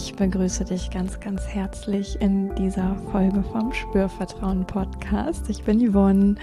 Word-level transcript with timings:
Ich 0.00 0.14
begrüße 0.14 0.64
dich 0.64 0.90
ganz, 0.90 1.18
ganz 1.18 1.44
herzlich 1.48 2.20
in 2.20 2.54
dieser 2.54 2.94
Folge 3.10 3.42
vom 3.42 3.72
Spürvertrauen 3.72 4.64
Podcast. 4.64 5.50
Ich 5.50 5.64
bin 5.64 5.80
Yvonne. 5.90 6.36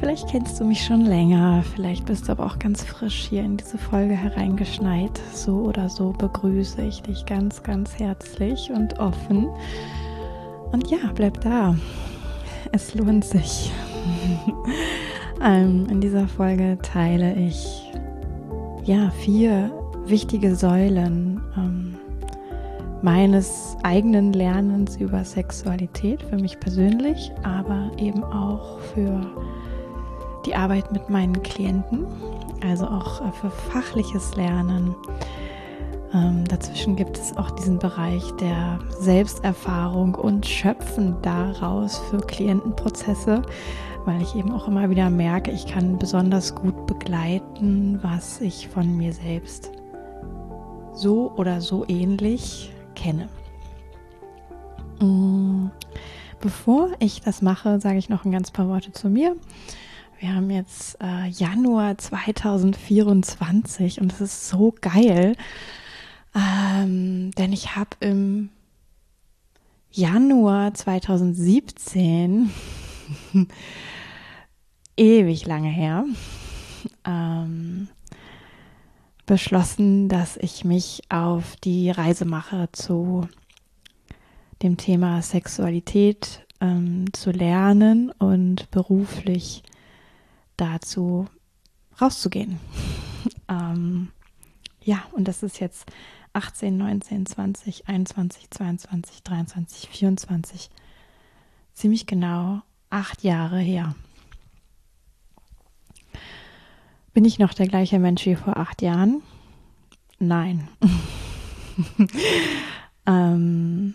Vielleicht 0.00 0.26
kennst 0.28 0.58
du 0.58 0.64
mich 0.64 0.82
schon 0.82 1.02
länger, 1.02 1.62
vielleicht 1.74 2.06
bist 2.06 2.26
du 2.26 2.32
aber 2.32 2.46
auch 2.46 2.58
ganz 2.58 2.82
frisch 2.82 3.26
hier 3.28 3.44
in 3.44 3.58
diese 3.58 3.76
Folge 3.76 4.14
hereingeschneit. 4.14 5.20
So 5.34 5.58
oder 5.64 5.90
so 5.90 6.12
begrüße 6.12 6.80
ich 6.80 7.02
dich 7.02 7.26
ganz, 7.26 7.62
ganz 7.62 7.98
herzlich 7.98 8.70
und 8.70 8.98
offen. 8.98 9.48
Und 10.72 10.90
ja, 10.90 11.12
bleib 11.14 11.38
da. 11.42 11.76
Es 12.72 12.94
lohnt 12.94 13.26
sich. 13.26 13.70
ähm, 15.44 15.88
in 15.90 16.00
dieser 16.00 16.26
Folge 16.26 16.78
teile 16.80 17.34
ich 17.34 17.92
ja 18.86 19.10
vier 19.10 19.70
wichtige 20.06 20.56
Säulen. 20.56 21.35
Meines 23.06 23.76
eigenen 23.84 24.32
Lernens 24.32 24.96
über 24.96 25.24
Sexualität 25.24 26.20
für 26.24 26.38
mich 26.38 26.58
persönlich, 26.58 27.30
aber 27.44 27.92
eben 27.98 28.24
auch 28.24 28.80
für 28.80 29.20
die 30.44 30.56
Arbeit 30.56 30.90
mit 30.90 31.08
meinen 31.08 31.40
Klienten, 31.44 32.04
also 32.68 32.84
auch 32.84 33.20
äh, 33.20 33.30
für 33.30 33.50
fachliches 33.50 34.34
Lernen. 34.34 34.96
Ähm, 36.12 36.46
dazwischen 36.48 36.96
gibt 36.96 37.16
es 37.16 37.36
auch 37.36 37.52
diesen 37.52 37.78
Bereich 37.78 38.28
der 38.40 38.80
Selbsterfahrung 38.98 40.16
und 40.16 40.44
Schöpfen 40.44 41.14
daraus 41.22 41.98
für 42.10 42.18
Klientenprozesse, 42.18 43.42
weil 44.04 44.20
ich 44.20 44.34
eben 44.34 44.50
auch 44.50 44.66
immer 44.66 44.90
wieder 44.90 45.10
merke, 45.10 45.52
ich 45.52 45.68
kann 45.68 45.96
besonders 45.96 46.56
gut 46.56 46.88
begleiten, 46.88 48.00
was 48.02 48.40
ich 48.40 48.66
von 48.66 48.96
mir 48.96 49.12
selbst 49.12 49.70
so 50.92 51.30
oder 51.36 51.60
so 51.60 51.84
ähnlich 51.86 52.72
kenne. 52.96 53.28
Mm, 55.00 55.68
bevor 56.40 56.90
ich 56.98 57.20
das 57.20 57.42
mache, 57.42 57.80
sage 57.80 57.98
ich 57.98 58.08
noch 58.08 58.24
ein 58.24 58.32
ganz 58.32 58.50
paar 58.50 58.68
Worte 58.68 58.90
zu 58.90 59.08
mir. 59.08 59.36
Wir 60.18 60.34
haben 60.34 60.50
jetzt 60.50 60.98
äh, 61.00 61.28
Januar 61.28 61.98
2024 61.98 64.00
und 64.00 64.12
es 64.12 64.20
ist 64.20 64.48
so 64.48 64.74
geil, 64.80 65.36
ähm, 66.34 67.30
denn 67.32 67.52
ich 67.52 67.76
habe 67.76 67.90
im 68.00 68.48
Januar 69.90 70.72
2017, 70.72 72.50
ewig 74.96 75.46
lange 75.46 75.68
her, 75.68 76.06
ähm, 77.04 77.88
beschlossen, 79.26 80.08
dass 80.08 80.36
ich 80.36 80.64
mich 80.64 81.02
auf 81.08 81.56
die 81.56 81.90
Reise 81.90 82.24
mache 82.24 82.68
zu 82.72 83.28
dem 84.62 84.76
Thema 84.76 85.20
Sexualität 85.20 86.46
ähm, 86.60 87.12
zu 87.12 87.30
lernen 87.30 88.10
und 88.12 88.70
beruflich 88.70 89.62
dazu 90.56 91.26
rauszugehen. 92.00 92.58
ähm, 93.48 94.08
ja, 94.82 95.02
und 95.12 95.28
das 95.28 95.42
ist 95.42 95.60
jetzt 95.60 95.90
18, 96.32 96.76
19, 96.76 97.26
20, 97.26 97.88
21, 97.88 98.50
22, 98.50 99.22
23, 99.22 99.88
24, 99.88 100.70
ziemlich 101.74 102.06
genau 102.06 102.62
acht 102.90 103.24
Jahre 103.24 103.58
her. 103.58 103.94
Bin 107.16 107.24
ich 107.24 107.38
noch 107.38 107.54
der 107.54 107.66
gleiche 107.66 107.98
Mensch 107.98 108.26
wie 108.26 108.34
vor 108.34 108.58
acht 108.58 108.82
Jahren? 108.82 109.22
Nein. 110.18 110.68
ähm, 113.06 113.94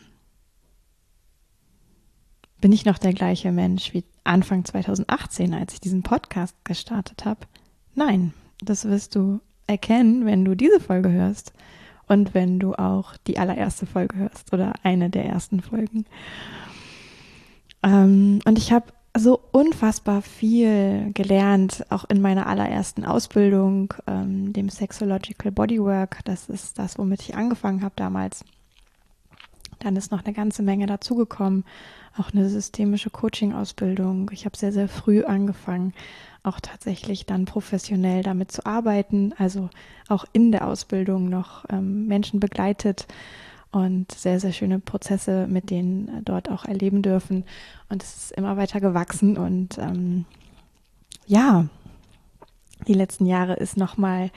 bin 2.60 2.72
ich 2.72 2.84
noch 2.84 2.98
der 2.98 3.14
gleiche 3.14 3.52
Mensch 3.52 3.94
wie 3.94 4.04
Anfang 4.24 4.66
2018, 4.66 5.54
als 5.54 5.76
ich 5.76 5.80
diesen 5.80 6.02
Podcast 6.02 6.56
gestartet 6.64 7.24
habe? 7.24 7.42
Nein, 7.94 8.34
das 8.60 8.86
wirst 8.86 9.14
du 9.14 9.40
erkennen, 9.68 10.26
wenn 10.26 10.44
du 10.44 10.56
diese 10.56 10.80
Folge 10.80 11.12
hörst 11.12 11.54
und 12.08 12.34
wenn 12.34 12.58
du 12.58 12.74
auch 12.74 13.18
die 13.28 13.38
allererste 13.38 13.86
Folge 13.86 14.18
hörst 14.18 14.52
oder 14.52 14.74
eine 14.82 15.12
der 15.12 15.26
ersten 15.26 15.62
Folgen. 15.62 16.06
Ähm, 17.84 18.40
und 18.46 18.58
ich 18.58 18.72
habe 18.72 18.92
so 19.18 19.42
unfassbar 19.52 20.22
viel 20.22 21.12
gelernt, 21.14 21.86
auch 21.90 22.06
in 22.10 22.22
meiner 22.22 22.48
allerersten 22.48 23.04
Ausbildung, 23.04 23.94
ähm, 24.08 24.54
dem 24.54 24.70
Sexological 24.70 25.52
Bodywork. 25.52 26.20
Das 26.24 26.50
ist 26.50 26.80
das, 26.80 26.98
womit 26.98 27.22
ich 27.22 27.36
angefangen 27.36 27.84
habe 27.84 27.94
damals. 27.98 28.46
Dann 29.80 29.96
ist 29.96 30.12
noch 30.12 30.24
eine 30.24 30.34
ganze 30.34 30.64
Menge 30.64 30.86
dazugekommen, 30.86 31.66
auch 32.18 32.32
eine 32.32 32.50
systemische 32.50 33.10
Coaching-Ausbildung. 33.10 34.30
Ich 34.32 34.46
habe 34.46 34.56
sehr, 34.56 34.72
sehr 34.72 34.88
früh 34.88 35.24
angefangen, 35.24 35.94
auch 36.44 36.60
tatsächlich 36.60 37.26
dann 37.26 37.46
professionell 37.46 38.24
damit 38.24 38.52
zu 38.52 38.66
arbeiten, 38.66 39.34
also 39.38 39.70
auch 40.08 40.26
in 40.34 40.52
der 40.52 40.68
Ausbildung 40.68 41.30
noch 41.30 41.66
ähm, 41.70 42.08
Menschen 42.08 42.40
begleitet 42.40 43.08
und 43.72 44.12
sehr, 44.12 44.40
sehr 44.40 44.52
schöne 44.52 44.80
Prozesse 44.80 45.48
mit 45.48 45.70
denen 45.70 46.24
dort 46.26 46.50
auch 46.50 46.66
erleben 46.66 47.02
dürfen. 47.02 47.46
Und 47.90 48.04
es 48.04 48.16
ist 48.16 48.32
immer 48.34 48.58
weiter 48.58 48.82
gewachsen 48.82 49.38
und 49.38 49.78
ähm, 49.78 50.26
ja, 51.26 51.68
die 52.88 52.94
letzten 52.94 53.26
Jahre 53.26 53.54
ist 53.54 53.78
nochmal 53.78 54.32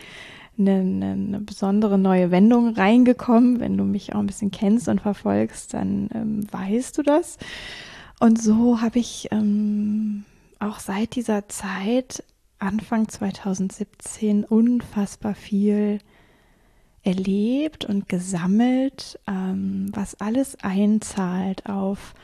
eine, 0.59 0.75
eine 0.75 1.41
besondere 1.41 1.99
neue 1.99 2.31
Wendung 2.31 2.75
reingekommen. 2.75 3.61
Wenn 3.61 3.77
du 3.77 3.85
mich 3.85 4.15
auch 4.15 4.21
ein 4.21 4.27
bisschen 4.27 4.51
kennst 4.51 4.89
und 4.89 5.01
verfolgst, 5.01 5.75
dann 5.75 6.09
ähm, 6.15 6.47
weißt 6.53 6.97
du 6.99 7.03
das. 7.03 7.39
Und 8.21 8.41
so 8.41 8.81
habe 8.81 8.99
ich 8.99 9.29
ähm, 9.33 10.25
auch 10.61 10.79
seit 10.79 11.17
dieser 11.17 11.49
Zeit, 11.49 12.23
Anfang 12.59 13.09
2017, 13.09 14.45
unfassbar 14.45 15.35
viel 15.35 15.99
erlebt 17.05 17.85
und 17.85 18.09
gesammelt, 18.09 19.21
ähm, 19.29 19.91
was 19.93 20.21
alles 20.21 20.57
einzahlt 20.63 21.67
auf 21.67 22.15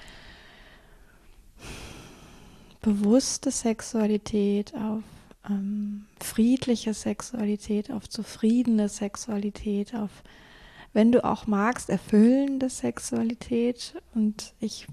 bewusste 2.81 3.51
Sexualität, 3.51 4.75
auf 4.75 5.03
ähm, 5.49 6.07
friedliche 6.19 6.95
Sexualität, 6.95 7.91
auf 7.91 8.09
zufriedene 8.09 8.89
Sexualität, 8.89 9.95
auf, 9.95 10.11
wenn 10.93 11.13
du 11.13 11.25
auch 11.25 11.47
magst, 11.47 11.91
erfüllende 11.91 12.71
Sexualität. 12.71 13.95
Und 14.15 14.55
ich 14.61 14.87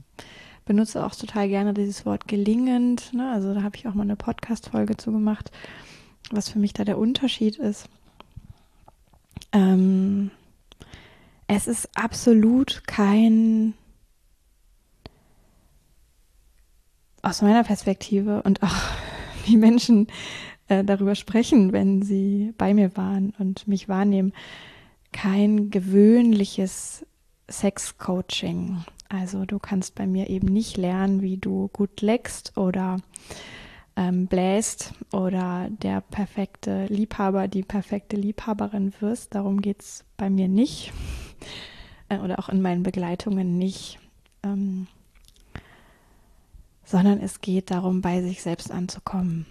benutze 0.65 1.05
auch 1.05 1.15
total 1.15 1.47
gerne 1.47 1.73
dieses 1.73 2.05
Wort 2.05 2.27
gelingend. 2.27 3.13
Ne? 3.13 3.31
Also 3.31 3.53
da 3.53 3.63
habe 3.63 3.77
ich 3.77 3.87
auch 3.87 3.93
mal 3.93 4.03
eine 4.03 4.17
Podcast-Folge 4.17 4.97
zu 4.97 5.11
gemacht, 5.11 5.49
was 6.29 6.49
für 6.49 6.59
mich 6.59 6.73
da 6.73 6.83
der 6.83 6.97
Unterschied 6.97 7.55
ist. 7.55 7.89
Ähm, 9.57 10.29
es 11.47 11.67
ist 11.67 11.89
absolut 11.95 12.83
kein, 12.85 13.73
aus 17.23 17.41
meiner 17.41 17.63
Perspektive 17.63 18.43
und 18.43 18.61
auch 18.61 18.75
wie 19.45 19.57
Menschen 19.57 20.07
äh, 20.67 20.83
darüber 20.83 21.15
sprechen, 21.15 21.73
wenn 21.73 22.03
sie 22.03 22.53
bei 22.57 22.73
mir 22.73 22.95
waren 22.97 23.33
und 23.39 23.67
mich 23.67 23.89
wahrnehmen, 23.89 24.31
kein 25.11 25.71
gewöhnliches 25.71 27.05
Sex-Coaching. 27.49 28.83
Also 29.09 29.45
du 29.45 29.57
kannst 29.57 29.95
bei 29.95 30.05
mir 30.05 30.29
eben 30.29 30.49
nicht 30.49 30.77
lernen, 30.77 31.21
wie 31.21 31.37
du 31.37 31.69
gut 31.69 32.01
leckst 32.01 32.57
oder 32.57 32.97
ähm, 33.97 34.27
bläst 34.27 34.93
oder 35.11 35.67
der 35.69 36.01
perfekte 36.01 36.85
Liebhaber, 36.85 37.47
die 37.47 37.63
perfekte 37.63 38.15
Liebhaberin 38.15 38.93
wirst. 38.99 39.33
Darum 39.33 39.59
geht 39.59 39.81
es 39.81 40.05
bei 40.15 40.29
mir 40.29 40.47
nicht 40.47 40.93
äh, 42.07 42.19
oder 42.19 42.37
auch 42.37 42.47
in 42.47 42.61
meinen 42.61 42.83
Begleitungen 42.83 43.57
nicht, 43.57 43.97
ähm, 44.43 44.87
sondern 46.85 47.19
es 47.19 47.41
geht 47.41 47.71
darum, 47.71 48.01
bei 48.01 48.21
sich 48.21 48.43
selbst 48.43 48.71
anzukommen. 48.71 49.47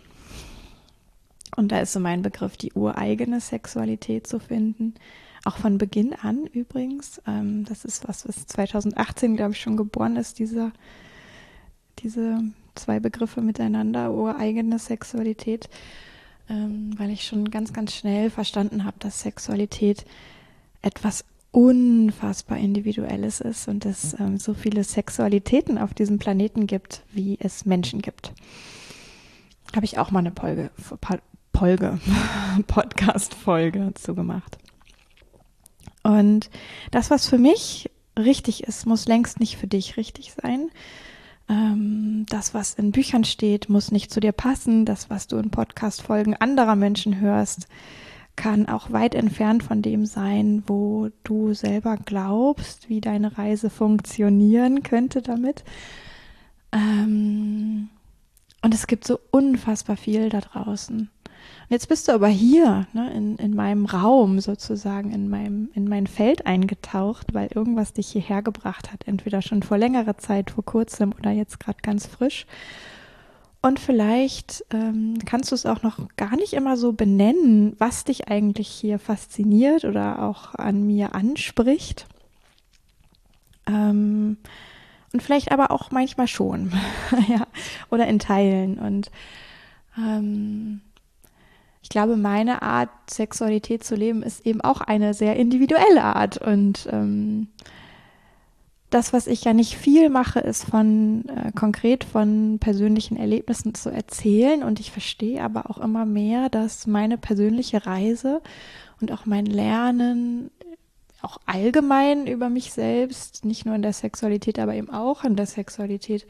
Und 1.57 1.73
da 1.73 1.81
ist 1.81 1.93
so 1.93 2.01
mein 2.01 2.23
Begriff, 2.23 2.57
die 2.57 2.73
ureigene 2.73 3.41
Sexualität 3.41 4.27
zu 4.27 4.39
finden. 4.39 4.95
Auch 5.45 5.57
von 5.57 5.79
Beginn 5.79 6.13
an 6.13 6.47
übrigens. 6.47 7.21
Ähm, 7.27 7.65
das 7.65 7.85
ist 7.85 8.07
was, 8.07 8.29
was 8.29 8.47
2018, 8.47 9.37
glaube 9.37 9.53
ich, 9.53 9.61
schon 9.61 9.77
geboren 9.77 10.17
ist, 10.17 10.39
dieser, 10.39 10.73
diese 11.99 12.43
zwei 12.77 13.01
Begriffe 13.01 13.41
miteinander, 13.41 14.13
ureigene 14.13 14.79
Sexualität, 14.79 15.69
ähm, 16.49 16.95
weil 16.97 17.11
ich 17.11 17.25
schon 17.25 17.51
ganz, 17.51 17.73
ganz 17.73 17.95
schnell 17.95 18.31
verstanden 18.31 18.85
habe, 18.85 18.97
dass 18.99 19.21
Sexualität 19.21 20.05
etwas 20.83 21.25
unfassbar 21.51 22.59
Individuelles 22.59 23.41
ist 23.41 23.67
und 23.67 23.87
es 23.87 24.19
ähm, 24.21 24.39
so 24.39 24.53
viele 24.53 24.85
Sexualitäten 24.85 25.79
auf 25.79 25.95
diesem 25.95 26.19
Planeten 26.19 26.67
gibt, 26.67 27.03
wie 27.13 27.39
es 27.41 27.65
Menschen 27.65 28.03
gibt. 28.03 28.33
Habe 29.75 29.87
ich 29.87 29.99
auch 29.99 30.11
mal 30.11 30.21
eine 30.21 30.33
Folge, 30.33 30.71
Folge 31.55 31.99
Podcast-Folge 32.67 33.93
zu 33.95 34.15
gemacht. 34.15 34.59
Und 36.03 36.51
das, 36.91 37.11
was 37.11 37.27
für 37.27 37.39
mich 37.39 37.91
richtig 38.19 38.65
ist, 38.65 38.87
muss 38.87 39.07
längst 39.07 39.41
nicht 39.41 39.57
für 39.57 39.67
dich 39.67 39.97
richtig 39.97 40.35
sein. 40.35 40.71
Ähm, 41.49 42.27
das, 42.29 42.55
was 42.55 42.75
in 42.75 42.93
Büchern 42.93 43.25
steht, 43.25 43.69
muss 43.69 43.93
nicht 43.93 44.11
zu 44.11 44.21
dir 44.21 44.33
passen. 44.33 44.85
Das, 44.85 45.11
was 45.11 45.27
du 45.27 45.37
in 45.37 45.51
Podcast-Folgen 45.51 46.35
anderer 46.35 46.77
Menschen 46.77 47.21
hörst, 47.21 47.69
kann 48.37 48.69
auch 48.69 48.93
weit 48.93 49.15
entfernt 49.15 49.63
von 49.63 49.81
dem 49.81 50.05
sein, 50.07 50.63
wo 50.67 51.09
du 51.25 51.55
selber 51.55 51.97
glaubst, 51.97 52.89
wie 52.89 53.01
deine 53.01 53.39
Reise 53.39 53.71
funktionieren 53.71 54.83
könnte 54.83 55.23
damit. 55.23 55.65
Ähm, 56.73 57.89
und 58.63 58.75
es 58.75 58.87
gibt 58.87 59.07
so 59.07 59.19
unfassbar 59.31 59.97
viel 59.97 60.29
da 60.29 60.41
draußen. 60.41 61.11
Und 61.69 61.73
jetzt 61.73 61.89
bist 61.89 62.07
du 62.07 62.13
aber 62.13 62.29
hier, 62.29 62.87
ne, 62.93 63.13
in, 63.13 63.37
in 63.37 63.55
meinem 63.55 63.87
Raum 63.87 64.41
sozusagen, 64.41 65.13
in, 65.13 65.29
meinem, 65.29 65.69
in 65.75 65.89
mein 65.89 66.07
Feld 66.07 66.47
eingetaucht, 66.47 67.35
weil 67.35 67.49
irgendwas 67.55 67.93
dich 67.93 68.09
hierher 68.09 68.43
gebracht 68.43 68.93
hat, 68.93 69.07
entweder 69.07 69.43
schon 69.43 69.63
vor 69.63 69.77
längerer 69.77 70.17
Zeit, 70.17 70.51
vor 70.53 70.65
kurzem 70.65 71.13
oder 71.19 71.31
jetzt 71.33 71.59
gerade 71.59 71.79
ganz 71.83 72.07
frisch. 72.07 72.47
Und 73.63 73.81
vielleicht 73.81 74.65
ähm, 74.71 75.19
kannst 75.25 75.51
du 75.51 75.57
es 75.57 75.67
auch 75.67 75.83
noch 75.83 75.99
gar 76.17 76.37
nicht 76.37 76.53
immer 76.53 76.77
so 76.77 76.93
benennen, 76.93 77.75
was 77.79 78.05
dich 78.05 78.29
eigentlich 78.29 78.69
hier 78.69 79.01
fasziniert 79.01 79.85
oder 79.85 80.23
auch 80.23 80.55
an 80.55 80.87
mir 80.87 81.17
anspricht. 81.17 82.07
Ähm, 83.67 84.37
und 85.13 85.23
vielleicht 85.23 85.51
aber 85.51 85.73
auch 85.73 85.91
manchmal 85.91 86.29
schon, 86.29 86.73
ja, 87.29 87.47
oder 87.91 88.07
in 88.07 88.21
Teilen. 88.21 88.79
Und 88.79 89.11
ähm, 89.99 90.81
ich 91.87 91.91
glaube, 91.91 92.17
meine 92.17 92.63
Art, 92.63 92.91
Sexualität 93.09 93.85
zu 93.85 93.95
leben, 93.95 94.25
ist 94.25 94.45
eben 94.45 94.61
auch 94.61 94.81
eine 94.81 95.15
sehr 95.15 95.37
individuelle 95.37 96.03
Art. 96.03 96.37
Und 96.37 96.89
ähm, 96.91 97.47
das, 98.91 99.13
was 99.13 99.29
ich 99.29 99.45
ja 99.45 99.53
nicht 99.53 99.77
viel 99.77 100.11
mache, 100.11 100.41
ist 100.41 100.65
von 100.65 101.29
äh, 101.29 101.53
konkret 101.53 102.03
von 102.03 102.59
persönlichen 102.59 103.17
Erlebnissen 103.17 103.73
zu 103.77 103.89
erzählen. 103.91 104.65
Und 104.65 104.81
ich 104.81 104.91
verstehe 104.91 105.41
aber 105.41 105.71
auch 105.71 105.79
immer 105.79 106.07
mehr, 106.07 106.49
dass 106.49 106.89
meine 106.89 107.19
persönliche 107.19 107.87
Reise 107.87 108.43
und 109.01 109.13
auch 109.13 109.25
mein 109.25 109.47
Lernen 109.47 110.51
auch 111.23 111.39
allgemein 111.47 112.27
über 112.27 112.49
mich 112.49 112.73
selbst, 112.73 113.45
nicht 113.45 113.65
nur 113.65 113.77
in 113.77 113.83
der 113.83 113.93
Sexualität, 113.93 114.59
aber 114.59 114.75
eben 114.75 114.91
auch 114.91 115.23
in 115.23 115.37
der 115.37 115.47
Sexualität, 115.47 116.27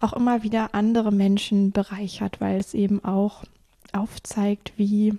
auch 0.00 0.14
immer 0.14 0.42
wieder 0.42 0.74
andere 0.74 1.12
Menschen 1.12 1.72
bereichert, 1.72 2.40
weil 2.40 2.58
es 2.58 2.72
eben 2.72 3.04
auch 3.04 3.44
aufzeigt, 3.94 4.72
wie 4.76 5.14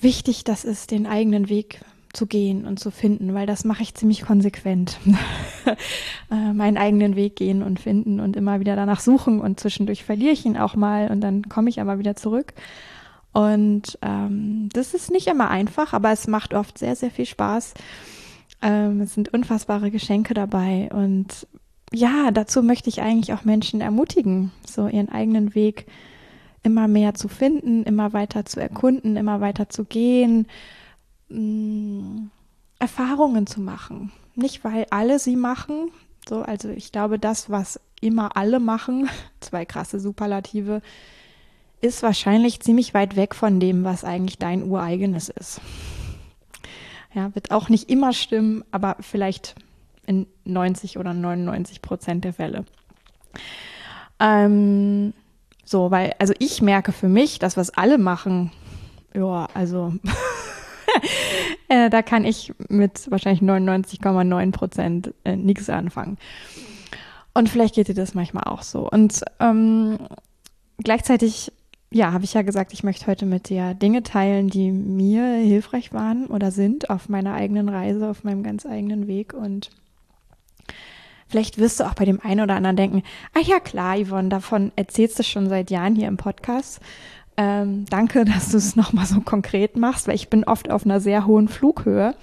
wichtig 0.00 0.44
das 0.44 0.64
ist, 0.64 0.90
den 0.90 1.06
eigenen 1.06 1.48
Weg 1.48 1.80
zu 2.12 2.26
gehen 2.26 2.66
und 2.66 2.80
zu 2.80 2.90
finden, 2.90 3.34
weil 3.34 3.46
das 3.46 3.64
mache 3.64 3.82
ich 3.82 3.94
ziemlich 3.94 4.22
konsequent. 4.22 4.98
äh, 6.30 6.52
meinen 6.52 6.76
eigenen 6.76 7.14
Weg 7.14 7.36
gehen 7.36 7.62
und 7.62 7.78
finden 7.78 8.18
und 8.18 8.36
immer 8.36 8.58
wieder 8.60 8.74
danach 8.74 9.00
suchen 9.00 9.40
und 9.40 9.60
zwischendurch 9.60 10.04
verliere 10.04 10.32
ich 10.32 10.44
ihn 10.44 10.56
auch 10.56 10.74
mal 10.74 11.10
und 11.10 11.20
dann 11.20 11.48
komme 11.48 11.70
ich 11.70 11.80
aber 11.80 11.98
wieder 11.98 12.16
zurück. 12.16 12.54
Und 13.32 13.96
ähm, 14.02 14.68
das 14.72 14.92
ist 14.92 15.12
nicht 15.12 15.28
immer 15.28 15.50
einfach, 15.50 15.92
aber 15.92 16.10
es 16.10 16.26
macht 16.26 16.52
oft 16.52 16.78
sehr, 16.78 16.96
sehr 16.96 17.12
viel 17.12 17.26
Spaß. 17.26 17.74
Ähm, 18.62 19.00
es 19.02 19.14
sind 19.14 19.32
unfassbare 19.32 19.92
Geschenke 19.92 20.34
dabei 20.34 20.90
und 20.92 21.46
ja, 21.92 22.30
dazu 22.30 22.62
möchte 22.62 22.88
ich 22.88 23.02
eigentlich 23.02 23.32
auch 23.32 23.44
Menschen 23.44 23.80
ermutigen, 23.80 24.52
so 24.66 24.86
ihren 24.86 25.08
eigenen 25.08 25.54
Weg 25.54 25.86
immer 26.62 26.88
mehr 26.88 27.14
zu 27.14 27.28
finden, 27.28 27.84
immer 27.84 28.12
weiter 28.12 28.44
zu 28.44 28.60
erkunden, 28.60 29.16
immer 29.16 29.40
weiter 29.40 29.68
zu 29.68 29.84
gehen, 29.84 30.46
mh, 31.28 31.38
mm, 31.40 32.30
Erfahrungen 32.78 33.46
zu 33.46 33.60
machen. 33.60 34.10
Nicht, 34.34 34.64
weil 34.64 34.86
alle 34.90 35.18
sie 35.18 35.36
machen, 35.36 35.90
so, 36.28 36.42
also 36.42 36.68
ich 36.68 36.92
glaube, 36.92 37.18
das, 37.18 37.50
was 37.50 37.80
immer 38.00 38.36
alle 38.36 38.60
machen, 38.60 39.08
zwei 39.40 39.64
krasse 39.64 40.00
Superlative, 40.00 40.82
ist 41.80 42.02
wahrscheinlich 42.02 42.60
ziemlich 42.60 42.94
weit 42.94 43.16
weg 43.16 43.34
von 43.34 43.58
dem, 43.58 43.84
was 43.84 44.04
eigentlich 44.04 44.38
dein 44.38 44.62
ureigenes 44.62 45.28
ist. 45.30 45.60
Ja, 47.14 47.34
wird 47.34 47.50
auch 47.50 47.68
nicht 47.68 47.90
immer 47.90 48.12
stimmen, 48.12 48.64
aber 48.70 48.96
vielleicht 49.00 49.56
in 50.06 50.26
90 50.44 50.98
oder 50.98 51.14
99 51.14 51.82
Prozent 51.82 52.24
der 52.24 52.32
Fälle. 52.32 52.64
Ähm, 54.18 55.12
so, 55.64 55.90
weil, 55.90 56.14
also 56.18 56.34
ich 56.38 56.62
merke 56.62 56.92
für 56.92 57.08
mich, 57.08 57.38
das, 57.38 57.56
was 57.56 57.70
alle 57.70 57.98
machen, 57.98 58.52
ja, 59.14 59.48
also 59.54 59.94
äh, 61.68 61.90
da 61.90 62.02
kann 62.02 62.24
ich 62.24 62.52
mit 62.68 63.10
wahrscheinlich 63.10 63.42
99,9 63.42 64.52
Prozent 64.52 65.14
äh, 65.24 65.36
nichts 65.36 65.70
anfangen. 65.70 66.18
Und 67.34 67.48
vielleicht 67.48 67.76
geht 67.76 67.88
dir 67.88 67.94
das 67.94 68.14
manchmal 68.14 68.44
auch 68.44 68.62
so. 68.62 68.88
Und 68.90 69.22
ähm, 69.38 69.98
gleichzeitig, 70.78 71.52
ja, 71.92 72.12
habe 72.12 72.24
ich 72.24 72.34
ja 72.34 72.42
gesagt, 72.42 72.72
ich 72.72 72.82
möchte 72.82 73.06
heute 73.06 73.26
mit 73.26 73.48
dir 73.48 73.74
Dinge 73.74 74.02
teilen, 74.02 74.48
die 74.48 74.70
mir 74.70 75.24
hilfreich 75.36 75.92
waren 75.92 76.26
oder 76.26 76.50
sind 76.50 76.90
auf 76.90 77.08
meiner 77.08 77.34
eigenen 77.34 77.68
Reise, 77.68 78.08
auf 78.10 78.24
meinem 78.24 78.42
ganz 78.42 78.66
eigenen 78.66 79.06
Weg. 79.06 79.32
Und 79.34 79.70
Vielleicht 81.30 81.58
wirst 81.58 81.78
du 81.78 81.84
auch 81.84 81.94
bei 81.94 82.04
dem 82.04 82.20
einen 82.20 82.40
oder 82.40 82.56
anderen 82.56 82.76
denken, 82.76 83.02
ah 83.34 83.40
ja 83.40 83.60
klar, 83.60 83.96
Yvonne, 83.96 84.28
davon 84.28 84.72
erzählst 84.74 85.18
du 85.18 85.22
schon 85.22 85.48
seit 85.48 85.70
Jahren 85.70 85.94
hier 85.94 86.08
im 86.08 86.16
Podcast. 86.16 86.80
Ähm, 87.36 87.84
danke, 87.88 88.24
dass 88.26 88.50
du 88.50 88.56
es 88.56 88.74
nochmal 88.74 89.06
so 89.06 89.20
konkret 89.20 89.76
machst, 89.76 90.08
weil 90.08 90.16
ich 90.16 90.28
bin 90.28 90.44
oft 90.44 90.70
auf 90.70 90.84
einer 90.84 91.00
sehr 91.00 91.26
hohen 91.26 91.46
Flughöhe. 91.46 92.16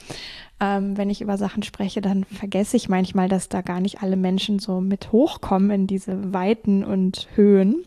Ähm, 0.59 0.97
wenn 0.97 1.09
ich 1.09 1.21
über 1.21 1.37
Sachen 1.37 1.63
spreche, 1.63 2.01
dann 2.01 2.25
vergesse 2.25 2.75
ich 2.75 2.89
manchmal, 2.89 3.29
dass 3.29 3.47
da 3.47 3.61
gar 3.61 3.79
nicht 3.79 4.01
alle 4.01 4.17
Menschen 4.17 4.59
so 4.59 4.81
mit 4.81 5.11
hochkommen 5.11 5.71
in 5.71 5.87
diese 5.87 6.33
Weiten 6.33 6.83
und 6.83 7.27
Höhen. 7.35 7.85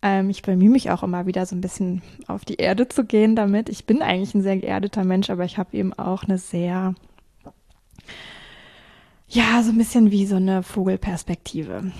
Ähm, 0.00 0.30
ich 0.30 0.42
bemühe 0.42 0.70
mich 0.70 0.90
auch 0.90 1.02
immer 1.02 1.26
wieder 1.26 1.44
so 1.44 1.54
ein 1.54 1.60
bisschen 1.60 2.00
auf 2.26 2.44
die 2.44 2.54
Erde 2.54 2.88
zu 2.88 3.04
gehen 3.04 3.36
damit. 3.36 3.68
Ich 3.68 3.84
bin 3.84 4.02
eigentlich 4.02 4.34
ein 4.34 4.42
sehr 4.42 4.56
geerdeter 4.56 5.04
Mensch, 5.04 5.28
aber 5.28 5.44
ich 5.44 5.58
habe 5.58 5.76
eben 5.76 5.92
auch 5.92 6.24
eine 6.24 6.38
sehr 6.38 6.94
ja, 9.30 9.62
so 9.62 9.70
ein 9.70 9.78
bisschen 9.78 10.10
wie 10.10 10.26
so 10.26 10.36
eine 10.36 10.62
Vogelperspektive. 10.62 11.92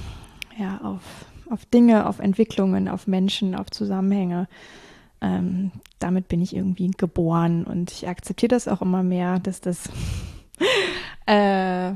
Ja, 0.58 0.80
auf, 0.82 1.02
auf 1.48 1.64
Dinge, 1.66 2.06
auf 2.06 2.18
Entwicklungen, 2.18 2.88
auf 2.88 3.06
Menschen, 3.06 3.54
auf 3.54 3.70
Zusammenhänge. 3.70 4.48
Ähm, 5.20 5.70
damit 6.00 6.28
bin 6.28 6.42
ich 6.42 6.56
irgendwie 6.56 6.90
geboren 6.90 7.64
und 7.64 7.92
ich 7.92 8.08
akzeptiere 8.08 8.48
das 8.48 8.66
auch 8.66 8.82
immer 8.82 9.02
mehr, 9.02 9.38
dass 9.38 9.60
das, 9.60 9.84
äh, 11.26 11.92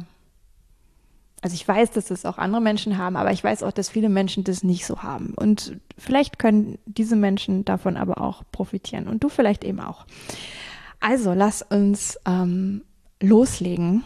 also 1.40 1.54
ich 1.54 1.66
weiß, 1.66 1.90
dass 1.90 2.06
das 2.06 2.26
auch 2.26 2.38
andere 2.38 2.60
Menschen 2.60 2.96
haben, 2.96 3.16
aber 3.16 3.32
ich 3.32 3.42
weiß 3.42 3.64
auch, 3.64 3.72
dass 3.72 3.88
viele 3.88 4.10
Menschen 4.10 4.44
das 4.44 4.62
nicht 4.62 4.86
so 4.86 5.02
haben. 5.02 5.34
Und 5.34 5.78
vielleicht 5.98 6.38
können 6.38 6.78
diese 6.86 7.16
Menschen 7.16 7.64
davon 7.64 7.96
aber 7.96 8.20
auch 8.20 8.44
profitieren 8.52 9.08
und 9.08 9.24
du 9.24 9.28
vielleicht 9.28 9.64
eben 9.64 9.80
auch. 9.80 10.06
Also 11.00 11.32
lass 11.32 11.62
uns 11.62 12.20
ähm, 12.24 12.82
loslegen 13.20 14.04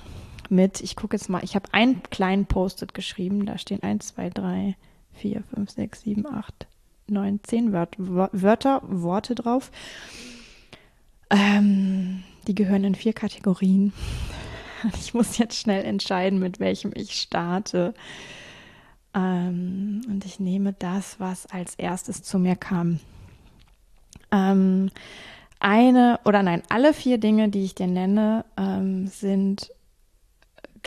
mit, 0.50 0.80
ich 0.80 0.96
gucke 0.96 1.16
jetzt 1.16 1.28
mal, 1.28 1.42
ich 1.44 1.54
habe 1.54 1.72
einen 1.72 2.02
kleinen 2.10 2.46
Post-it 2.46 2.94
geschrieben, 2.94 3.46
da 3.46 3.58
stehen 3.58 3.82
1, 3.82 4.08
2, 4.08 4.30
3, 4.30 4.76
4, 5.14 5.42
5, 5.42 5.70
6, 5.70 6.00
7, 6.02 6.26
8, 6.26 6.66
9, 7.08 7.40
10 7.42 7.72
Wört, 7.72 7.94
Wörter, 7.98 8.82
Worte 8.84 9.34
drauf. 9.34 9.70
Ähm, 11.30 12.22
die 12.46 12.54
gehören 12.54 12.84
in 12.84 12.94
vier 12.94 13.12
Kategorien. 13.12 13.92
Ich 14.94 15.12
muss 15.12 15.38
jetzt 15.38 15.58
schnell 15.58 15.84
entscheiden, 15.84 16.38
mit 16.38 16.60
welchem 16.60 16.92
ich 16.94 17.20
starte. 17.20 17.94
Ähm, 19.12 20.02
und 20.08 20.24
ich 20.24 20.38
nehme 20.38 20.72
das, 20.72 21.18
was 21.18 21.46
als 21.46 21.74
erstes 21.74 22.22
zu 22.22 22.38
mir 22.38 22.54
kam. 22.54 23.00
Ähm, 24.30 24.92
eine 25.58 26.20
oder 26.24 26.44
nein, 26.44 26.62
alle 26.68 26.94
vier 26.94 27.18
Dinge, 27.18 27.48
die 27.48 27.64
ich 27.64 27.74
dir 27.74 27.88
nenne, 27.88 28.44
ähm, 28.56 29.08
sind 29.08 29.72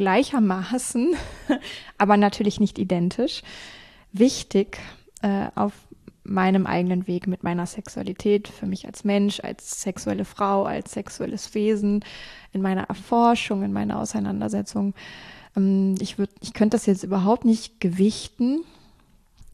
gleichermaßen, 0.01 1.13
aber 1.99 2.17
natürlich 2.17 2.59
nicht 2.59 2.79
identisch, 2.79 3.43
wichtig 4.11 4.79
äh, 5.21 5.45
auf 5.53 5.73
meinem 6.23 6.65
eigenen 6.65 7.05
Weg 7.05 7.27
mit 7.27 7.43
meiner 7.43 7.67
Sexualität, 7.67 8.47
für 8.47 8.65
mich 8.65 8.87
als 8.87 9.03
Mensch, 9.03 9.41
als 9.41 9.83
sexuelle 9.83 10.25
Frau, 10.25 10.63
als 10.63 10.93
sexuelles 10.93 11.53
Wesen, 11.53 12.03
in 12.51 12.63
meiner 12.63 12.85
Erforschung, 12.85 13.61
in 13.61 13.73
meiner 13.73 13.99
Auseinandersetzung. 13.99 14.95
Ähm, 15.55 15.93
ich 15.99 16.15
ich 16.41 16.53
könnte 16.53 16.77
das 16.77 16.87
jetzt 16.87 17.03
überhaupt 17.03 17.45
nicht 17.45 17.79
gewichten. 17.79 18.63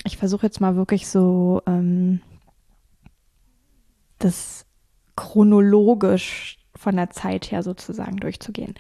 Ich 0.06 0.16
versuche 0.16 0.46
jetzt 0.46 0.62
mal 0.62 0.78
wirklich 0.78 1.10
so 1.10 1.62
ähm, 1.66 2.22
das 4.20 4.66
chronologisch 5.18 6.58
von 6.74 6.96
der 6.96 7.10
Zeit 7.10 7.52
her 7.52 7.64
sozusagen 7.64 8.16
durchzugehen. 8.16 8.76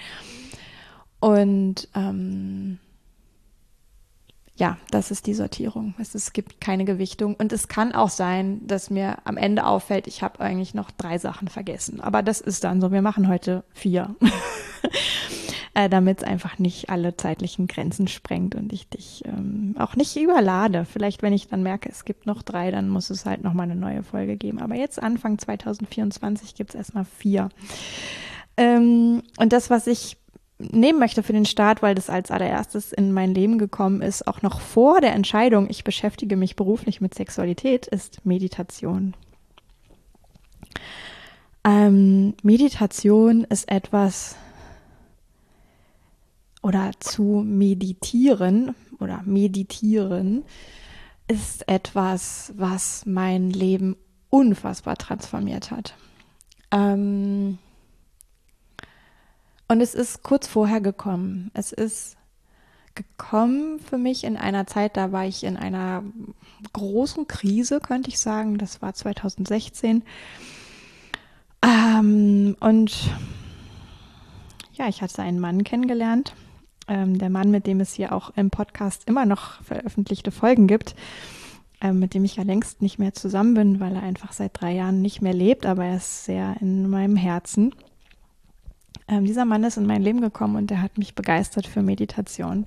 Und 1.19 1.87
ähm, 1.95 2.79
ja, 4.55 4.77
das 4.89 5.11
ist 5.11 5.27
die 5.27 5.35
Sortierung. 5.35 5.93
Es, 5.99 6.15
es 6.15 6.33
gibt 6.33 6.59
keine 6.59 6.83
Gewichtung. 6.83 7.35
Und 7.35 7.53
es 7.53 7.67
kann 7.67 7.93
auch 7.93 8.09
sein, 8.09 8.65
dass 8.65 8.89
mir 8.89 9.17
am 9.23 9.37
Ende 9.37 9.65
auffällt, 9.65 10.07
ich 10.07 10.23
habe 10.23 10.39
eigentlich 10.39 10.73
noch 10.73 10.89
drei 10.89 11.19
Sachen 11.19 11.47
vergessen. 11.47 12.01
Aber 12.01 12.23
das 12.23 12.41
ist 12.41 12.63
dann 12.63 12.81
so. 12.81 12.91
Wir 12.91 13.03
machen 13.03 13.27
heute 13.27 13.63
vier. 13.73 14.15
äh, 15.75 15.89
damit 15.89 16.19
es 16.19 16.23
einfach 16.23 16.57
nicht 16.57 16.89
alle 16.89 17.15
zeitlichen 17.15 17.67
Grenzen 17.67 18.07
sprengt 18.07 18.55
und 18.55 18.73
ich 18.73 18.89
dich 18.89 19.23
ähm, 19.25 19.75
auch 19.77 19.95
nicht 19.95 20.17
überlade. 20.17 20.85
Vielleicht, 20.85 21.21
wenn 21.21 21.33
ich 21.33 21.47
dann 21.47 21.61
merke, 21.61 21.87
es 21.89 22.03
gibt 22.03 22.25
noch 22.25 22.41
drei, 22.41 22.71
dann 22.71 22.89
muss 22.89 23.11
es 23.11 23.27
halt 23.27 23.43
nochmal 23.43 23.65
eine 23.65 23.79
neue 23.79 24.01
Folge 24.01 24.37
geben. 24.37 24.59
Aber 24.59 24.73
jetzt 24.73 25.01
Anfang 25.01 25.37
2024 25.37 26.55
gibt 26.55 26.71
es 26.71 26.75
erstmal 26.75 27.05
vier. 27.05 27.49
Ähm, 28.57 29.21
und 29.37 29.53
das, 29.53 29.69
was 29.69 29.85
ich 29.85 30.17
nehmen 30.59 30.99
möchte 30.99 31.23
für 31.23 31.33
den 31.33 31.45
Start, 31.45 31.81
weil 31.81 31.95
das 31.95 32.09
als 32.09 32.31
allererstes 32.31 32.91
in 32.91 33.11
mein 33.11 33.33
Leben 33.33 33.57
gekommen 33.57 34.01
ist, 34.01 34.27
auch 34.27 34.41
noch 34.41 34.59
vor 34.59 35.01
der 35.01 35.13
Entscheidung, 35.13 35.69
ich 35.69 35.83
beschäftige 35.83 36.35
mich 36.35 36.55
beruflich 36.55 37.01
mit 37.01 37.13
Sexualität, 37.13 37.87
ist 37.87 38.25
Meditation. 38.25 39.13
Ähm, 41.63 42.33
Meditation 42.43 43.43
ist 43.43 43.69
etwas 43.69 44.35
oder 46.63 46.91
zu 46.99 47.43
meditieren 47.45 48.75
oder 48.99 49.21
meditieren 49.25 50.43
ist 51.27 51.67
etwas, 51.67 52.53
was 52.55 53.05
mein 53.05 53.49
Leben 53.49 53.95
unfassbar 54.29 54.95
transformiert 54.95 55.71
hat. 55.71 55.95
Ähm, 56.71 57.57
und 59.67 59.81
es 59.81 59.93
ist 59.93 60.23
kurz 60.23 60.47
vorher 60.47 60.81
gekommen. 60.81 61.51
Es 61.53 61.71
ist 61.71 62.17
gekommen 62.95 63.79
für 63.79 63.97
mich 63.97 64.23
in 64.23 64.37
einer 64.37 64.65
Zeit, 64.65 64.97
da 64.97 65.11
war 65.11 65.25
ich 65.25 65.43
in 65.43 65.55
einer 65.55 66.03
großen 66.73 67.27
Krise, 67.27 67.79
könnte 67.79 68.09
ich 68.09 68.19
sagen. 68.19 68.57
Das 68.57 68.81
war 68.81 68.93
2016. 68.93 70.03
Ähm, 71.61 72.55
und 72.59 73.11
ja, 74.73 74.87
ich 74.87 75.01
hatte 75.01 75.21
einen 75.21 75.39
Mann 75.39 75.63
kennengelernt. 75.63 76.33
Ähm, 76.87 77.17
der 77.19 77.29
Mann, 77.29 77.51
mit 77.51 77.67
dem 77.67 77.79
es 77.81 77.93
hier 77.93 78.13
auch 78.13 78.31
im 78.35 78.49
Podcast 78.49 79.03
immer 79.07 79.25
noch 79.25 79.61
veröffentlichte 79.63 80.31
Folgen 80.31 80.67
gibt, 80.67 80.95
ähm, 81.81 81.99
mit 81.99 82.13
dem 82.13 82.23
ich 82.23 82.37
ja 82.37 82.43
längst 82.43 82.81
nicht 82.81 82.97
mehr 82.97 83.13
zusammen 83.13 83.53
bin, 83.53 83.79
weil 83.79 83.95
er 83.95 84.03
einfach 84.03 84.31
seit 84.31 84.59
drei 84.59 84.73
Jahren 84.73 85.01
nicht 85.01 85.21
mehr 85.21 85.33
lebt, 85.33 85.65
aber 85.65 85.85
er 85.85 85.97
ist 85.97 86.25
sehr 86.25 86.55
in 86.61 86.89
meinem 86.89 87.17
Herzen. 87.17 87.75
Ähm, 89.07 89.25
dieser 89.25 89.45
Mann 89.45 89.63
ist 89.63 89.77
in 89.77 89.85
mein 89.85 90.01
Leben 90.01 90.21
gekommen 90.21 90.55
und 90.55 90.69
der 90.69 90.81
hat 90.81 90.97
mich 90.97 91.15
begeistert 91.15 91.67
für 91.67 91.81
Meditation. 91.81 92.65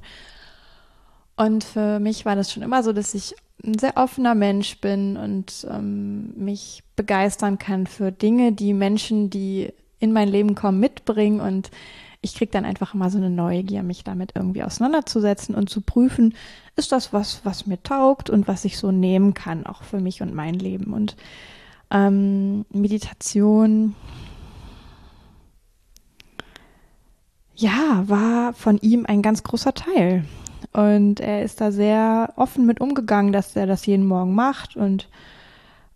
Und 1.36 1.64
für 1.64 2.00
mich 2.00 2.24
war 2.24 2.36
das 2.36 2.52
schon 2.52 2.62
immer 2.62 2.82
so, 2.82 2.92
dass 2.92 3.14
ich 3.14 3.34
ein 3.64 3.78
sehr 3.78 3.96
offener 3.96 4.34
Mensch 4.34 4.80
bin 4.80 5.16
und 5.16 5.66
ähm, 5.70 6.32
mich 6.36 6.82
begeistern 6.96 7.58
kann 7.58 7.86
für 7.86 8.12
Dinge, 8.12 8.52
die 8.52 8.72
Menschen, 8.72 9.30
die 9.30 9.72
in 9.98 10.12
mein 10.12 10.28
Leben 10.28 10.54
kommen, 10.54 10.80
mitbringen. 10.80 11.40
Und 11.40 11.70
ich 12.22 12.34
kriege 12.34 12.50
dann 12.50 12.64
einfach 12.64 12.94
immer 12.94 13.10
so 13.10 13.18
eine 13.18 13.30
Neugier, 13.30 13.82
mich 13.82 14.04
damit 14.04 14.32
irgendwie 14.34 14.62
auseinanderzusetzen 14.62 15.54
und 15.54 15.68
zu 15.68 15.82
prüfen, 15.82 16.34
ist 16.76 16.92
das 16.92 17.12
was, 17.12 17.44
was 17.44 17.66
mir 17.66 17.82
taugt 17.82 18.30
und 18.30 18.48
was 18.48 18.64
ich 18.64 18.78
so 18.78 18.90
nehmen 18.92 19.34
kann, 19.34 19.66
auch 19.66 19.82
für 19.82 20.00
mich 20.00 20.22
und 20.22 20.34
mein 20.34 20.54
Leben. 20.54 20.92
Und 20.92 21.16
ähm, 21.90 22.64
Meditation 22.70 23.94
ja, 27.60 28.04
war 28.06 28.52
von 28.54 28.78
ihm 28.78 29.06
ein 29.06 29.22
ganz 29.22 29.42
großer 29.42 29.74
Teil. 29.74 30.24
Und 30.72 31.20
er 31.20 31.42
ist 31.42 31.60
da 31.60 31.72
sehr 31.72 32.32
offen 32.36 32.66
mit 32.66 32.80
umgegangen, 32.80 33.32
dass 33.32 33.54
er 33.56 33.66
das 33.66 33.86
jeden 33.86 34.06
Morgen 34.06 34.34
macht. 34.34 34.76
Und 34.76 35.08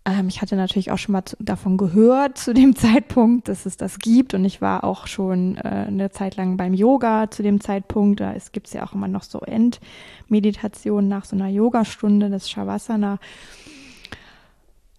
ähm, 0.05 0.27
ich 0.27 0.41
hatte 0.41 0.55
natürlich 0.55 0.91
auch 0.91 0.97
schon 0.97 1.13
mal 1.13 1.23
davon 1.39 1.77
gehört 1.77 2.37
zu 2.37 2.53
dem 2.53 2.75
Zeitpunkt, 2.75 3.47
dass 3.47 3.65
es 3.65 3.77
das 3.77 3.99
gibt. 3.99 4.33
Und 4.33 4.45
ich 4.45 4.61
war 4.61 4.83
auch 4.83 5.07
schon 5.07 5.57
äh, 5.57 5.85
eine 5.87 6.11
Zeit 6.11 6.35
lang 6.35 6.57
beim 6.57 6.73
Yoga 6.73 7.31
zu 7.31 7.41
dem 7.41 7.61
Zeitpunkt. 7.61 8.19
Da 8.19 8.33
gibt 8.51 8.67
es 8.67 8.73
ja 8.73 8.85
auch 8.85 8.93
immer 8.93 9.07
noch 9.07 9.23
so 9.23 9.39
Endmeditation 9.39 11.07
nach 11.07 11.25
so 11.25 11.35
einer 11.35 11.47
Yogastunde, 11.47 12.29
das 12.29 12.49
Shavasana. 12.49 13.17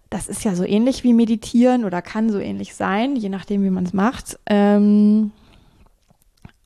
Das 0.09 0.27
ist 0.27 0.43
ja 0.43 0.55
so 0.55 0.63
ähnlich 0.63 1.03
wie 1.03 1.13
Meditieren 1.13 1.85
oder 1.85 2.01
kann 2.01 2.29
so 2.29 2.39
ähnlich 2.39 2.75
sein, 2.75 3.15
je 3.15 3.29
nachdem, 3.29 3.63
wie 3.63 3.69
man 3.69 3.85
es 3.85 3.93
macht. 3.93 4.39
Ähm, 4.45 5.31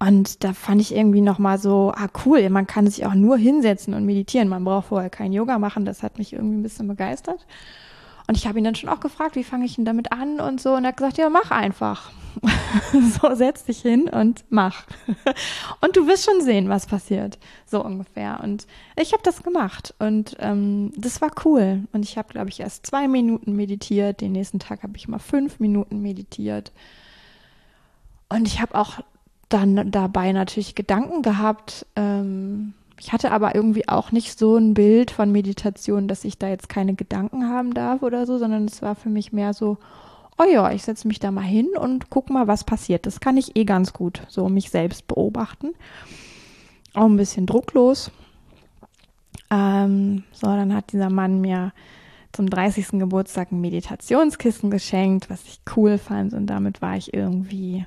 und 0.02 0.44
da 0.44 0.54
fand 0.54 0.82
ich 0.82 0.96
irgendwie 0.96 1.22
nochmal 1.22 1.60
so, 1.60 1.94
ah 1.96 2.08
cool, 2.26 2.50
man 2.50 2.66
kann 2.66 2.88
sich 2.88 3.06
auch 3.06 3.14
nur 3.14 3.38
hinsetzen 3.38 3.94
und 3.94 4.04
meditieren. 4.04 4.50
Man 4.50 4.64
braucht 4.64 4.88
vorher 4.88 5.12
kein 5.12 5.32
Yoga 5.32 5.60
machen. 5.60 5.86
Das 5.86 6.02
hat 6.02 6.18
mich 6.18 6.34
irgendwie 6.34 6.56
ein 6.56 6.64
bisschen 6.64 6.88
begeistert. 6.88 7.46
Und 8.28 8.36
ich 8.36 8.48
habe 8.48 8.58
ihn 8.58 8.64
dann 8.64 8.74
schon 8.74 8.90
auch 8.90 9.00
gefragt, 9.00 9.36
wie 9.36 9.44
fange 9.44 9.66
ich 9.66 9.76
denn 9.76 9.86
damit 9.86 10.12
an 10.12 10.40
und 10.40 10.60
so. 10.60 10.74
Und 10.74 10.86
er 10.86 10.88
hat 10.88 10.98
gesagt, 10.98 11.20
ja, 11.20 11.30
mach 11.30 11.52
einfach. 11.52 12.12
so, 13.22 13.36
setz 13.36 13.66
dich 13.66 13.84
hin 13.84 14.10
und 14.10 14.44
mach. 14.50 14.88
und 15.82 15.96
du 15.96 16.08
wirst 16.08 16.26
schon 16.26 16.42
sehen, 16.42 16.68
was 16.68 16.88
passiert. 16.88 17.38
So 17.68 17.86
ungefähr. 17.86 18.40
Und 18.42 18.66
ich 18.96 19.14
habe 19.14 19.22
das 19.22 19.44
gemacht. 19.44 19.94
Und 20.00 20.36
ähm, 20.40 20.94
das 20.98 21.22
war 21.22 21.30
cool. 21.46 21.84
Und 21.94 22.06
ich 22.06 22.18
habe, 22.18 22.30
glaube 22.30 22.50
ich, 22.50 22.60
erst 22.60 22.88
zwei 22.88 23.08
Minuten 23.08 23.56
meditiert. 23.56 24.22
Den 24.22 24.32
nächsten 24.32 24.58
Tag 24.58 24.82
habe 24.82 24.98
ich 24.98 25.08
mal 25.08 25.20
fünf 25.20 25.60
Minuten 25.60 26.02
meditiert. 26.02 26.72
Und 28.30 28.48
ich 28.48 28.62
habe 28.62 28.74
auch 28.74 29.02
dann 29.54 29.92
dabei 29.92 30.32
natürlich 30.32 30.76
Gedanken 30.76 31.22
gehabt. 31.22 31.86
Ähm, 31.96 32.74
ich 33.00 33.12
hatte 33.12 33.32
aber 33.32 33.56
irgendwie 33.56 33.88
auch 33.88 34.12
nicht 34.12 34.38
so 34.38 34.58
ein 34.58 34.74
Bild 34.74 35.12
von 35.12 35.32
Meditation, 35.32 36.08
dass 36.08 36.24
ich 36.24 36.38
da 36.38 36.48
jetzt 36.48 36.70
keine 36.70 36.94
Gedanken 36.94 37.50
haben 37.50 37.74
darf 37.74 38.04
oder 38.04 38.26
so, 38.26 38.38
sondern 38.38 38.66
es 38.66 38.82
war 38.82 38.96
für 38.96 39.10
mich 39.10 39.34
mehr 39.34 39.54
so, 39.54 39.78
oh 40.38 40.44
ja, 40.44 40.72
ich 40.72 40.84
setze 40.84 41.08
mich 41.08 41.20
da 41.20 41.32
mal 41.32 41.42
hin 41.42 41.70
und 41.80 42.10
guck 42.10 42.30
mal, 42.30 42.48
was 42.48 42.64
passiert. 42.64 43.06
Das 43.06 43.20
kann 43.20 43.38
ich 43.38 43.56
eh 43.56 43.66
ganz 43.66 43.94
gut, 43.94 44.22
so 44.28 44.50
mich 44.50 44.70
selbst 44.70 45.08
beobachten. 45.08 45.74
Auch 46.94 47.06
ein 47.06 47.18
bisschen 47.18 47.46
drucklos. 47.46 48.12
Ähm, 49.50 50.24
so, 50.32 50.48
dann 50.48 50.74
hat 50.74 50.94
dieser 50.94 51.10
Mann 51.10 51.42
mir 51.42 51.74
zum 52.32 52.50
30. 52.50 53.00
Geburtstag 53.00 53.52
ein 53.52 53.62
Meditationskissen 53.62 54.72
geschenkt, 54.72 55.30
was 55.30 55.44
ich 55.44 55.60
cool 55.76 55.98
fand 55.98 56.34
und 56.34 56.48
damit 56.48 56.82
war 56.82 56.96
ich 56.96 57.14
irgendwie 57.14 57.86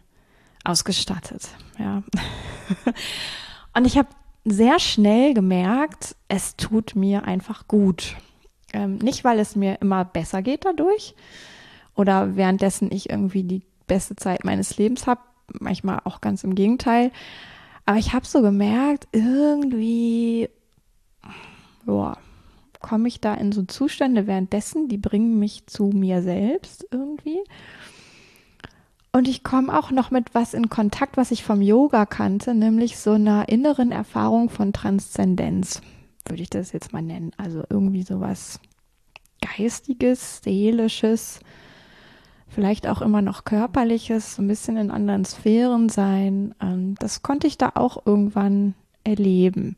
ausgestattet. 0.64 1.49
Ja. 1.78 2.02
Und 3.75 3.87
ich 3.87 3.99
habe 3.99 4.09
sehr 4.44 4.78
schnell 4.78 5.35
gemerkt, 5.35 6.16
es 6.28 6.56
tut 6.56 6.97
mir 6.97 7.25
einfach 7.25 7.66
gut. 7.68 8.16
Ähm, 8.73 8.97
nicht, 8.97 9.25
weil 9.25 9.38
es 9.38 9.56
mir 9.56 9.80
immer 9.80 10.04
besser 10.04 10.42
geht 10.42 10.64
dadurch 10.64 11.14
oder 11.94 12.37
währenddessen 12.37 12.90
ich 12.90 13.11
irgendwie 13.11 13.44
die 13.44 13.62
beste 13.87 14.16
Zeit 14.16 14.44
meines 14.44 14.76
Lebens 14.78 15.06
habe, 15.06 15.21
manchmal 15.61 16.00
auch 16.04 16.21
ganz 16.21 16.44
im 16.44 16.54
Gegenteil. 16.54 17.12
Aber 17.87 17.99
ich 17.99 18.12
habe 18.12 18.26
so 18.26 18.42
gemerkt, 18.42 19.09
irgendwie, 19.12 20.49
komme 22.80 23.09
ich 23.09 23.21
da 23.21 23.35
in 23.35 23.52
so 23.52 23.62
Zustände 23.62 24.26
währenddessen, 24.26 24.88
die 24.88 24.99
bringen 24.99 25.38
mich 25.38 25.66
zu 25.66 25.87
mir 25.87 26.23
selbst 26.23 26.87
irgendwie. 26.90 27.40
Und 29.14 29.28
ich 29.28 29.44
komme 29.44 29.78
auch 29.78 29.92
noch 29.92 30.11
mit 30.11 30.35
was 30.35 30.54
in 30.54 30.68
Kontakt, 30.68 31.16
was 31.16 31.30
ich 31.30 31.44
vom 31.44 31.62
Yoga 31.62 32.04
kannte, 32.04 32.52
nämlich 32.52 32.99
so 32.99 33.12
einer 33.12 33.49
inneren 33.49 33.92
Erfahrung 33.92 34.50
von 34.50 34.73
Transzendenz, 34.73 35.83
würde 36.26 36.42
ich 36.42 36.50
das 36.50 36.73
jetzt 36.73 36.92
mal 36.92 37.00
nennen. 37.00 37.30
Also 37.37 37.62
irgendwie 37.71 38.02
sowas 38.02 38.59
Geistiges, 39.40 40.40
Seelisches, 40.42 41.38
vielleicht 42.49 42.88
auch 42.88 43.02
immer 43.02 43.23
noch 43.23 43.44
Körperliches, 43.44 44.35
so 44.35 44.42
ein 44.42 44.49
bisschen 44.49 44.76
in 44.76 44.90
anderen 44.90 45.25
Sphären 45.25 45.88
sein. 45.90 46.52
Ähm, 46.61 46.97
das 46.99 47.23
konnte 47.23 47.47
ich 47.47 47.56
da 47.56 47.71
auch 47.76 48.04
irgendwann 48.04 48.75
erleben. 49.04 49.76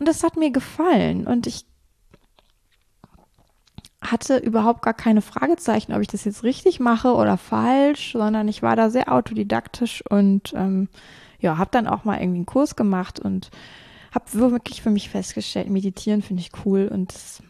Und 0.00 0.08
das 0.08 0.24
hat 0.24 0.36
mir 0.36 0.50
gefallen. 0.50 1.28
Und 1.28 1.46
ich 1.46 1.66
hatte 4.02 4.36
überhaupt 4.36 4.82
gar 4.82 4.94
keine 4.94 5.22
Fragezeichen, 5.22 5.92
ob 5.92 6.00
ich 6.00 6.08
das 6.08 6.24
jetzt 6.24 6.42
richtig 6.42 6.80
mache 6.80 7.14
oder 7.14 7.38
falsch, 7.38 8.12
sondern 8.12 8.48
ich 8.48 8.62
war 8.62 8.76
da 8.76 8.90
sehr 8.90 9.12
autodidaktisch 9.12 10.02
und 10.10 10.52
ähm, 10.54 10.88
ja, 11.38 11.56
habe 11.56 11.70
dann 11.72 11.86
auch 11.86 12.04
mal 12.04 12.18
irgendwie 12.18 12.38
einen 12.38 12.46
Kurs 12.46 12.76
gemacht 12.76 13.20
und 13.20 13.50
habe 14.12 14.50
wirklich 14.50 14.82
für 14.82 14.90
mich 14.90 15.08
festgestellt, 15.08 15.70
meditieren 15.70 16.22
finde 16.22 16.42
ich 16.42 16.50
cool 16.64 16.88
und 16.92 17.14
das, 17.14 17.42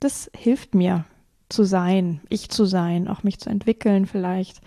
das 0.00 0.30
hilft 0.36 0.74
mir 0.74 1.04
zu 1.48 1.64
sein, 1.64 2.20
ich 2.28 2.50
zu 2.50 2.64
sein, 2.66 3.08
auch 3.08 3.22
mich 3.22 3.38
zu 3.38 3.48
entwickeln 3.48 4.06
vielleicht, 4.06 4.60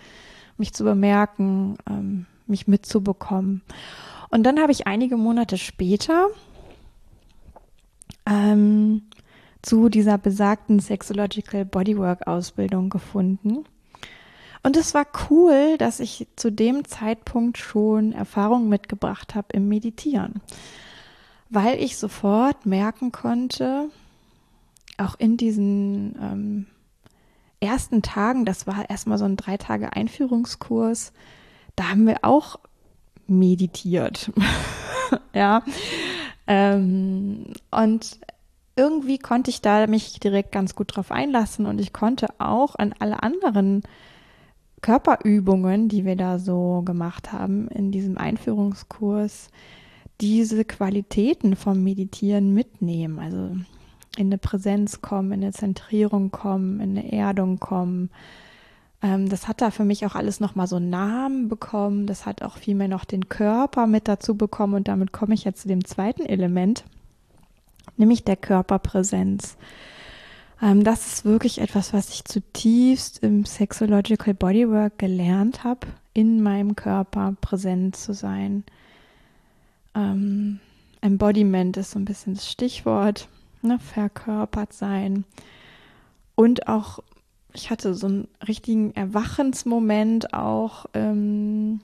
mich 0.56 0.72
zu 0.72 0.82
bemerken, 0.84 1.76
ähm, 1.88 2.26
mich 2.46 2.66
mitzubekommen. 2.66 3.62
Und 4.30 4.44
dann 4.44 4.60
habe 4.60 4.72
ich 4.72 4.86
einige 4.86 5.16
Monate 5.16 5.58
später 5.58 6.28
ähm, 8.26 9.02
zu 9.62 9.88
dieser 9.88 10.18
besagten 10.18 10.80
Sexological 10.80 11.64
Bodywork 11.64 12.26
Ausbildung 12.26 12.90
gefunden. 12.90 13.64
Und 14.64 14.76
es 14.76 14.94
war 14.94 15.06
cool, 15.30 15.76
dass 15.78 15.98
ich 15.98 16.28
zu 16.36 16.52
dem 16.52 16.84
Zeitpunkt 16.84 17.58
schon 17.58 18.12
Erfahrung 18.12 18.68
mitgebracht 18.68 19.34
habe 19.34 19.48
im 19.52 19.68
Meditieren. 19.68 20.40
weil 21.54 21.82
ich 21.82 21.98
sofort 21.98 22.64
merken 22.64 23.12
konnte, 23.12 23.90
auch 24.96 25.16
in 25.18 25.36
diesen 25.36 26.16
ähm, 26.18 26.66
ersten 27.60 28.00
Tagen, 28.00 28.46
das 28.46 28.66
war 28.66 28.88
erstmal 28.88 29.18
so 29.18 29.26
ein 29.26 29.36
drei 29.36 29.58
Tage 29.58 29.92
Einführungskurs, 29.92 31.12
da 31.76 31.90
haben 31.90 32.06
wir 32.06 32.18
auch 32.22 32.58
meditiert. 33.26 34.32
ja. 35.34 35.62
Ähm, 36.46 37.52
und 37.70 38.18
irgendwie 38.76 39.18
konnte 39.18 39.50
ich 39.50 39.60
da 39.60 39.86
mich 39.86 40.18
direkt 40.20 40.52
ganz 40.52 40.74
gut 40.74 40.96
drauf 40.96 41.10
einlassen 41.10 41.66
und 41.66 41.80
ich 41.80 41.92
konnte 41.92 42.28
auch 42.38 42.74
an 42.76 42.94
alle 42.98 43.22
anderen 43.22 43.82
Körperübungen, 44.80 45.88
die 45.88 46.04
wir 46.04 46.16
da 46.16 46.38
so 46.38 46.82
gemacht 46.84 47.32
haben 47.32 47.68
in 47.68 47.92
diesem 47.92 48.18
Einführungskurs, 48.18 49.50
diese 50.20 50.64
Qualitäten 50.64 51.56
vom 51.56 51.82
Meditieren 51.82 52.52
mitnehmen. 52.52 53.18
Also 53.18 53.56
in 54.16 54.26
eine 54.26 54.38
Präsenz 54.38 55.00
kommen, 55.00 55.32
in 55.32 55.42
eine 55.42 55.52
Zentrierung 55.52 56.30
kommen, 56.30 56.80
in 56.80 56.98
eine 56.98 57.12
Erdung 57.12 57.58
kommen. 57.58 58.10
Ähm, 59.02 59.28
das 59.28 59.48
hat 59.48 59.60
da 59.60 59.70
für 59.70 59.84
mich 59.84 60.04
auch 60.04 60.14
alles 60.14 60.40
nochmal 60.40 60.66
so 60.66 60.76
einen 60.76 60.90
Namen 60.90 61.48
bekommen. 61.48 62.06
Das 62.06 62.26
hat 62.26 62.42
auch 62.42 62.56
vielmehr 62.56 62.88
noch 62.88 63.04
den 63.04 63.28
Körper 63.28 63.86
mit 63.86 64.08
dazu 64.08 64.36
bekommen. 64.36 64.74
Und 64.74 64.88
damit 64.88 65.12
komme 65.12 65.34
ich 65.34 65.44
jetzt 65.44 65.62
zu 65.62 65.68
dem 65.68 65.84
zweiten 65.84 66.26
Element, 66.26 66.84
nämlich 67.96 68.24
der 68.24 68.36
Körperpräsenz. 68.36 69.56
Ähm, 70.60 70.84
das 70.84 71.06
ist 71.06 71.24
wirklich 71.24 71.60
etwas, 71.60 71.92
was 71.92 72.10
ich 72.10 72.24
zutiefst 72.24 73.22
im 73.22 73.44
Sexological 73.44 74.34
Bodywork 74.34 74.98
gelernt 74.98 75.64
habe, 75.64 75.88
in 76.14 76.42
meinem 76.42 76.76
Körper 76.76 77.34
präsent 77.40 77.96
zu 77.96 78.14
sein. 78.14 78.64
Ähm, 79.94 80.60
Embodiment 81.00 81.76
ist 81.76 81.90
so 81.90 81.98
ein 81.98 82.04
bisschen 82.04 82.34
das 82.34 82.48
Stichwort, 82.48 83.28
ne, 83.62 83.78
verkörpert 83.78 84.72
sein. 84.72 85.24
Und 86.36 86.68
auch, 86.68 87.00
ich 87.52 87.70
hatte 87.70 87.94
so 87.94 88.06
einen 88.06 88.28
richtigen 88.46 88.94
Erwachensmoment 88.94 90.32
auch 90.32 90.86
ähm, 90.94 91.80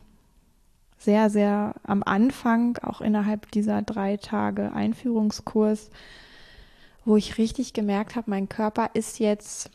sehr, 0.98 1.30
sehr 1.30 1.74
am 1.84 2.02
Anfang, 2.02 2.78
auch 2.78 3.00
innerhalb 3.00 3.50
dieser 3.52 3.82
drei 3.82 4.16
Tage 4.16 4.72
Einführungskurs, 4.72 5.90
wo 7.04 7.16
ich 7.16 7.38
richtig 7.38 7.72
gemerkt 7.72 8.16
habe, 8.16 8.30
mein 8.30 8.48
Körper 8.48 8.90
ist 8.94 9.18
jetzt, 9.18 9.70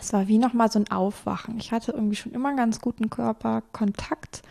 es 0.00 0.12
war 0.12 0.28
wie 0.28 0.38
nochmal 0.38 0.70
so 0.70 0.78
ein 0.78 0.90
Aufwachen. 0.90 1.58
Ich 1.58 1.72
hatte 1.72 1.92
irgendwie 1.92 2.16
schon 2.16 2.32
immer 2.32 2.48
einen 2.48 2.56
ganz 2.56 2.80
guten 2.80 3.10
Körperkontakt, 3.10 4.42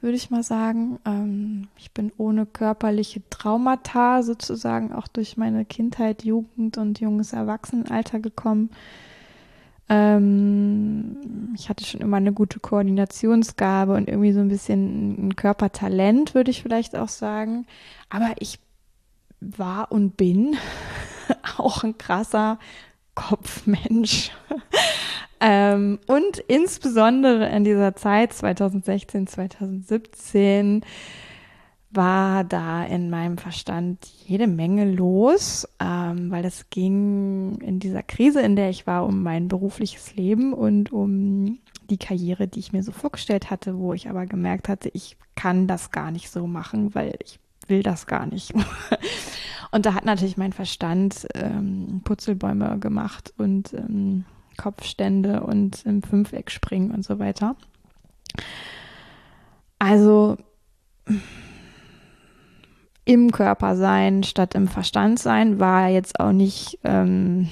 würde 0.00 0.16
ich 0.16 0.30
mal 0.30 0.42
sagen. 0.42 0.98
Ähm, 1.06 1.68
ich 1.78 1.92
bin 1.92 2.12
ohne 2.18 2.44
körperliche 2.44 3.22
Traumata 3.30 4.22
sozusagen 4.22 4.92
auch 4.92 5.06
durch 5.06 5.36
meine 5.36 5.64
Kindheit, 5.64 6.24
Jugend 6.24 6.76
und 6.76 7.00
junges 7.00 7.32
Erwachsenenalter 7.32 8.18
gekommen. 8.18 8.70
Ähm, 9.88 11.52
ich 11.54 11.68
hatte 11.68 11.84
schon 11.84 12.00
immer 12.00 12.16
eine 12.16 12.32
gute 12.32 12.60
Koordinationsgabe 12.60 13.94
und 13.94 14.08
irgendwie 14.08 14.32
so 14.32 14.40
ein 14.40 14.48
bisschen 14.48 15.28
ein 15.28 15.36
Körpertalent, 15.36 16.34
würde 16.34 16.50
ich 16.50 16.62
vielleicht 16.62 16.96
auch 16.96 17.08
sagen. 17.08 17.66
Aber 18.08 18.34
ich 18.38 18.58
war 19.40 19.90
und 19.90 20.16
bin 20.16 20.56
auch 21.58 21.84
ein 21.84 21.98
krasser 21.98 22.58
Kopfmensch. 23.14 24.30
ähm, 25.40 25.98
und 26.06 26.38
insbesondere 26.38 27.48
in 27.50 27.64
dieser 27.64 27.94
Zeit 27.94 28.32
2016, 28.32 29.26
2017 29.26 30.84
war 31.92 32.44
da 32.44 32.84
in 32.84 33.10
meinem 33.10 33.36
Verstand 33.36 34.06
jede 34.26 34.46
Menge 34.46 34.90
los, 34.90 35.68
ähm, 35.78 36.30
weil 36.30 36.44
es 36.44 36.70
ging 36.70 37.58
in 37.60 37.78
dieser 37.78 38.02
Krise, 38.02 38.40
in 38.40 38.56
der 38.56 38.70
ich 38.70 38.86
war, 38.86 39.04
um 39.04 39.22
mein 39.22 39.48
berufliches 39.48 40.16
Leben 40.16 40.54
und 40.54 40.92
um 40.92 41.58
die 41.90 41.98
Karriere, 41.98 42.48
die 42.48 42.60
ich 42.60 42.72
mir 42.72 42.82
so 42.82 42.92
vorgestellt 42.92 43.50
hatte, 43.50 43.78
wo 43.78 43.92
ich 43.92 44.08
aber 44.08 44.26
gemerkt 44.26 44.68
hatte, 44.68 44.88
ich 44.94 45.16
kann 45.34 45.66
das 45.66 45.90
gar 45.90 46.10
nicht 46.10 46.30
so 46.30 46.46
machen, 46.46 46.94
weil 46.94 47.14
ich 47.22 47.38
will 47.68 47.82
das 47.82 48.06
gar 48.06 48.26
nicht. 48.26 48.54
und 49.70 49.84
da 49.84 49.94
hat 49.94 50.04
natürlich 50.04 50.38
mein 50.38 50.52
Verstand 50.52 51.26
ähm, 51.34 52.00
Putzelbäume 52.04 52.78
gemacht 52.78 53.34
und 53.36 53.74
ähm, 53.74 54.24
Kopfstände 54.56 55.42
und 55.42 55.84
im 55.84 56.02
Fünfeck 56.02 56.50
springen 56.50 56.90
und 56.90 57.04
so 57.04 57.18
weiter. 57.18 57.56
Also 59.78 60.38
im 63.04 63.32
Körper 63.32 63.76
sein 63.76 64.22
statt 64.22 64.54
im 64.54 64.68
Verstand 64.68 65.18
sein 65.18 65.58
war 65.58 65.88
jetzt 65.88 66.20
auch 66.20 66.32
nicht 66.32 66.78
ähm, 66.84 67.48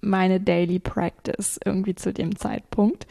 meine 0.00 0.40
Daily 0.40 0.78
Practice 0.78 1.60
irgendwie 1.64 1.94
zu 1.94 2.12
dem 2.12 2.36
Zeitpunkt. 2.36 3.06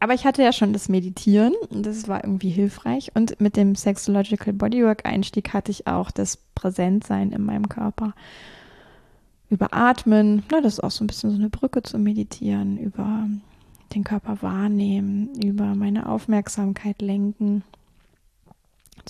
Aber 0.00 0.14
ich 0.14 0.24
hatte 0.24 0.42
ja 0.42 0.52
schon 0.52 0.72
das 0.72 0.88
Meditieren 0.88 1.52
und 1.68 1.84
das 1.84 2.08
war 2.08 2.24
irgendwie 2.24 2.48
hilfreich. 2.48 3.12
Und 3.14 3.38
mit 3.40 3.56
dem 3.56 3.74
Sexological 3.74 4.54
Bodywork 4.54 5.04
Einstieg 5.04 5.52
hatte 5.52 5.70
ich 5.70 5.86
auch 5.86 6.10
das 6.10 6.38
Präsentsein 6.54 7.32
in 7.32 7.44
meinem 7.44 7.68
Körper. 7.68 8.14
Über 9.50 9.74
Atmen, 9.74 10.42
na, 10.50 10.60
das 10.62 10.74
ist 10.74 10.80
auch 10.80 10.90
so 10.90 11.04
ein 11.04 11.06
bisschen 11.06 11.30
so 11.30 11.36
eine 11.36 11.50
Brücke 11.50 11.82
zum 11.82 12.02
Meditieren, 12.02 12.78
über 12.78 13.28
den 13.94 14.04
Körper 14.04 14.40
wahrnehmen, 14.40 15.34
über 15.44 15.74
meine 15.74 16.08
Aufmerksamkeit 16.08 17.02
lenken 17.02 17.62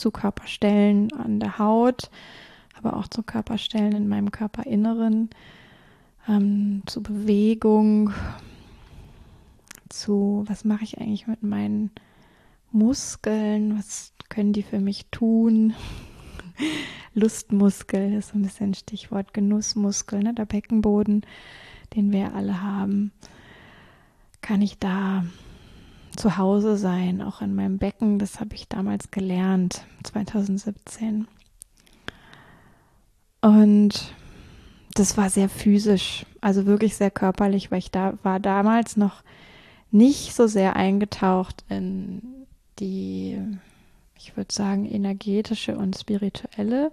zu 0.00 0.10
Körperstellen 0.10 1.12
an 1.12 1.40
der 1.40 1.58
Haut, 1.58 2.10
aber 2.76 2.96
auch 2.96 3.06
zu 3.06 3.22
Körperstellen 3.22 3.92
in 3.92 4.08
meinem 4.08 4.30
Körperinneren, 4.30 5.30
ähm, 6.26 6.82
zu 6.86 7.02
Bewegung, 7.02 8.12
zu, 9.90 10.44
was 10.46 10.64
mache 10.64 10.84
ich 10.84 10.98
eigentlich 10.98 11.26
mit 11.26 11.42
meinen 11.42 11.90
Muskeln, 12.72 13.78
was 13.78 14.12
können 14.28 14.52
die 14.52 14.62
für 14.62 14.80
mich 14.80 15.06
tun? 15.10 15.74
Lustmuskel 17.14 18.14
ist 18.14 18.34
ein 18.34 18.42
bisschen 18.42 18.72
Stichwort 18.74 19.34
Genussmuskel, 19.34 20.22
ne? 20.22 20.32
der 20.32 20.46
Beckenboden, 20.46 21.26
den 21.94 22.12
wir 22.12 22.34
alle 22.34 22.62
haben. 22.62 23.12
Kann 24.40 24.62
ich 24.62 24.78
da 24.78 25.24
zu 26.16 26.36
Hause 26.36 26.76
sein, 26.76 27.22
auch 27.22 27.40
in 27.40 27.54
meinem 27.54 27.78
Becken. 27.78 28.18
Das 28.18 28.40
habe 28.40 28.54
ich 28.54 28.68
damals 28.68 29.10
gelernt, 29.10 29.82
2017. 30.04 31.26
Und 33.40 34.14
das 34.94 35.16
war 35.16 35.30
sehr 35.30 35.48
physisch, 35.48 36.26
also 36.40 36.66
wirklich 36.66 36.96
sehr 36.96 37.10
körperlich, 37.10 37.70
weil 37.70 37.78
ich 37.78 37.90
da 37.90 38.14
war 38.22 38.40
damals 38.40 38.96
noch 38.96 39.22
nicht 39.90 40.34
so 40.34 40.46
sehr 40.46 40.76
eingetaucht 40.76 41.64
in 41.68 42.22
die, 42.78 43.38
ich 44.16 44.36
würde 44.36 44.52
sagen, 44.52 44.86
energetische 44.86 45.76
und 45.76 45.96
spirituelle 45.96 46.92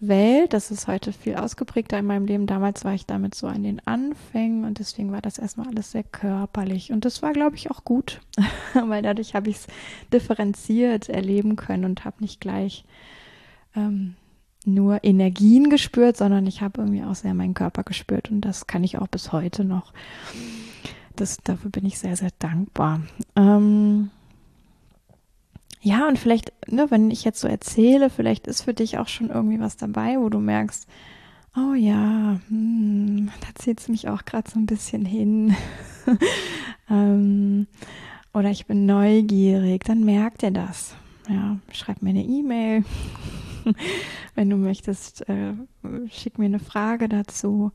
Welt. 0.00 0.52
Das 0.52 0.70
ist 0.70 0.86
heute 0.86 1.12
viel 1.12 1.36
ausgeprägter 1.36 1.98
in 1.98 2.06
meinem 2.06 2.26
Leben. 2.26 2.46
Damals 2.46 2.84
war 2.84 2.94
ich 2.94 3.06
damit 3.06 3.34
so 3.34 3.46
an 3.46 3.62
den 3.62 3.80
Anfängen 3.86 4.64
und 4.64 4.78
deswegen 4.78 5.12
war 5.12 5.20
das 5.20 5.38
erstmal 5.38 5.68
alles 5.68 5.92
sehr 5.92 6.04
körperlich. 6.04 6.92
Und 6.92 7.04
das 7.04 7.22
war, 7.22 7.32
glaube 7.32 7.56
ich, 7.56 7.70
auch 7.70 7.84
gut, 7.84 8.20
weil 8.74 9.02
dadurch 9.02 9.34
habe 9.34 9.50
ich 9.50 9.56
es 9.56 9.66
differenziert 10.12 11.08
erleben 11.08 11.56
können 11.56 11.84
und 11.84 12.04
habe 12.04 12.16
nicht 12.20 12.40
gleich 12.40 12.84
ähm, 13.76 14.14
nur 14.64 15.04
Energien 15.04 15.70
gespürt, 15.70 16.16
sondern 16.16 16.46
ich 16.46 16.60
habe 16.62 16.80
irgendwie 16.80 17.02
auch 17.02 17.14
sehr 17.14 17.34
meinen 17.34 17.54
Körper 17.54 17.82
gespürt 17.82 18.30
und 18.30 18.42
das 18.42 18.66
kann 18.66 18.84
ich 18.84 18.98
auch 18.98 19.08
bis 19.08 19.32
heute 19.32 19.64
noch. 19.64 19.92
Das, 21.16 21.38
dafür 21.44 21.70
bin 21.70 21.84
ich 21.84 21.98
sehr, 21.98 22.16
sehr 22.16 22.30
dankbar. 22.38 23.00
Ähm, 23.36 24.10
ja, 25.80 26.06
und 26.08 26.18
vielleicht, 26.18 26.52
ne, 26.70 26.90
wenn 26.90 27.10
ich 27.10 27.24
jetzt 27.24 27.40
so 27.40 27.48
erzähle, 27.48 28.10
vielleicht 28.10 28.46
ist 28.46 28.62
für 28.62 28.74
dich 28.74 28.98
auch 28.98 29.08
schon 29.08 29.30
irgendwie 29.30 29.60
was 29.60 29.76
dabei, 29.76 30.18
wo 30.18 30.28
du 30.28 30.38
merkst, 30.38 30.86
oh 31.56 31.74
ja, 31.74 32.38
hm, 32.48 33.30
da 33.40 33.46
zieht 33.54 33.80
es 33.80 33.88
mich 33.88 34.08
auch 34.08 34.24
gerade 34.24 34.50
so 34.50 34.58
ein 34.58 34.66
bisschen 34.66 35.04
hin. 35.04 35.56
ähm, 36.90 37.66
oder 38.32 38.50
ich 38.50 38.66
bin 38.66 38.86
neugierig, 38.86 39.84
dann 39.84 40.04
merkt 40.04 40.42
ihr 40.42 40.52
das. 40.52 40.94
Ja, 41.28 41.58
schreib 41.72 42.02
mir 42.02 42.10
eine 42.10 42.24
E-Mail. 42.24 42.84
wenn 44.34 44.50
du 44.50 44.56
möchtest, 44.56 45.28
äh, 45.28 45.54
schick 46.10 46.38
mir 46.38 46.46
eine 46.46 46.58
Frage 46.58 47.08
dazu. 47.08 47.72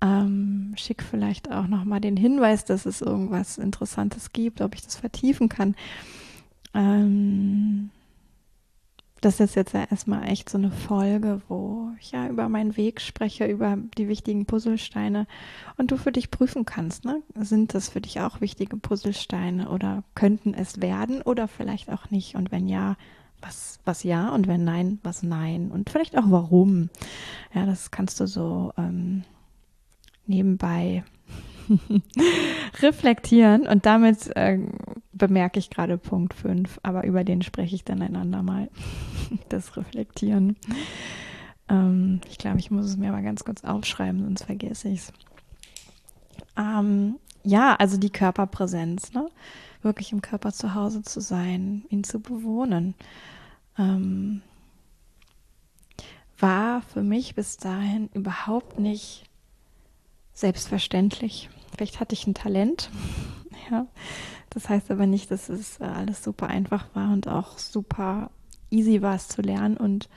Ähm, 0.00 0.74
schick 0.76 1.02
vielleicht 1.02 1.50
auch 1.50 1.66
nochmal 1.66 2.00
den 2.00 2.16
Hinweis, 2.16 2.64
dass 2.64 2.86
es 2.86 3.00
irgendwas 3.00 3.58
Interessantes 3.58 4.32
gibt, 4.32 4.60
ob 4.60 4.74
ich 4.74 4.82
das 4.82 4.96
vertiefen 4.96 5.48
kann. 5.48 5.76
Ähm, 6.74 7.90
das 9.22 9.38
ist 9.38 9.54
jetzt 9.54 9.72
ja 9.72 9.84
erstmal 9.88 10.28
echt 10.28 10.50
so 10.50 10.58
eine 10.58 10.72
Folge, 10.72 11.40
wo 11.48 11.92
ich 12.00 12.10
ja 12.10 12.28
über 12.28 12.48
meinen 12.48 12.76
Weg 12.76 13.00
spreche, 13.00 13.46
über 13.46 13.78
die 13.96 14.08
wichtigen 14.08 14.46
Puzzlesteine 14.46 15.28
und 15.76 15.92
du 15.92 15.96
für 15.96 16.10
dich 16.10 16.32
prüfen 16.32 16.64
kannst, 16.64 17.04
ne? 17.04 17.22
Sind 17.36 17.72
das 17.72 17.88
für 17.88 18.00
dich 18.00 18.20
auch 18.20 18.40
wichtige 18.40 18.76
Puzzlesteine 18.76 19.70
oder 19.70 20.02
könnten 20.16 20.54
es 20.54 20.80
werden 20.80 21.22
oder 21.22 21.46
vielleicht 21.46 21.88
auch 21.88 22.10
nicht? 22.10 22.34
Und 22.34 22.50
wenn 22.50 22.66
ja, 22.66 22.96
was, 23.40 23.78
was 23.84 24.02
ja 24.02 24.28
und 24.30 24.48
wenn 24.48 24.64
nein, 24.64 24.98
was 25.04 25.22
nein 25.22 25.70
und 25.70 25.88
vielleicht 25.88 26.18
auch 26.18 26.30
warum. 26.30 26.90
Ja, 27.54 27.64
das 27.64 27.92
kannst 27.92 28.18
du 28.18 28.26
so 28.26 28.72
ähm, 28.76 29.22
nebenbei 30.26 31.04
reflektieren 32.80 33.66
und 33.66 33.86
damit 33.86 34.34
äh, 34.36 34.58
bemerke 35.12 35.58
ich 35.58 35.70
gerade 35.70 35.98
Punkt 35.98 36.34
5, 36.34 36.80
aber 36.82 37.04
über 37.04 37.24
den 37.24 37.42
spreche 37.42 37.74
ich 37.74 37.84
dann 37.84 38.02
einander 38.02 38.42
mal. 38.42 38.68
das 39.48 39.76
Reflektieren. 39.76 40.56
Ähm, 41.68 42.20
ich 42.28 42.38
glaube, 42.38 42.58
ich 42.58 42.70
muss 42.70 42.86
es 42.86 42.96
mir 42.96 43.12
mal 43.12 43.22
ganz 43.22 43.44
kurz 43.44 43.64
aufschreiben, 43.64 44.22
sonst 44.22 44.44
vergesse 44.44 44.88
ich 44.88 45.00
es. 45.00 45.12
Ähm, 46.56 47.16
ja, 47.44 47.74
also 47.76 47.96
die 47.96 48.10
Körperpräsenz, 48.10 49.12
ne? 49.12 49.28
wirklich 49.82 50.12
im 50.12 50.22
Körper 50.22 50.52
zu 50.52 50.74
Hause 50.74 51.02
zu 51.02 51.20
sein, 51.20 51.84
ihn 51.88 52.04
zu 52.04 52.20
bewohnen, 52.20 52.94
ähm, 53.78 54.42
war 56.38 56.82
für 56.82 57.02
mich 57.02 57.34
bis 57.34 57.56
dahin 57.56 58.08
überhaupt 58.14 58.78
nicht 58.78 59.24
selbstverständlich. 60.32 61.48
Vielleicht 61.74 62.00
hatte 62.00 62.14
ich 62.14 62.26
ein 62.26 62.34
Talent, 62.34 62.90
ja. 63.70 63.86
Das 64.50 64.68
heißt 64.68 64.90
aber 64.90 65.06
nicht, 65.06 65.30
dass 65.30 65.48
es 65.48 65.80
äh, 65.80 65.84
alles 65.84 66.22
super 66.22 66.48
einfach 66.48 66.94
war 66.94 67.12
und 67.12 67.26
auch 67.26 67.58
super 67.58 68.30
easy 68.70 69.00
war 69.00 69.14
es 69.14 69.28
zu 69.28 69.40
lernen 69.40 69.76
und 69.78 70.08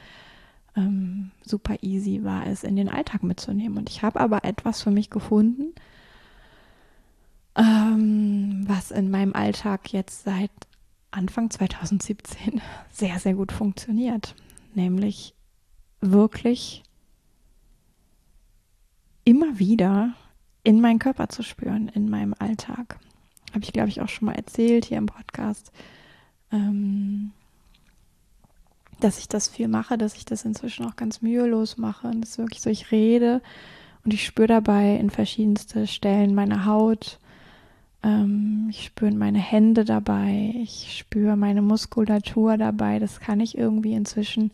ähm, 0.75 1.32
super 1.45 1.78
easy 1.82 2.23
war 2.23 2.45
es 2.47 2.63
in 2.63 2.75
den 2.75 2.89
Alltag 2.89 3.23
mitzunehmen. 3.23 3.78
Und 3.78 3.89
ich 3.89 4.04
habe 4.04 4.19
aber 4.19 4.43
etwas 4.43 4.82
für 4.82 4.91
mich 4.91 5.10
gefunden, 5.10 5.73
ähm, 7.56 8.65
was 8.67 8.91
in 8.91 9.10
meinem 9.10 9.34
Alltag 9.34 9.93
jetzt 9.93 10.23
seit 10.23 10.51
Anfang 11.12 11.49
2017 11.49 12.62
sehr, 12.91 13.19
sehr 13.19 13.36
gut 13.36 13.51
funktioniert. 13.51 14.36
Nämlich 14.73 15.34
wirklich 16.01 16.84
immer 19.26 19.60
wieder 19.60 20.14
in 20.64 20.80
meinen 20.80 21.00
Körper 21.00 21.28
zu 21.28 21.44
spüren, 21.44 21.90
in 21.90 22.10
meinem 22.10 22.34
Alltag. 22.40 23.00
Habe 23.54 23.64
ich, 23.64 23.74
glaube 23.74 23.90
ich, 23.90 24.02
auch 24.02 24.10
schon 24.10 24.28
mal 24.28 24.36
erzählt 24.36 24.86
hier 24.86 24.98
im 24.98 25.06
Podcast, 25.08 25.72
ähm, 26.52 27.32
dass 29.00 29.20
ich 29.20 29.28
das 29.28 29.48
viel 29.48 29.68
mache, 29.68 29.98
dass 29.98 30.16
ich 30.16 30.26
das 30.26 30.46
inzwischen 30.46 30.86
auch 30.86 30.96
ganz 30.96 31.22
mühelos 31.22 31.78
mache. 31.78 32.08
Und 32.08 32.22
das 32.22 32.32
ist 32.32 32.38
wirklich 32.38 32.62
so, 32.62 32.70
ich 32.70 32.92
rede 32.92 33.42
und 34.04 34.14
ich 34.14 34.26
spüre 34.26 34.48
dabei 34.48 34.96
in 34.96 35.10
verschiedenste 35.10 35.88
Stellen 35.88 36.34
meiner 36.36 36.66
Haut. 36.66 37.20
Ähm, 38.04 38.68
ich 38.70 38.86
spüre 38.86 39.12
meine 39.12 39.40
Hände 39.40 39.84
dabei. 39.84 40.54
Ich 40.58 40.98
spüre 40.98 41.36
meine 41.36 41.62
Muskulatur 41.62 42.58
dabei. 42.58 43.00
Das 43.00 43.20
kann 43.20 43.40
ich 43.40 43.58
irgendwie 43.58 43.94
inzwischen 43.94 44.52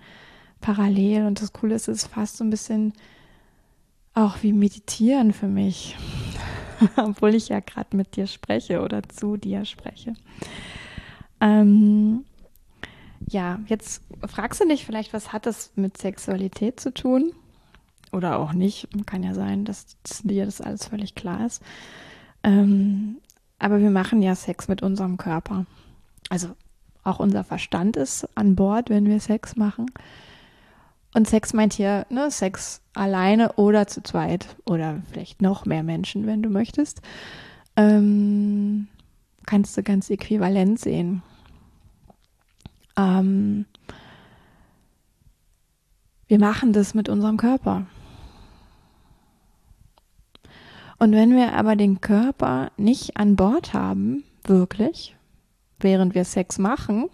parallel. 0.62 1.26
Und 1.26 1.42
das 1.42 1.54
Coole 1.54 1.76
ist, 1.76 1.88
es 1.88 2.04
ist 2.04 2.14
fast 2.14 2.38
so 2.38 2.44
ein 2.44 2.50
bisschen 2.50 2.94
auch 4.14 4.44
wie 4.44 4.54
meditieren 4.54 5.34
für 5.34 5.48
mich, 5.48 5.96
obwohl 6.98 7.36
ich 7.36 7.50
ja 7.50 7.60
gerade 7.60 7.96
mit 7.96 8.16
dir 8.16 8.28
spreche 8.28 8.82
oder 8.82 9.04
zu 9.04 9.38
dir 9.38 9.66
spreche. 9.66 10.14
Ähm, 11.40 12.26
ja, 13.28 13.60
jetzt 13.68 14.04
fragst 14.28 14.62
du 14.62 14.68
dich 14.68 14.86
vielleicht, 14.86 15.14
was 15.14 15.32
hat 15.32 15.46
das 15.46 15.72
mit 15.76 15.98
Sexualität 15.98 16.80
zu 16.80 16.94
tun? 16.94 17.32
Oder 18.12 18.40
auch 18.40 18.54
nicht. 18.54 18.90
Kann 19.06 19.24
ja 19.24 19.34
sein, 19.34 19.64
dass, 19.64 19.98
dir 20.24 20.46
das 20.46 20.60
alles 20.60 20.88
völlig 20.88 21.16
klar 21.16 21.46
ist. 21.46 21.64
Ähm, 22.44 23.18
aber 23.58 23.80
wir 23.80 23.92
machen 23.92 24.22
ja 24.22 24.36
Sex 24.36 24.68
mit 24.68 24.82
unserem 24.82 25.18
Körper. 25.18 25.66
Also 26.30 26.50
auch 27.04 27.20
unser 27.20 27.44
Verstand 27.44 27.96
ist 27.96 28.28
an 28.36 28.56
Bord, 28.56 28.90
wenn 28.90 29.06
wir 29.06 29.20
Sex 29.20 29.56
machen. 29.56 29.86
Und 31.14 31.28
Sex 31.28 31.54
meint 31.54 31.74
hier 31.74 32.06
ne, 32.10 32.32
Sex 32.32 32.82
alleine 32.94 33.54
oder 33.54 33.88
zu 33.88 34.02
zweit 34.02 34.56
oder 34.66 35.02
vielleicht 35.10 35.42
noch 35.42 35.66
mehr 35.66 35.84
Menschen, 35.84 36.26
wenn 36.26 36.42
du 36.42 36.50
möchtest. 36.50 37.02
Ähm, 37.76 38.88
kannst 39.46 39.78
du 39.78 39.84
ganz 39.84 40.10
äquivalent 40.10 40.80
sehen. 40.80 41.22
Ähm, 42.98 43.66
wir 46.28 46.40
machen 46.40 46.72
das 46.72 46.94
mit 46.94 47.10
unserem 47.10 47.38
Körper. 47.38 47.86
Und 50.98 51.14
wenn 51.14 51.36
wir 51.36 51.54
aber 51.54 51.76
den 51.76 52.00
Körper 52.00 52.72
nicht 52.78 53.18
an 53.18 53.36
Bord 53.36 53.74
haben, 53.74 54.24
wirklich, 54.44 55.16
während 55.80 56.16
wir 56.16 56.24
Sex 56.24 56.58
machen, 56.58 57.10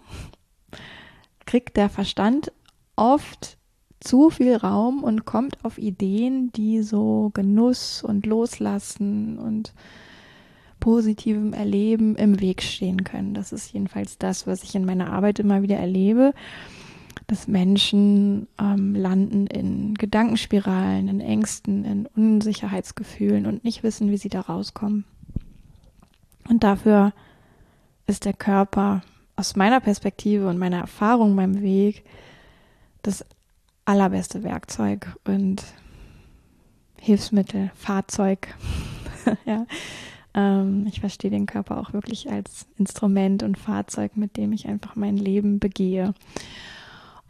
kriegt 1.46 1.76
der 1.76 1.88
Verstand 1.88 2.52
oft 2.94 3.57
zu 4.00 4.30
viel 4.30 4.56
Raum 4.56 5.02
und 5.02 5.24
kommt 5.24 5.64
auf 5.64 5.78
Ideen, 5.78 6.52
die 6.52 6.82
so 6.82 7.30
Genuss 7.34 8.02
und 8.02 8.26
Loslassen 8.26 9.38
und 9.38 9.74
positivem 10.80 11.52
Erleben 11.52 12.14
im 12.16 12.40
Weg 12.40 12.62
stehen 12.62 13.04
können. 13.04 13.34
Das 13.34 13.52
ist 13.52 13.72
jedenfalls 13.72 14.18
das, 14.18 14.46
was 14.46 14.62
ich 14.62 14.74
in 14.74 14.84
meiner 14.84 15.12
Arbeit 15.12 15.38
immer 15.40 15.62
wieder 15.62 15.76
erlebe, 15.76 16.32
dass 17.26 17.48
Menschen 17.48 18.46
ähm, 18.60 18.94
landen 18.94 19.46
in 19.48 19.94
Gedankenspiralen, 19.94 21.08
in 21.08 21.20
Ängsten, 21.20 21.84
in 21.84 22.06
Unsicherheitsgefühlen 22.06 23.46
und 23.46 23.64
nicht 23.64 23.82
wissen, 23.82 24.10
wie 24.10 24.16
sie 24.16 24.28
da 24.28 24.40
rauskommen. 24.40 25.04
Und 26.48 26.64
dafür 26.64 27.12
ist 28.06 28.24
der 28.24 28.32
Körper 28.32 29.02
aus 29.36 29.56
meiner 29.56 29.80
Perspektive 29.80 30.48
und 30.48 30.58
meiner 30.58 30.78
Erfahrung, 30.78 31.34
meinem 31.34 31.60
Weg, 31.60 32.04
das 33.02 33.24
allerbeste 33.88 34.42
Werkzeug 34.42 35.16
und 35.24 35.64
Hilfsmittel, 37.00 37.70
Fahrzeug. 37.74 38.54
ja. 39.46 39.66
Ähm, 40.34 40.86
ich 40.86 41.00
verstehe 41.00 41.30
den 41.30 41.46
Körper 41.46 41.78
auch 41.78 41.94
wirklich 41.94 42.30
als 42.30 42.66
Instrument 42.76 43.42
und 43.42 43.56
Fahrzeug, 43.56 44.14
mit 44.16 44.36
dem 44.36 44.52
ich 44.52 44.68
einfach 44.68 44.94
mein 44.94 45.16
Leben 45.16 45.58
begehe. 45.58 46.12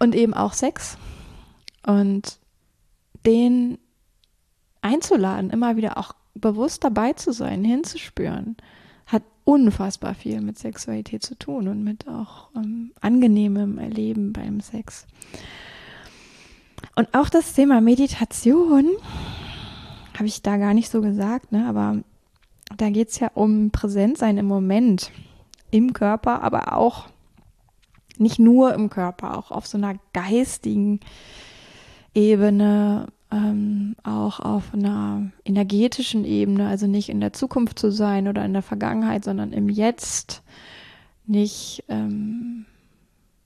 Und 0.00 0.16
eben 0.16 0.34
auch 0.34 0.52
Sex. 0.52 0.98
Und 1.86 2.40
den 3.24 3.78
einzuladen, 4.82 5.50
immer 5.50 5.76
wieder 5.76 5.96
auch 5.96 6.12
bewusst 6.34 6.82
dabei 6.82 7.12
zu 7.12 7.32
sein, 7.32 7.62
hinzuspüren, 7.62 8.56
hat 9.06 9.22
unfassbar 9.44 10.14
viel 10.14 10.40
mit 10.40 10.58
Sexualität 10.58 11.22
zu 11.22 11.36
tun 11.38 11.68
und 11.68 11.84
mit 11.84 12.08
auch 12.08 12.48
ähm, 12.56 12.90
angenehmem 13.00 13.78
Erleben 13.78 14.32
beim 14.32 14.60
Sex. 14.60 15.06
Und 16.94 17.14
auch 17.14 17.28
das 17.28 17.52
Thema 17.52 17.80
Meditation 17.80 18.86
habe 20.14 20.26
ich 20.26 20.42
da 20.42 20.56
gar 20.56 20.74
nicht 20.74 20.90
so 20.90 21.00
gesagt, 21.00 21.52
ne? 21.52 21.66
aber 21.68 21.98
da 22.76 22.90
geht 22.90 23.10
es 23.10 23.20
ja 23.20 23.30
um 23.34 23.70
Präsentsein 23.70 24.36
im 24.36 24.46
Moment, 24.46 25.12
im 25.70 25.92
Körper, 25.92 26.42
aber 26.42 26.72
auch 26.76 27.08
nicht 28.18 28.38
nur 28.38 28.74
im 28.74 28.90
Körper, 28.90 29.38
auch 29.38 29.50
auf 29.50 29.66
so 29.66 29.78
einer 29.78 29.94
geistigen 30.12 31.00
Ebene, 32.14 33.06
ähm, 33.30 33.94
auch 34.02 34.40
auf 34.40 34.74
einer 34.74 35.30
energetischen 35.44 36.24
Ebene, 36.24 36.68
also 36.68 36.86
nicht 36.86 37.10
in 37.10 37.20
der 37.20 37.32
Zukunft 37.32 37.78
zu 37.78 37.92
sein 37.92 38.26
oder 38.26 38.44
in 38.44 38.52
der 38.52 38.62
Vergangenheit, 38.62 39.24
sondern 39.24 39.52
im 39.52 39.68
Jetzt, 39.68 40.42
nicht 41.26 41.84
ähm, 41.88 42.64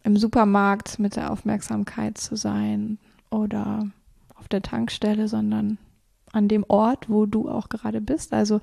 im 0.05 0.17
Supermarkt 0.17 0.99
mit 0.99 1.17
der 1.17 1.33
Aufmerksamkeit 1.33 2.17
zu 2.17 2.37
sein, 2.37 2.99
oder 3.33 3.91
auf 4.37 4.49
der 4.49 4.63
Tankstelle, 4.63 5.29
sondern 5.29 5.79
an 6.33 6.49
dem 6.49 6.65
Ort, 6.69 7.09
wo 7.09 7.27
du 7.27 7.49
auch 7.49 7.69
gerade 7.69 8.01
bist. 8.01 8.33
Also 8.33 8.61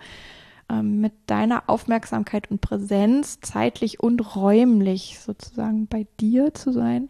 ähm, 0.69 1.01
mit 1.01 1.13
deiner 1.27 1.63
Aufmerksamkeit 1.67 2.49
und 2.51 2.61
Präsenz 2.61 3.39
zeitlich 3.41 3.99
und 3.99 4.35
räumlich 4.35 5.19
sozusagen 5.19 5.87
bei 5.87 6.07
dir 6.19 6.53
zu 6.53 6.71
sein. 6.71 7.09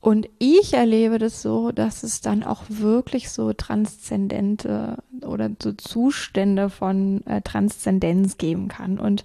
Und 0.00 0.28
ich 0.38 0.72
erlebe 0.72 1.18
das 1.18 1.42
so, 1.42 1.72
dass 1.72 2.02
es 2.02 2.22
dann 2.22 2.42
auch 2.42 2.64
wirklich 2.68 3.28
so 3.30 3.52
transzendente 3.52 5.02
oder 5.22 5.50
so 5.62 5.72
Zustände 5.72 6.70
von 6.70 7.24
äh, 7.26 7.42
Transzendenz 7.42 8.38
geben 8.38 8.68
kann. 8.68 8.98
Und 8.98 9.24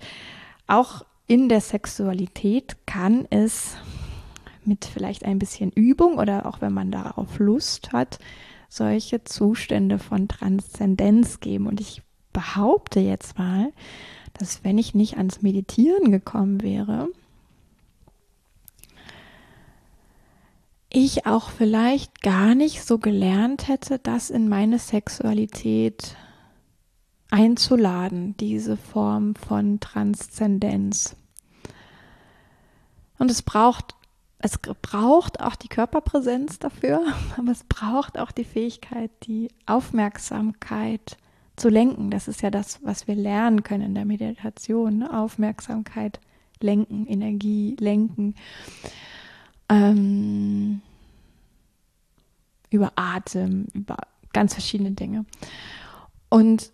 auch 0.67 1.05
in 1.27 1.47
der 1.47 1.61
Sexualität 1.61 2.75
kann 2.85 3.25
es 3.29 3.77
mit 4.67 4.85
vielleicht 4.85 5.25
ein 5.25 5.39
bisschen 5.39 5.71
Übung 5.71 6.17
oder 6.17 6.45
auch 6.45 6.61
wenn 6.61 6.73
man 6.73 6.91
darauf 6.91 7.39
Lust 7.39 7.93
hat, 7.93 8.19
solche 8.69 9.23
Zustände 9.23 9.99
von 9.99 10.27
Transzendenz 10.27 11.39
geben. 11.39 11.67
Und 11.67 11.79
ich 11.79 12.01
behaupte 12.33 12.99
jetzt 12.99 13.37
mal, 13.37 13.71
dass 14.33 14.63
wenn 14.63 14.77
ich 14.77 14.93
nicht 14.93 15.17
ans 15.17 15.41
Meditieren 15.41 16.11
gekommen 16.11 16.61
wäre, 16.61 17.09
ich 20.89 21.25
auch 21.25 21.49
vielleicht 21.49 22.21
gar 22.21 22.55
nicht 22.55 22.83
so 22.83 22.99
gelernt 22.99 23.67
hätte, 23.67 23.99
das 23.99 24.29
in 24.29 24.47
meine 24.47 24.79
Sexualität 24.79 26.15
einzuladen, 27.31 28.37
diese 28.37 28.77
Form 28.77 29.35
von 29.35 29.79
Transzendenz. 29.79 31.15
Und 33.17 33.31
es 33.31 33.41
braucht, 33.41 33.94
es 34.45 34.59
braucht 34.59 35.39
auch 35.39 35.55
die 35.55 35.69
Körperpräsenz 35.69 36.59
dafür, 36.59 37.01
aber 37.37 37.51
es 37.51 37.63
braucht 37.63 38.19
auch 38.19 38.31
die 38.31 38.43
Fähigkeit, 38.43 39.09
die 39.23 39.49
Aufmerksamkeit 39.65 41.17
zu 41.55 41.69
lenken. 41.69 42.11
Das 42.11 42.27
ist 42.27 42.43
ja 42.43 42.51
das, 42.51 42.79
was 42.83 43.07
wir 43.07 43.15
lernen 43.15 43.63
können 43.63 43.81
in 43.81 43.95
der 43.95 44.05
Meditation. 44.05 44.99
Ne? 44.99 45.11
Aufmerksamkeit 45.11 46.19
lenken, 46.61 47.07
Energie 47.07 47.75
lenken. 47.79 48.35
Ähm, 49.67 50.81
über 52.69 52.93
Atem, 52.97 53.65
über 53.73 53.97
ganz 54.31 54.53
verschiedene 54.53 54.91
Dinge. 54.91 55.25
Und 56.29 56.71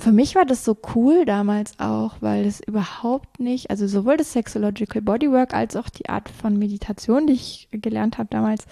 für 0.00 0.12
mich 0.12 0.34
war 0.34 0.44
das 0.44 0.64
so 0.64 0.76
cool 0.94 1.24
damals 1.24 1.78
auch, 1.78 2.16
weil 2.20 2.46
es 2.46 2.60
überhaupt 2.60 3.38
nicht, 3.38 3.70
also 3.70 3.86
sowohl 3.86 4.16
das 4.16 4.32
Sexological 4.32 5.02
Bodywork 5.02 5.54
als 5.54 5.76
auch 5.76 5.88
die 5.88 6.08
Art 6.08 6.28
von 6.28 6.58
Meditation, 6.58 7.26
die 7.26 7.34
ich 7.34 7.68
gelernt 7.70 8.18
habe 8.18 8.28
damals, 8.30 8.66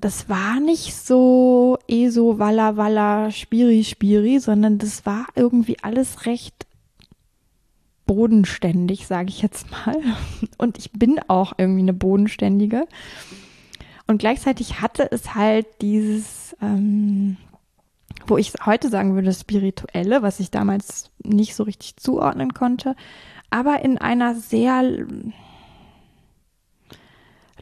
das 0.00 0.28
war 0.28 0.60
nicht 0.60 0.94
so 0.94 1.78
eh 1.88 2.08
so 2.08 2.38
walla 2.38 2.76
walla 2.76 3.30
spiri 3.30 3.84
spiri, 3.84 4.38
sondern 4.40 4.78
das 4.78 5.06
war 5.06 5.26
irgendwie 5.34 5.78
alles 5.82 6.26
recht 6.26 6.66
bodenständig, 8.04 9.06
sage 9.06 9.30
ich 9.30 9.42
jetzt 9.42 9.70
mal. 9.70 9.96
Und 10.58 10.78
ich 10.78 10.92
bin 10.92 11.18
auch 11.28 11.54
irgendwie 11.56 11.80
eine 11.80 11.94
bodenständige. 11.94 12.86
Und 14.06 14.18
gleichzeitig 14.18 14.80
hatte 14.80 15.10
es 15.10 15.34
halt 15.34 15.66
dieses, 15.80 16.56
ähm, 16.62 17.36
wo 18.28 18.36
ich 18.36 18.52
heute 18.64 18.88
sagen 18.88 19.14
würde, 19.14 19.32
spirituelle, 19.32 20.22
was 20.22 20.40
ich 20.40 20.50
damals 20.50 21.10
nicht 21.22 21.54
so 21.54 21.64
richtig 21.64 21.96
zuordnen 21.96 22.54
konnte, 22.54 22.96
aber 23.50 23.82
in 23.82 23.98
einer 23.98 24.34
sehr 24.34 24.82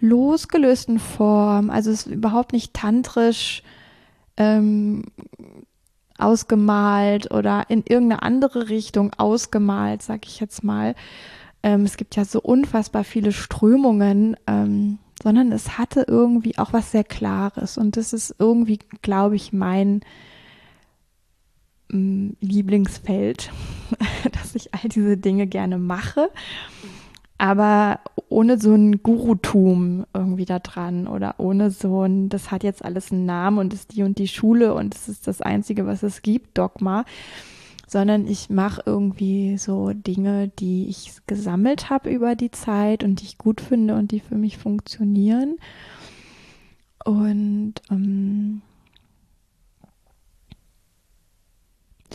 losgelösten 0.00 0.98
Form. 0.98 1.70
Also 1.70 1.90
es 1.90 2.06
ist 2.06 2.12
überhaupt 2.12 2.52
nicht 2.52 2.74
tantrisch 2.74 3.62
ähm, 4.36 5.04
ausgemalt 6.18 7.30
oder 7.30 7.64
in 7.68 7.84
irgendeine 7.88 8.22
andere 8.22 8.68
Richtung 8.68 9.12
ausgemalt, 9.14 10.02
sag 10.02 10.26
ich 10.26 10.40
jetzt 10.40 10.64
mal. 10.64 10.94
Ähm, 11.62 11.84
es 11.84 11.96
gibt 11.96 12.16
ja 12.16 12.24
so 12.24 12.40
unfassbar 12.40 13.04
viele 13.04 13.32
Strömungen, 13.32 14.36
ähm, 14.46 14.98
sondern 15.22 15.52
es 15.52 15.78
hatte 15.78 16.04
irgendwie 16.06 16.58
auch 16.58 16.72
was 16.72 16.90
sehr 16.90 17.04
Klares. 17.04 17.78
Und 17.78 17.96
das 17.96 18.12
ist 18.12 18.34
irgendwie, 18.38 18.78
glaube 19.02 19.36
ich, 19.36 19.52
mein 19.52 20.00
Lieblingsfeld, 22.40 23.50
dass 24.32 24.54
ich 24.54 24.74
all 24.74 24.88
diese 24.88 25.16
Dinge 25.16 25.46
gerne 25.46 25.78
mache 25.78 26.30
aber 27.38 28.00
ohne 28.28 28.58
so 28.58 28.74
ein 28.74 29.02
Gurutum 29.02 30.06
irgendwie 30.14 30.44
da 30.44 30.60
dran 30.60 31.06
oder 31.06 31.34
ohne 31.38 31.70
so 31.70 32.02
ein, 32.02 32.28
das 32.28 32.50
hat 32.50 32.64
jetzt 32.64 32.84
alles 32.84 33.12
einen 33.12 33.26
Namen 33.26 33.58
und 33.58 33.74
ist 33.74 33.94
die 33.94 34.02
und 34.02 34.18
die 34.18 34.28
Schule 34.28 34.74
und 34.74 34.94
es 34.94 35.08
ist 35.08 35.26
das 35.26 35.40
Einzige, 35.40 35.86
was 35.86 36.02
es 36.02 36.22
gibt, 36.22 36.56
Dogma, 36.56 37.04
sondern 37.86 38.26
ich 38.26 38.50
mache 38.50 38.82
irgendwie 38.86 39.58
so 39.58 39.92
Dinge, 39.92 40.48
die 40.48 40.88
ich 40.88 41.12
gesammelt 41.26 41.90
habe 41.90 42.10
über 42.10 42.34
die 42.34 42.50
Zeit 42.50 43.04
und 43.04 43.20
die 43.20 43.26
ich 43.26 43.38
gut 43.38 43.60
finde 43.60 43.94
und 43.94 44.12
die 44.12 44.20
für 44.20 44.36
mich 44.36 44.56
funktionieren. 44.58 45.56
Und 47.04 47.74
ähm, 47.90 48.62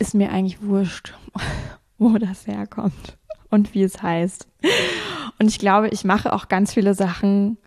ist 0.00 0.14
mir 0.14 0.30
eigentlich 0.32 0.62
wurscht, 0.62 1.14
wo 1.98 2.18
das 2.18 2.46
herkommt 2.46 3.18
und 3.50 3.74
wie 3.74 3.82
es 3.82 4.02
heißt. 4.02 4.46
Und 5.38 5.48
ich 5.48 5.58
glaube, 5.58 5.88
ich 5.88 6.04
mache 6.04 6.32
auch 6.32 6.48
ganz 6.48 6.74
viele 6.74 6.94
Sachen 6.94 7.58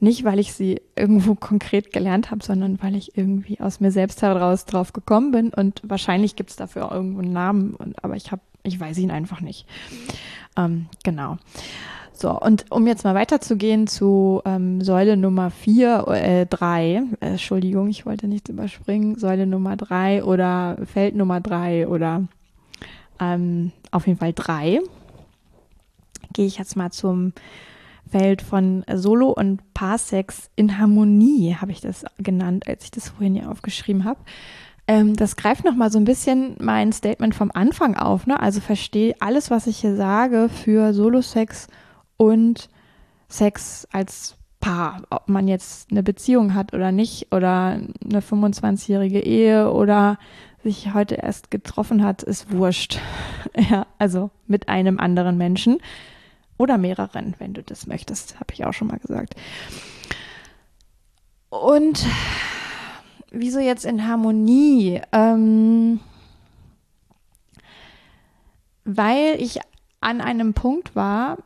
nicht, 0.00 0.24
weil 0.24 0.40
ich 0.40 0.52
sie 0.52 0.80
irgendwo 0.96 1.36
konkret 1.36 1.92
gelernt 1.92 2.30
habe, 2.32 2.44
sondern 2.44 2.82
weil 2.82 2.96
ich 2.96 3.16
irgendwie 3.16 3.60
aus 3.60 3.78
mir 3.78 3.92
selbst 3.92 4.20
heraus 4.20 4.64
drauf 4.64 4.92
gekommen 4.92 5.30
bin. 5.30 5.50
Und 5.50 5.80
wahrscheinlich 5.84 6.34
gibt 6.34 6.50
es 6.50 6.56
dafür 6.56 6.86
auch 6.86 6.92
irgendwo 6.92 7.20
einen 7.20 7.32
Namen, 7.32 7.74
und, 7.74 8.02
aber 8.02 8.16
ich 8.16 8.32
habe, 8.32 8.42
ich 8.64 8.78
weiß 8.78 8.98
ihn 8.98 9.12
einfach 9.12 9.40
nicht. 9.40 9.66
Ähm, 10.56 10.86
genau. 11.04 11.38
So, 12.14 12.38
und 12.38 12.66
um 12.70 12.86
jetzt 12.86 13.04
mal 13.04 13.14
weiterzugehen 13.14 13.86
zu 13.86 14.42
ähm, 14.44 14.80
Säule 14.80 15.16
Nummer 15.16 15.50
vier, 15.50 16.06
äh, 16.08 16.46
drei, 16.46 17.02
äh, 17.20 17.26
Entschuldigung, 17.26 17.88
ich 17.88 18.06
wollte 18.06 18.28
nichts 18.28 18.50
überspringen, 18.50 19.18
Säule 19.18 19.46
Nummer 19.46 19.76
drei 19.76 20.22
oder 20.22 20.76
Feld 20.84 21.16
Nummer 21.16 21.40
drei 21.40 21.88
oder 21.88 22.24
ähm, 23.18 23.72
auf 23.90 24.06
jeden 24.06 24.18
Fall 24.18 24.32
drei 24.32 24.80
gehe 26.32 26.46
ich 26.46 26.58
jetzt 26.58 26.76
mal 26.76 26.90
zum 26.90 27.32
Feld 28.10 28.42
von 28.42 28.84
Solo 28.92 29.30
und 29.30 29.60
Parsex 29.74 30.50
in 30.56 30.78
Harmonie, 30.78 31.56
habe 31.60 31.72
ich 31.72 31.80
das 31.80 32.04
genannt, 32.18 32.66
als 32.66 32.84
ich 32.84 32.90
das 32.90 33.10
vorhin 33.10 33.34
hier 33.34 33.50
aufgeschrieben 33.50 34.04
habe. 34.04 34.20
Ähm, 34.86 35.14
das 35.16 35.36
greift 35.36 35.64
nochmal 35.64 35.90
so 35.90 35.98
ein 35.98 36.04
bisschen 36.04 36.56
mein 36.60 36.92
Statement 36.92 37.34
vom 37.34 37.50
Anfang 37.54 37.96
auf. 37.96 38.26
Ne? 38.26 38.38
Also 38.38 38.60
verstehe 38.60 39.14
alles, 39.20 39.50
was 39.50 39.66
ich 39.66 39.78
hier 39.78 39.96
sage, 39.96 40.48
für 40.48 40.92
Solo-Sex 40.92 41.68
und 42.22 42.68
Sex 43.28 43.88
als 43.90 44.36
Paar. 44.60 45.02
Ob 45.10 45.28
man 45.28 45.48
jetzt 45.48 45.90
eine 45.90 46.04
Beziehung 46.04 46.54
hat 46.54 46.72
oder 46.72 46.92
nicht 46.92 47.32
oder 47.32 47.80
eine 48.04 48.20
25-jährige 48.20 49.18
Ehe 49.18 49.72
oder 49.72 50.18
sich 50.62 50.94
heute 50.94 51.16
erst 51.16 51.50
getroffen 51.50 52.04
hat, 52.04 52.22
ist 52.22 52.52
wurscht. 52.52 53.00
ja, 53.70 53.88
also 53.98 54.30
mit 54.46 54.68
einem 54.68 55.00
anderen 55.00 55.36
Menschen. 55.36 55.78
Oder 56.58 56.78
mehreren, 56.78 57.34
wenn 57.38 57.54
du 57.54 57.62
das 57.64 57.88
möchtest, 57.88 58.38
habe 58.38 58.52
ich 58.52 58.64
auch 58.64 58.72
schon 58.72 58.86
mal 58.86 59.00
gesagt. 59.00 59.34
Und 61.48 62.06
wieso 63.32 63.58
jetzt 63.58 63.84
in 63.84 64.06
Harmonie? 64.06 65.00
Ähm, 65.10 65.98
weil 68.84 69.42
ich 69.42 69.58
an 70.00 70.20
einem 70.20 70.54
Punkt 70.54 70.94
war, 70.94 71.38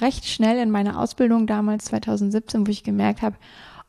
recht 0.00 0.26
schnell 0.26 0.58
in 0.58 0.70
meiner 0.70 0.98
Ausbildung 0.98 1.46
damals 1.46 1.86
2017, 1.86 2.66
wo 2.66 2.70
ich 2.70 2.82
gemerkt 2.82 3.22
habe, 3.22 3.36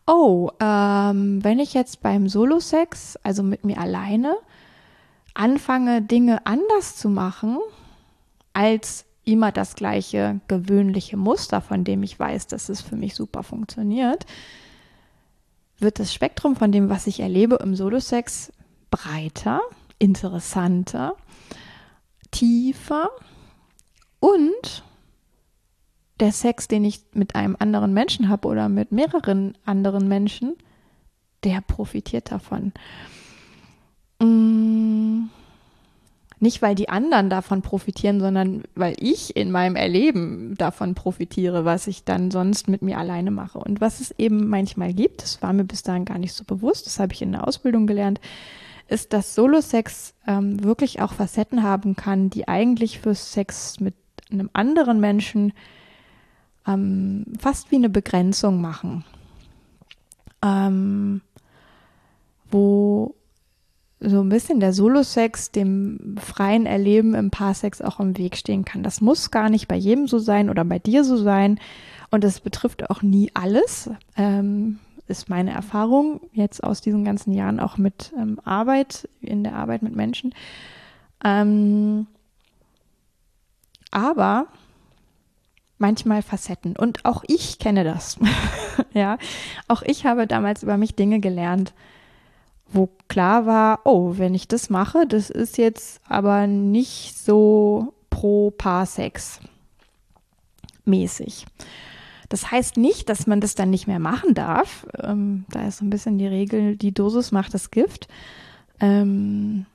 oh, 0.05 0.49
ähm, 0.59 1.43
wenn 1.43 1.59
ich 1.59 1.73
jetzt 1.73 2.01
beim 2.01 2.27
Solo-Sex, 2.27 3.17
also 3.23 3.43
mit 3.43 3.63
mir 3.63 3.79
alleine, 3.79 4.35
anfange, 5.33 6.01
Dinge 6.01 6.45
anders 6.45 6.95
zu 6.97 7.09
machen, 7.09 7.57
als 8.53 9.05
immer 9.25 9.51
das 9.51 9.75
gleiche 9.75 10.41
gewöhnliche 10.47 11.17
Muster, 11.17 11.61
von 11.61 11.83
dem 11.83 12.03
ich 12.03 12.19
weiß, 12.19 12.47
dass 12.47 12.69
es 12.69 12.81
für 12.81 12.95
mich 12.95 13.15
super 13.15 13.43
funktioniert, 13.43 14.25
wird 15.79 15.99
das 15.99 16.13
Spektrum 16.13 16.55
von 16.55 16.71
dem, 16.71 16.89
was 16.89 17.07
ich 17.07 17.19
erlebe 17.19 17.55
im 17.55 17.75
Solosex, 17.75 18.51
breiter, 18.91 19.61
interessanter, 19.97 21.15
tiefer 22.31 23.09
und 24.19 24.83
der 26.19 26.31
Sex, 26.31 26.67
den 26.67 26.85
ich 26.85 27.01
mit 27.13 27.35
einem 27.35 27.55
anderen 27.59 27.93
Menschen 27.93 28.29
habe 28.29 28.47
oder 28.47 28.69
mit 28.69 28.91
mehreren 28.91 29.57
anderen 29.65 30.07
Menschen, 30.07 30.55
der 31.43 31.61
profitiert 31.61 32.31
davon. 32.31 32.71
Mmh 34.19 35.29
nicht, 36.43 36.61
weil 36.61 36.75
die 36.75 36.89
anderen 36.89 37.29
davon 37.29 37.61
profitieren, 37.61 38.19
sondern 38.19 38.63
weil 38.75 38.95
ich 38.99 39.35
in 39.35 39.49
meinem 39.49 39.77
Erleben 39.77 40.55
davon 40.57 40.93
profitiere, 40.93 41.63
was 41.63 41.87
ich 41.87 42.03
dann 42.03 42.31
sonst 42.31 42.67
mit 42.67 42.81
mir 42.81 42.97
alleine 42.97 43.31
mache. 43.31 43.59
Und 43.59 43.79
was 43.79 44.01
es 44.01 44.11
eben 44.19 44.49
manchmal 44.49 44.93
gibt, 44.93 45.23
das 45.23 45.41
war 45.41 45.53
mir 45.53 45.63
bis 45.63 45.83
dahin 45.83 46.03
gar 46.03 46.19
nicht 46.19 46.33
so 46.33 46.43
bewusst, 46.43 46.85
das 46.85 46.99
habe 46.99 47.13
ich 47.13 47.21
in 47.21 47.31
der 47.31 47.47
Ausbildung 47.47 47.87
gelernt, 47.87 48.19
ist, 48.89 49.13
dass 49.13 49.33
Solo-Sex 49.33 50.15
ähm, 50.27 50.61
wirklich 50.61 51.01
auch 51.01 51.13
Facetten 51.13 51.63
haben 51.63 51.95
kann, 51.95 52.29
die 52.29 52.47
eigentlich 52.47 52.99
für 52.99 53.15
Sex 53.15 53.79
mit 53.79 53.95
einem 54.29 54.49
anderen 54.51 54.99
Menschen 54.99 55.53
ähm, 56.67 57.25
fast 57.39 57.71
wie 57.71 57.75
eine 57.75 57.89
Begrenzung 57.89 58.61
machen. 58.61 59.03
Ähm, 60.41 61.21
wo 62.51 63.15
so 63.99 64.19
ein 64.19 64.29
bisschen 64.29 64.59
der 64.59 64.73
Solo-Sex 64.73 65.51
dem 65.51 66.17
freien 66.19 66.65
Erleben 66.65 67.15
im 67.15 67.31
Paarsex 67.31 67.81
auch 67.81 67.99
im 67.99 68.17
Weg 68.17 68.35
stehen 68.35 68.65
kann. 68.65 68.83
Das 68.83 68.99
muss 68.99 69.31
gar 69.31 69.49
nicht 69.49 69.67
bei 69.67 69.77
jedem 69.77 70.07
so 70.07 70.19
sein 70.19 70.49
oder 70.49 70.65
bei 70.65 70.77
dir 70.77 71.03
so 71.05 71.15
sein. 71.15 71.59
Und 72.11 72.23
es 72.23 72.41
betrifft 72.41 72.89
auch 72.89 73.01
nie 73.01 73.31
alles, 73.33 73.89
ähm, 74.17 74.79
ist 75.07 75.29
meine 75.29 75.51
Erfahrung 75.51 76.21
jetzt 76.33 76.63
aus 76.63 76.81
diesen 76.81 77.03
ganzen 77.03 77.33
Jahren 77.33 77.59
auch 77.59 77.77
mit 77.77 78.13
ähm, 78.17 78.39
Arbeit, 78.43 79.07
in 79.21 79.43
der 79.43 79.55
Arbeit 79.55 79.81
mit 79.81 79.95
Menschen. 79.95 80.35
Ähm, 81.23 82.07
aber 83.89 84.47
manchmal 85.83 86.21
Facetten. 86.21 86.77
Und 86.77 87.03
auch 87.03 87.23
ich 87.27 87.59
kenne 87.59 87.83
das. 87.83 88.17
ja, 88.93 89.17
auch 89.67 89.81
ich 89.81 90.05
habe 90.05 90.27
damals 90.27 90.63
über 90.63 90.77
mich 90.77 90.95
Dinge 90.95 91.19
gelernt, 91.19 91.73
wo 92.71 92.89
klar 93.09 93.45
war, 93.45 93.81
oh, 93.83 94.13
wenn 94.17 94.33
ich 94.33 94.47
das 94.47 94.69
mache, 94.69 95.05
das 95.05 95.29
ist 95.29 95.57
jetzt 95.57 95.99
aber 96.07 96.47
nicht 96.47 97.17
so 97.17 97.93
pro 98.09 98.49
Paar 98.51 98.85
Sex. 98.85 99.41
mäßig. 100.85 101.45
Das 102.29 102.49
heißt 102.49 102.77
nicht, 102.77 103.09
dass 103.09 103.27
man 103.27 103.41
das 103.41 103.53
dann 103.55 103.69
nicht 103.69 103.85
mehr 103.87 103.99
machen 103.99 104.33
darf. 104.33 104.87
Ähm, 104.99 105.45
da 105.49 105.67
ist 105.67 105.77
so 105.77 105.85
ein 105.85 105.89
bisschen 105.89 106.17
die 106.17 106.27
Regel, 106.27 106.77
die 106.77 106.93
Dosis 106.93 107.31
macht 107.31 107.53
das 107.53 107.71
Gift. 107.71 108.07
Ähm, 108.79 109.65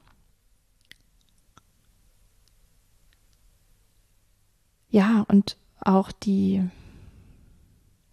ja, 4.90 5.25
und 5.29 5.57
auch 5.88 6.12
die, 6.12 6.62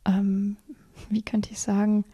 ähm, 0.05 0.57
wie 1.09 1.21
könnte 1.21 1.51
ich 1.51 1.59
sagen, 1.59 2.05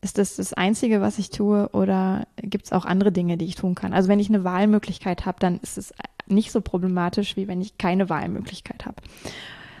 ist 0.00 0.16
das 0.16 0.36
das 0.36 0.54
Einzige, 0.54 1.00
was 1.00 1.18
ich 1.18 1.30
tue 1.30 1.68
oder 1.70 2.26
gibt 2.36 2.66
es 2.66 2.72
auch 2.72 2.84
andere 2.84 3.12
Dinge, 3.12 3.36
die 3.36 3.44
ich 3.44 3.56
tun 3.56 3.74
kann? 3.74 3.92
Also 3.92 4.08
wenn 4.08 4.20
ich 4.20 4.28
eine 4.28 4.44
Wahlmöglichkeit 4.44 5.26
habe, 5.26 5.38
dann 5.40 5.58
ist 5.58 5.76
es 5.76 5.92
nicht 6.26 6.50
so 6.52 6.60
problematisch, 6.60 7.36
wie 7.36 7.48
wenn 7.48 7.60
ich 7.60 7.78
keine 7.78 8.08
Wahlmöglichkeit 8.08 8.86
habe. 8.86 8.96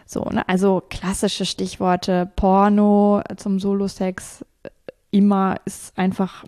So, 0.06 0.24
ne? 0.24 0.46
Also 0.48 0.82
klassische 0.88 1.46
Stichworte, 1.46 2.30
Porno 2.36 3.22
zum 3.36 3.60
Solo-Sex 3.60 4.44
immer 5.10 5.56
ist 5.64 5.96
einfach 5.96 6.44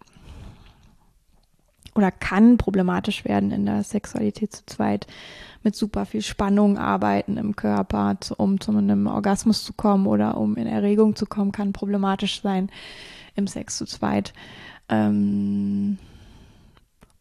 oder 2.01 2.11
kann 2.11 2.57
problematisch 2.57 3.27
werden 3.27 3.51
in 3.51 3.67
der 3.67 3.85
Sexualität 3.85 4.53
zu 4.53 4.65
zweit 4.65 5.07
mit 5.63 5.77
super 5.77 6.07
viel 6.07 6.23
Spannung 6.23 6.79
arbeiten 6.79 7.37
im 7.37 7.55
Körper, 7.55 8.17
um 8.39 8.59
zu 8.59 8.73
einem 8.73 9.07
Orgasmus 9.07 9.63
zu 9.65 9.75
kommen 9.75 10.07
oder 10.07 10.39
um 10.39 10.57
in 10.57 10.67
Erregung 10.67 11.15
zu 11.15 11.27
kommen, 11.27 11.53
kann 11.53 11.75
problematisch 11.75 12.41
sein 12.41 12.71
im 13.37 13.47
Sex 13.47 13.77
zu 13.77 13.85
zweit. 13.85 14.33
Ähm 14.89 15.99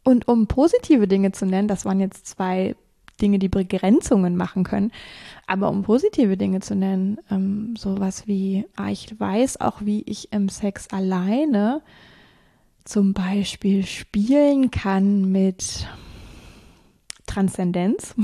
und 0.06 0.28
um 0.30 0.48
positive 0.48 1.08
Dinge 1.08 1.34
zu 1.34 1.46
nennen, 1.46 1.68
das 1.68 1.84
waren 1.84 2.00
jetzt 2.00 2.26
zwei 2.26 2.76
Dinge, 3.22 3.38
die 3.38 3.50
Begrenzungen 3.50 4.38
machen 4.38 4.64
können, 4.64 4.94
aber 5.46 5.70
um 5.70 5.84
positive 5.84 6.38
Dinge 6.38 6.62
zu 6.62 6.74
nennen, 6.74 7.18
ähm, 7.30 7.76
sowas 7.76 8.28
wie, 8.28 8.66
ah, 8.78 8.90
ich 8.90 9.20
weiß 9.20 9.60
auch, 9.60 9.82
wie 9.84 10.04
ich 10.04 10.32
im 10.32 10.48
Sex 10.48 10.88
alleine 10.90 11.82
zum 12.90 13.14
Beispiel 13.14 13.86
spielen 13.86 14.72
kann 14.72 15.32
mit 15.32 15.88
Transzendenz. 17.28 18.16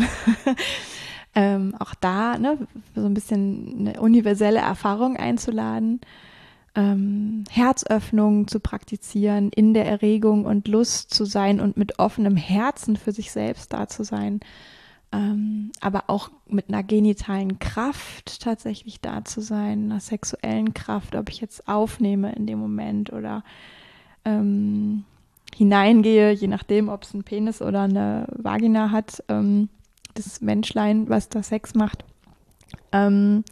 ähm, 1.35 1.75
auch 1.77 1.93
da 1.93 2.39
ne, 2.39 2.57
so 2.95 3.05
ein 3.05 3.13
bisschen 3.13 3.75
eine 3.77 4.01
universelle 4.01 4.57
Erfahrung 4.57 5.17
einzuladen, 5.17 6.01
ähm, 6.73 7.43
Herzöffnung 7.51 8.47
zu 8.47 8.59
praktizieren, 8.59 9.51
in 9.51 9.75
der 9.75 9.85
Erregung 9.85 10.45
und 10.45 10.67
Lust 10.67 11.13
zu 11.13 11.25
sein 11.25 11.61
und 11.61 11.77
mit 11.77 11.99
offenem 11.99 12.35
Herzen 12.35 12.97
für 12.97 13.11
sich 13.11 13.31
selbst 13.31 13.71
da 13.71 13.87
zu 13.87 14.03
sein, 14.03 14.39
ähm, 15.11 15.73
aber 15.79 16.05
auch 16.07 16.31
mit 16.47 16.69
einer 16.69 16.81
genitalen 16.81 17.59
Kraft 17.59 18.41
tatsächlich 18.41 18.99
da 18.99 19.23
zu 19.25 19.41
sein, 19.41 19.91
einer 19.91 19.99
sexuellen 19.99 20.73
Kraft, 20.73 21.15
ob 21.15 21.29
ich 21.29 21.39
jetzt 21.39 21.67
aufnehme 21.67 22.33
in 22.33 22.47
dem 22.47 22.57
Moment 22.57 23.13
oder 23.13 23.43
ähm, 24.25 25.05
hineingehe, 25.55 26.31
je 26.31 26.47
nachdem, 26.47 26.89
ob 26.89 27.03
es 27.03 27.13
ein 27.13 27.23
Penis 27.23 27.61
oder 27.61 27.83
eine 27.83 28.27
Vagina 28.35 28.91
hat, 28.91 29.23
ähm, 29.29 29.69
das 30.13 30.41
Menschlein, 30.41 31.09
was 31.09 31.29
da 31.29 31.43
Sex 31.43 31.75
macht. 31.75 32.03
Ähm, 32.91 33.43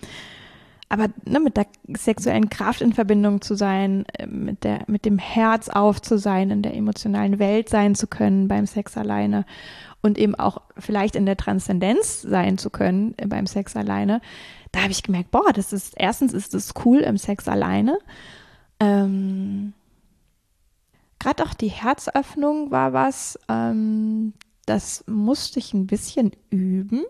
aber 0.89 1.07
ne, 1.25 1.39
mit 1.39 1.57
der 1.57 1.65
sexuellen 1.95 2.49
Kraft 2.49 2.81
in 2.81 2.93
Verbindung 2.93 3.41
zu 3.41 3.55
sein, 3.55 4.05
äh, 4.17 4.27
mit, 4.27 4.63
der, 4.63 4.83
mit 4.87 5.05
dem 5.05 5.17
Herz 5.17 5.69
auf 5.69 6.01
zu 6.01 6.17
sein, 6.17 6.51
in 6.51 6.61
der 6.61 6.75
emotionalen 6.75 7.39
Welt 7.39 7.69
sein 7.69 7.95
zu 7.95 8.07
können 8.07 8.47
beim 8.47 8.67
Sex 8.67 8.97
alleine 8.97 9.45
und 10.01 10.17
eben 10.17 10.35
auch 10.35 10.61
vielleicht 10.77 11.15
in 11.15 11.25
der 11.25 11.37
Transzendenz 11.37 12.21
sein 12.21 12.57
zu 12.57 12.69
können 12.69 13.15
äh, 13.17 13.25
beim 13.25 13.47
Sex 13.47 13.75
alleine, 13.75 14.21
da 14.71 14.81
habe 14.81 14.91
ich 14.91 15.03
gemerkt, 15.03 15.31
boah, 15.31 15.53
das 15.53 15.73
ist, 15.73 15.93
erstens 15.97 16.33
ist 16.33 16.53
es 16.53 16.73
cool 16.83 16.99
im 16.99 17.17
Sex 17.17 17.47
alleine. 17.47 17.97
Ähm, 18.79 19.73
Gerade 21.23 21.45
auch 21.45 21.53
die 21.53 21.69
Herzöffnung 21.69 22.69
war 22.69 22.91
was, 22.91 23.39
ähm, 23.47 24.33
das 24.65 25.05
musste 25.07 25.59
ich 25.59 25.73
ein 25.73 25.87
bisschen 25.87 26.33
üben. 26.49 27.05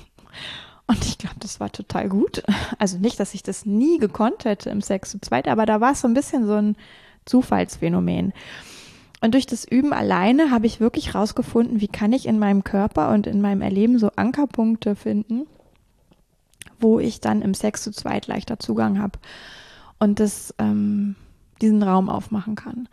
Und 0.86 1.04
ich 1.04 1.18
glaube, 1.18 1.36
das 1.40 1.60
war 1.60 1.70
total 1.70 2.08
gut. 2.08 2.42
Also 2.78 2.96
nicht, 2.96 3.20
dass 3.20 3.34
ich 3.34 3.42
das 3.42 3.66
nie 3.66 3.98
gekonnt 3.98 4.46
hätte 4.46 4.70
im 4.70 4.80
Sex 4.80 5.10
zu 5.10 5.20
zweit, 5.20 5.48
aber 5.48 5.66
da 5.66 5.82
war 5.82 5.92
es 5.92 6.00
so 6.00 6.08
ein 6.08 6.14
bisschen 6.14 6.46
so 6.46 6.54
ein 6.54 6.76
Zufallsphänomen. 7.26 8.32
Und 9.20 9.34
durch 9.34 9.44
das 9.44 9.66
Üben 9.66 9.92
alleine 9.92 10.50
habe 10.50 10.66
ich 10.66 10.80
wirklich 10.80 11.14
rausgefunden, 11.14 11.82
wie 11.82 11.88
kann 11.88 12.14
ich 12.14 12.24
in 12.24 12.38
meinem 12.38 12.64
Körper 12.64 13.10
und 13.10 13.26
in 13.26 13.42
meinem 13.42 13.60
Erleben 13.60 13.98
so 13.98 14.10
Ankerpunkte 14.16 14.96
finden, 14.96 15.46
wo 16.80 17.00
ich 17.00 17.20
dann 17.20 17.42
im 17.42 17.52
Sex 17.52 17.82
zu 17.82 17.90
zweit 17.90 18.28
leichter 18.28 18.58
Zugang 18.58 18.98
habe 18.98 19.18
und 19.98 20.20
das 20.20 20.54
ähm, 20.58 21.16
diesen 21.60 21.82
Raum 21.82 22.08
aufmachen 22.08 22.54
kann. 22.54 22.88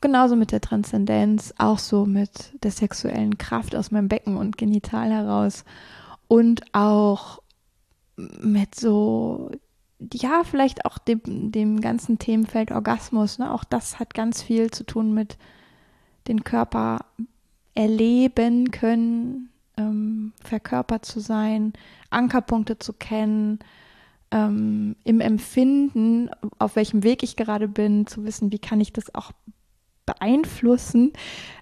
Genauso 0.00 0.36
mit 0.36 0.52
der 0.52 0.60
Transzendenz, 0.60 1.54
auch 1.58 1.78
so 1.78 2.06
mit 2.06 2.52
der 2.62 2.70
sexuellen 2.70 3.38
Kraft 3.38 3.74
aus 3.74 3.90
meinem 3.90 4.08
Becken 4.08 4.36
und 4.36 4.56
Genital 4.56 5.10
heraus 5.10 5.64
und 6.28 6.62
auch 6.72 7.40
mit 8.16 8.74
so, 8.74 9.50
ja, 10.12 10.42
vielleicht 10.44 10.84
auch 10.84 10.98
dem, 10.98 11.52
dem 11.52 11.80
ganzen 11.80 12.18
Themenfeld 12.18 12.70
Orgasmus. 12.70 13.38
Ne? 13.38 13.52
Auch 13.52 13.64
das 13.64 13.98
hat 13.98 14.14
ganz 14.14 14.42
viel 14.42 14.70
zu 14.70 14.84
tun 14.84 15.14
mit 15.14 15.36
den 16.28 16.44
Körper 16.44 17.00
erleben 17.74 18.70
können, 18.70 19.50
ähm, 19.76 20.32
verkörpert 20.42 21.04
zu 21.04 21.20
sein, 21.20 21.72
Ankerpunkte 22.10 22.78
zu 22.78 22.92
kennen, 22.92 23.60
ähm, 24.30 24.96
im 25.04 25.20
Empfinden, 25.20 26.30
auf 26.58 26.76
welchem 26.76 27.02
Weg 27.02 27.22
ich 27.22 27.36
gerade 27.36 27.68
bin, 27.68 28.06
zu 28.06 28.24
wissen, 28.24 28.52
wie 28.52 28.58
kann 28.58 28.80
ich 28.80 28.92
das 28.92 29.14
auch 29.14 29.32
beeinflussen, 30.06 31.12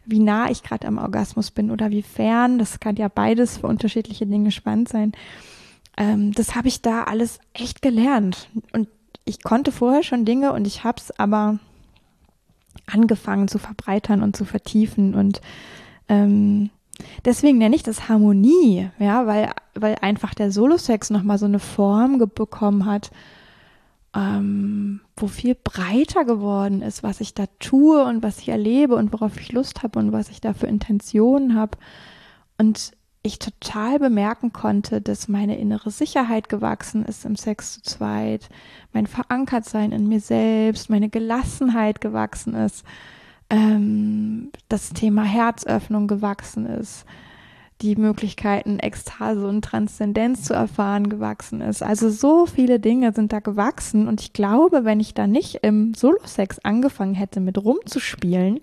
wie 0.04 0.20
nah 0.20 0.50
ich 0.50 0.62
gerade 0.62 0.86
am 0.86 0.98
Orgasmus 0.98 1.50
bin 1.50 1.70
oder 1.70 1.90
wie 1.90 2.02
fern. 2.02 2.58
Das 2.58 2.78
kann 2.78 2.96
ja 2.96 3.08
beides 3.08 3.58
für 3.58 3.66
unterschiedliche 3.66 4.26
Dinge 4.26 4.52
spannend 4.52 4.88
sein. 4.88 5.12
Ähm, 5.96 6.32
das 6.32 6.54
habe 6.54 6.68
ich 6.68 6.82
da 6.82 7.04
alles 7.04 7.40
echt 7.54 7.82
gelernt. 7.82 8.48
Und 8.72 8.88
ich 9.24 9.42
konnte 9.42 9.72
vorher 9.72 10.04
schon 10.04 10.24
Dinge 10.24 10.52
und 10.52 10.66
ich 10.66 10.84
habe 10.84 11.00
es 11.00 11.18
aber 11.18 11.58
angefangen 12.86 13.48
zu 13.48 13.58
verbreitern 13.58 14.22
und 14.22 14.36
zu 14.36 14.44
vertiefen. 14.44 15.14
Und 15.14 15.40
ähm, 16.08 16.70
deswegen 17.24 17.58
nenne 17.58 17.76
ich 17.76 17.82
das 17.82 18.08
Harmonie, 18.08 18.88
ja, 18.98 19.26
weil, 19.26 19.52
weil 19.74 19.96
einfach 20.00 20.34
der 20.34 20.50
Solo-Sex 20.50 21.10
nochmal 21.10 21.38
so 21.38 21.46
eine 21.46 21.58
Form 21.58 22.18
bekommen 22.18 22.86
hat, 22.86 23.10
ähm, 24.14 25.00
wo 25.16 25.26
viel 25.26 25.54
breiter 25.54 26.24
geworden 26.24 26.82
ist, 26.82 27.02
was 27.02 27.20
ich 27.20 27.34
da 27.34 27.44
tue 27.58 28.04
und 28.04 28.22
was 28.22 28.38
ich 28.38 28.48
erlebe 28.48 28.94
und 28.94 29.12
worauf 29.12 29.38
ich 29.38 29.52
Lust 29.52 29.82
habe 29.82 29.98
und 29.98 30.12
was 30.12 30.30
ich 30.30 30.40
da 30.40 30.54
für 30.54 30.66
Intentionen 30.66 31.54
habe. 31.54 31.76
Und 32.58 32.92
ich 33.22 33.38
total 33.38 33.98
bemerken 33.98 34.52
konnte, 34.52 35.00
dass 35.00 35.28
meine 35.28 35.58
innere 35.58 35.90
Sicherheit 35.90 36.48
gewachsen 36.48 37.04
ist 37.04 37.24
im 37.24 37.36
Sex 37.36 37.74
zu 37.74 37.82
zweit, 37.82 38.48
mein 38.92 39.06
Verankertsein 39.06 39.92
in 39.92 40.08
mir 40.08 40.20
selbst, 40.20 40.88
meine 40.88 41.08
Gelassenheit 41.08 42.00
gewachsen 42.00 42.54
ist, 42.54 42.84
ähm, 43.50 44.50
das 44.68 44.90
Thema 44.90 45.22
Herzöffnung 45.22 46.08
gewachsen 46.08 46.66
ist, 46.66 47.04
die 47.82 47.96
Möglichkeiten, 47.96 48.78
Ekstase 48.78 49.46
und 49.46 49.62
Transzendenz 49.62 50.44
zu 50.44 50.54
erfahren, 50.54 51.10
gewachsen 51.10 51.60
ist. 51.60 51.82
Also 51.82 52.08
so 52.08 52.46
viele 52.46 52.80
Dinge 52.80 53.12
sind 53.12 53.32
da 53.32 53.40
gewachsen 53.40 54.08
und 54.08 54.20
ich 54.20 54.32
glaube, 54.32 54.84
wenn 54.84 54.98
ich 54.98 55.14
da 55.14 55.26
nicht 55.26 55.56
im 55.62 55.92
Solo-Sex 55.94 56.60
angefangen 56.60 57.14
hätte, 57.14 57.40
mit 57.40 57.62
rumzuspielen, 57.62 58.60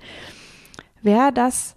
wäre 1.03 1.31
das 1.31 1.75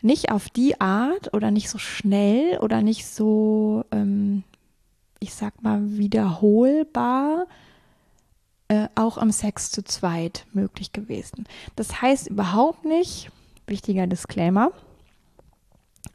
nicht 0.00 0.30
auf 0.30 0.48
die 0.48 0.80
Art 0.80 1.34
oder 1.34 1.50
nicht 1.50 1.68
so 1.68 1.78
schnell 1.78 2.58
oder 2.58 2.82
nicht 2.82 3.06
so, 3.06 3.84
ähm, 3.90 4.44
ich 5.20 5.34
sag 5.34 5.62
mal, 5.62 5.80
wiederholbar 5.82 7.46
äh, 8.68 8.88
auch 8.94 9.18
am 9.18 9.30
Sex 9.30 9.70
zu 9.70 9.82
zweit 9.82 10.46
möglich 10.52 10.92
gewesen. 10.92 11.44
Das 11.76 12.02
heißt 12.02 12.28
überhaupt 12.28 12.84
nicht, 12.84 13.30
wichtiger 13.66 14.06
Disclaimer, 14.06 14.72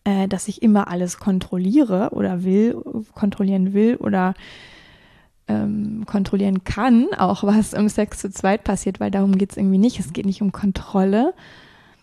äh, 0.04 0.28
dass 0.28 0.48
ich 0.48 0.62
immer 0.62 0.88
alles 0.88 1.18
kontrolliere 1.18 2.12
oder 2.12 2.44
will, 2.44 2.76
kontrollieren 3.14 3.74
will 3.74 3.96
oder 3.96 4.34
ähm, 5.48 6.06
kontrollieren 6.06 6.64
kann, 6.64 7.08
auch 7.18 7.44
was 7.44 7.74
im 7.74 7.90
Sex 7.90 8.20
zu 8.20 8.32
zweit 8.32 8.64
passiert, 8.64 9.00
weil 9.00 9.10
darum 9.12 9.38
geht 9.38 9.52
es 9.52 9.58
irgendwie 9.58 9.78
nicht. 9.78 10.00
Es 10.00 10.14
geht 10.14 10.26
nicht 10.26 10.42
um 10.42 10.52
Kontrolle, 10.52 11.36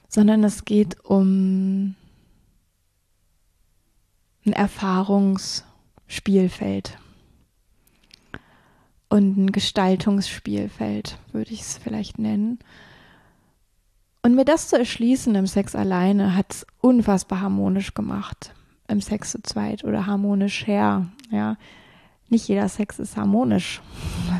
sondern 0.08 0.44
es 0.44 0.64
geht 0.64 1.04
um 1.04 1.96
ein 4.44 4.52
Erfahrungsspielfeld 4.52 6.96
und 9.10 9.36
ein 9.36 9.52
Gestaltungsspielfeld, 9.52 11.18
würde 11.32 11.50
ich 11.50 11.60
es 11.60 11.76
vielleicht 11.76 12.18
nennen. 12.18 12.60
Und 14.22 14.36
mir 14.36 14.44
das 14.44 14.68
zu 14.68 14.78
erschließen 14.78 15.34
im 15.34 15.46
Sex 15.46 15.74
alleine 15.74 16.36
hat 16.36 16.52
es 16.52 16.66
unfassbar 16.80 17.40
harmonisch 17.40 17.92
gemacht. 17.92 18.54
Im 18.88 19.00
Sex 19.00 19.32
zu 19.32 19.42
zweit 19.42 19.84
oder 19.84 20.06
harmonisch 20.06 20.66
her, 20.66 21.08
ja. 21.30 21.56
nicht 22.28 22.48
jeder 22.48 22.68
Sex 22.68 22.98
ist 22.98 23.16
harmonisch. 23.16 23.82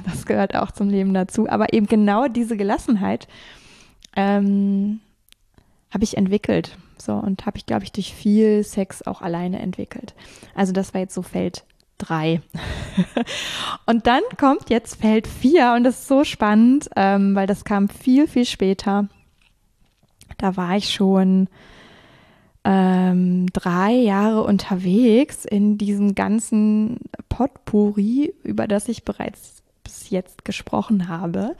Das 0.07 0.25
gehört 0.25 0.55
auch 0.55 0.71
zum 0.71 0.89
Leben 0.89 1.13
dazu. 1.13 1.49
Aber 1.49 1.73
eben 1.73 1.87
genau 1.87 2.29
diese 2.29 2.57
Gelassenheit 2.57 3.27
ähm, 4.15 5.01
habe 5.91 6.05
ich 6.05 6.17
entwickelt. 6.17 6.77
So, 6.97 7.15
und 7.15 7.45
habe 7.45 7.59
ich, 7.59 7.67
glaube 7.67 7.85
ich, 7.85 7.93
durch 7.93 8.15
viel 8.15 8.63
Sex 8.63 9.03
auch 9.03 9.21
alleine 9.21 9.59
entwickelt. 9.59 10.15
Also 10.55 10.73
das 10.73 10.95
war 10.95 11.01
jetzt 11.01 11.15
so 11.15 11.23
Feld 11.23 11.65
3. 12.01 12.41
und 13.87 14.07
dann 14.07 14.23
kommt 14.39 14.71
jetzt 14.71 15.01
Feld 15.01 15.27
4 15.27 15.75
und 15.77 15.85
das 15.85 16.01
ist 16.01 16.09
so 16.09 16.25
spannend, 16.25 16.91
ähm, 16.97 17.35
weil 17.35 17.47
das 17.47 17.65
kam 17.65 17.89
viel, 17.89 18.27
viel 18.27 18.45
später. 18.45 19.09
Da 20.39 20.57
war 20.57 20.77
ich 20.77 20.93
schon 20.93 21.49
ähm, 22.65 23.47
drei 23.53 23.93
Jahre 23.93 24.43
unterwegs 24.43 25.45
in 25.45 25.79
diesem 25.79 26.15
ganzen 26.15 26.99
Potpourri, 27.29 28.35
über 28.43 28.67
das 28.67 28.89
ich 28.89 29.05
bereits 29.05 29.63
bis 29.83 30.11
jetzt 30.11 30.45
gesprochen 30.45 31.09
habe. 31.09 31.57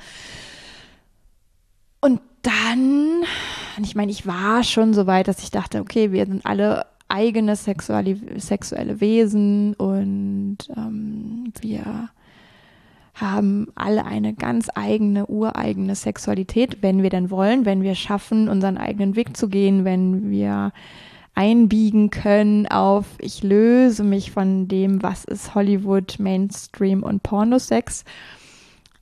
Und 2.01 2.21
dann, 2.43 3.25
ich 3.83 3.95
meine, 3.95 4.11
ich 4.11 4.27
war 4.27 4.65
schon 4.65 4.95
so 4.95 5.07
weit, 5.07 5.29
dass 5.29 5.43
ich 5.43 5.51
dachte, 5.51 5.81
okay, 5.81 6.13
wir 6.13 6.27
sind 6.27 6.45
alle 6.47 6.87
eigene 7.11 7.57
sexuelle, 7.57 8.17
sexuelle 8.37 9.01
Wesen 9.01 9.75
und 9.75 10.59
ähm, 10.77 11.53
wir 11.61 12.11
haben 13.15 13.69
alle 13.75 14.07
eine 14.07 14.35
ganz 14.35 14.69
eigene, 14.75 15.27
ureigene 15.27 15.95
Sexualität, 15.95 16.83
wenn 16.83 17.03
wir 17.03 17.11
denn 17.11 17.31
wollen, 17.31 17.65
wenn 17.65 17.83
wir 17.83 17.95
schaffen, 17.95 18.49
unseren 18.49 18.79
eigenen 18.79 19.17
Weg 19.17 19.37
zu 19.37 19.49
gehen, 19.49 19.85
wenn 19.85 20.31
wir 20.31 20.73
einbiegen 21.35 22.11
können 22.11 22.67
auf, 22.67 23.07
ich 23.19 23.43
löse 23.43 24.05
mich 24.05 24.31
von 24.31 24.69
dem, 24.69 25.03
was 25.03 25.25
ist 25.25 25.55
Hollywood, 25.55 26.19
Mainstream 26.19 27.03
und 27.03 27.23
Pornosex, 27.23 28.05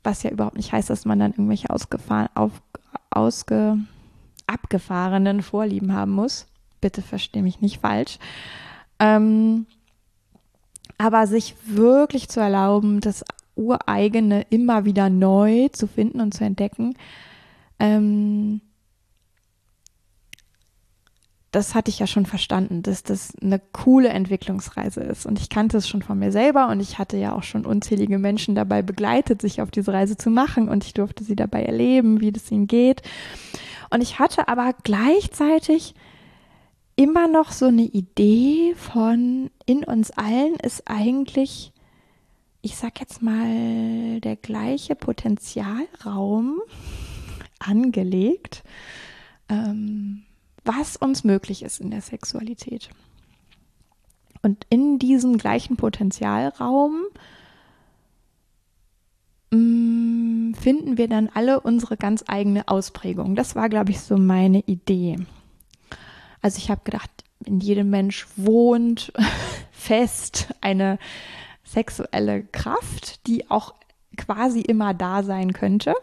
was 0.03 0.23
ja 0.23 0.31
überhaupt 0.31 0.57
nicht 0.57 0.73
heißt, 0.73 0.91
dass 0.91 1.05
man 1.05 1.19
dann 1.19 1.33
irgendwelche 1.33 1.71
ausgefahren, 1.71 2.29
auf, 2.35 2.53
ausge, 3.11 3.79
abgefahrenen 4.47 5.43
Vorlieben 5.43 5.93
haben 5.93 6.13
muss. 6.13 6.47
Bitte 6.81 7.03
verstehe 7.03 7.43
mich 7.43 7.61
nicht 7.61 7.81
falsch. 7.81 8.19
Ähm, 8.99 9.67
aber 10.99 11.27
sich 11.27 11.55
wirklich 11.65 12.29
zu 12.29 12.41
erlauben, 12.41 13.01
das 13.01 13.25
ureigene 13.55 14.47
immer 14.51 14.85
wieder 14.85 15.11
neu 15.11 15.69
zu 15.69 15.87
finden 15.87 16.21
und 16.21 16.35
zu 16.35 16.45
entdecken, 16.45 16.95
ähm, 17.79 18.61
das 21.51 21.75
hatte 21.75 21.91
ich 21.91 21.99
ja 21.99 22.07
schon 22.07 22.27
verstanden, 22.27 22.83
dass 22.83 23.03
das 23.03 23.33
eine 23.41 23.59
coole 23.73 24.11
Entwicklungsreise 24.11 25.01
ist. 25.01 25.25
Und 25.25 25.41
ich 25.41 25.49
kannte 25.49 25.79
es 25.79 25.89
schon 25.89 26.03
von 26.03 26.19
mir 26.19 26.31
selber 26.31 26.69
und 26.69 26.81
ich 26.81 26.99
hatte 26.99 27.17
ja 27.17 27.33
auch 27.33 27.43
schon 27.43 27.65
unzählige 27.65 28.19
Menschen 28.19 28.55
dabei 28.55 28.83
begleitet, 28.83 29.41
sich 29.41 29.63
auf 29.63 29.71
diese 29.71 29.93
Reise 29.93 30.19
zu 30.19 30.29
machen 30.29 30.69
und 30.69 30.85
ich 30.85 30.93
durfte 30.93 31.25
sie 31.25 31.37
dabei 31.37 31.63
erleben, 31.63 32.21
wie 32.21 32.33
das 32.33 32.51
ihnen 32.51 32.67
geht. 32.67 33.01
Und 33.91 34.03
ich 34.03 34.19
hatte 34.19 34.49
aber 34.49 34.75
gleichzeitig 34.83 35.95
immer 36.99 37.29
noch 37.29 37.53
so 37.53 37.67
eine 37.67 37.85
Idee 37.85 38.75
von 38.75 39.51
in 39.65 39.85
uns 39.85 40.11
allen 40.11 40.57
ist 40.57 40.83
eigentlich 40.87 41.73
ich 42.61 42.77
sag 42.77 43.01
jetzt 43.01 43.23
mal, 43.23 44.21
der 44.21 44.37
gleiche 44.37 44.95
Potenzialraum 44.95 46.61
angelegt, 47.59 48.63
ähm, 49.49 50.25
was 50.65 50.97
uns 50.97 51.25
möglich 51.25 51.63
ist 51.63 51.81
in 51.81 51.91
der 51.91 52.03
Sexualität. 52.03 52.91
Und 54.43 54.67
in 54.71 54.99
diesem 54.99 55.39
gleichen 55.39 55.77
Potenzialraum 55.77 57.05
mh, 59.51 59.59
mm, 59.59 60.55
finden 60.55 60.99
wir 60.99 61.09
dann 61.09 61.29
alle 61.33 61.61
unsere 61.61 61.97
ganz 61.97 62.25
eigene 62.27 62.69
Ausprägung. 62.69 63.35
Das 63.35 63.55
war, 63.57 63.69
glaube 63.69 63.93
ich, 63.93 64.01
so 64.01 64.17
meine 64.17 64.61
Idee. 64.61 65.17
Also 66.43 66.59
ich 66.59 66.71
habe 66.71 66.81
gedacht, 66.85 67.11
in 67.45 67.61
jedem 67.61 67.91
Mensch 67.91 68.27
wohnt 68.37 69.13
fest 69.73 70.49
eine 70.61 70.99
sexuelle 71.65 72.43
Kraft, 72.45 73.27
die 73.27 73.51
auch 73.51 73.75
quasi 74.17 74.61
immer 74.61 74.95
da 74.95 75.23
sein 75.23 75.53
könnte. 75.53 75.95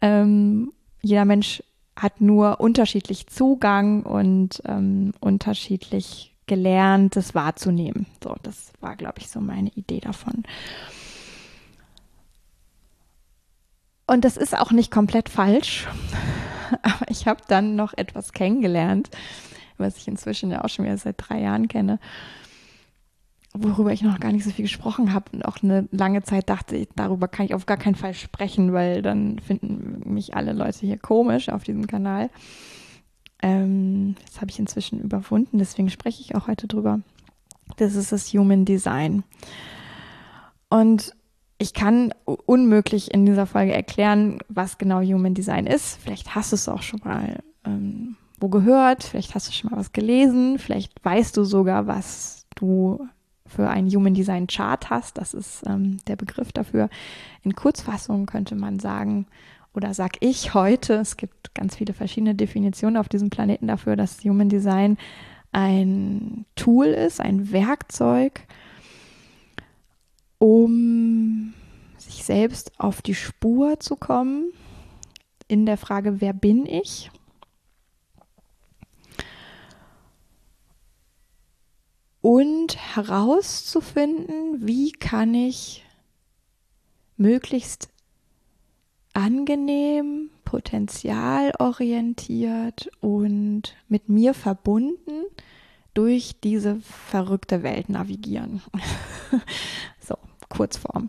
Ähm, 0.00 0.72
jeder 1.02 1.24
Mensch 1.24 1.62
hat 1.96 2.20
nur 2.20 2.60
unterschiedlich 2.60 3.26
Zugang 3.26 4.04
und 4.04 4.62
ähm, 4.66 5.12
unterschiedlich 5.20 6.34
gelernt, 6.46 7.16
das 7.16 7.34
wahrzunehmen. 7.34 8.06
So, 8.22 8.34
das 8.42 8.72
war, 8.80 8.96
glaube 8.96 9.18
ich, 9.18 9.28
so 9.28 9.40
meine 9.40 9.70
Idee 9.70 10.00
davon. 10.00 10.44
Und 14.08 14.24
das 14.24 14.36
ist 14.36 14.58
auch 14.58 14.72
nicht 14.72 14.90
komplett 14.90 15.28
falsch, 15.28 15.86
aber 16.82 17.08
ich 17.08 17.28
habe 17.28 17.42
dann 17.46 17.76
noch 17.76 17.92
etwas 17.96 18.32
kennengelernt, 18.32 19.10
was 19.76 19.98
ich 19.98 20.08
inzwischen 20.08 20.50
ja 20.50 20.64
auch 20.64 20.68
schon 20.68 20.84
wieder 20.84 20.98
seit 20.98 21.14
drei 21.18 21.40
Jahren 21.40 21.68
kenne 21.68 22.00
worüber 23.62 23.92
ich 23.92 24.02
noch 24.02 24.20
gar 24.20 24.32
nicht 24.32 24.44
so 24.44 24.50
viel 24.50 24.64
gesprochen 24.64 25.12
habe 25.12 25.30
und 25.32 25.44
auch 25.44 25.62
eine 25.62 25.88
lange 25.90 26.22
Zeit 26.22 26.48
dachte, 26.48 26.86
darüber 26.96 27.28
kann 27.28 27.46
ich 27.46 27.54
auf 27.54 27.66
gar 27.66 27.76
keinen 27.76 27.94
Fall 27.94 28.14
sprechen, 28.14 28.72
weil 28.72 29.02
dann 29.02 29.38
finden 29.38 30.02
mich 30.12 30.34
alle 30.34 30.52
Leute 30.52 30.80
hier 30.80 30.98
komisch 30.98 31.48
auf 31.48 31.64
diesem 31.64 31.86
Kanal. 31.86 32.30
Ähm, 33.42 34.16
das 34.26 34.40
habe 34.40 34.50
ich 34.50 34.58
inzwischen 34.58 35.00
überwunden, 35.00 35.58
deswegen 35.58 35.90
spreche 35.90 36.22
ich 36.22 36.34
auch 36.34 36.46
heute 36.46 36.66
drüber. 36.66 37.00
Das 37.76 37.94
ist 37.94 38.12
das 38.12 38.32
Human 38.32 38.64
Design. 38.64 39.24
Und 40.68 41.14
ich 41.58 41.74
kann 41.74 42.14
unmöglich 42.24 43.12
in 43.12 43.26
dieser 43.26 43.46
Folge 43.46 43.72
erklären, 43.72 44.38
was 44.48 44.78
genau 44.78 45.00
Human 45.00 45.34
Design 45.34 45.66
ist. 45.66 45.98
Vielleicht 46.00 46.34
hast 46.34 46.52
du 46.52 46.56
es 46.56 46.68
auch 46.68 46.82
schon 46.82 47.00
mal 47.04 47.40
ähm, 47.64 48.16
wo 48.40 48.48
gehört, 48.48 49.04
vielleicht 49.04 49.34
hast 49.34 49.48
du 49.48 49.52
schon 49.52 49.70
mal 49.70 49.78
was 49.78 49.92
gelesen, 49.92 50.58
vielleicht 50.58 51.04
weißt 51.04 51.36
du 51.36 51.44
sogar, 51.44 51.86
was 51.86 52.46
du 52.54 53.08
für 53.46 53.68
einen 53.68 53.88
Human 53.88 54.14
Design 54.14 54.46
Chart 54.46 54.90
hast. 54.90 55.18
Das 55.18 55.34
ist 55.34 55.62
ähm, 55.66 55.98
der 56.06 56.16
Begriff 56.16 56.52
dafür. 56.52 56.88
In 57.42 57.54
Kurzfassung 57.54 58.26
könnte 58.26 58.54
man 58.54 58.78
sagen, 58.78 59.26
oder 59.74 59.94
sag 59.94 60.16
ich 60.20 60.54
heute, 60.54 60.94
es 60.94 61.16
gibt 61.16 61.54
ganz 61.54 61.76
viele 61.76 61.94
verschiedene 61.94 62.34
Definitionen 62.34 62.96
auf 62.96 63.08
diesem 63.08 63.30
Planeten 63.30 63.66
dafür, 63.66 63.96
dass 63.96 64.22
Human 64.24 64.48
Design 64.48 64.98
ein 65.50 66.44
Tool 66.56 66.86
ist, 66.86 67.20
ein 67.20 67.52
Werkzeug, 67.52 68.42
um 70.38 71.54
sich 71.96 72.24
selbst 72.24 72.72
auf 72.78 73.02
die 73.02 73.14
Spur 73.14 73.80
zu 73.80 73.96
kommen 73.96 74.52
in 75.48 75.66
der 75.66 75.76
Frage, 75.76 76.20
wer 76.20 76.32
bin 76.32 76.66
ich? 76.66 77.10
und 82.20 82.76
herauszufinden, 82.76 84.66
wie 84.66 84.92
kann 84.92 85.32
ich 85.34 85.84
möglichst 87.16 87.88
angenehm, 89.14 90.28
potenzialorientiert 90.44 92.90
und 93.00 93.74
mit 93.88 94.10
mir 94.10 94.34
verbunden 94.34 95.24
durch 95.94 96.36
diese 96.42 96.80
verrückte 96.80 97.62
Welt 97.62 97.88
navigieren. 97.88 98.60
Kurzform. 100.58 101.08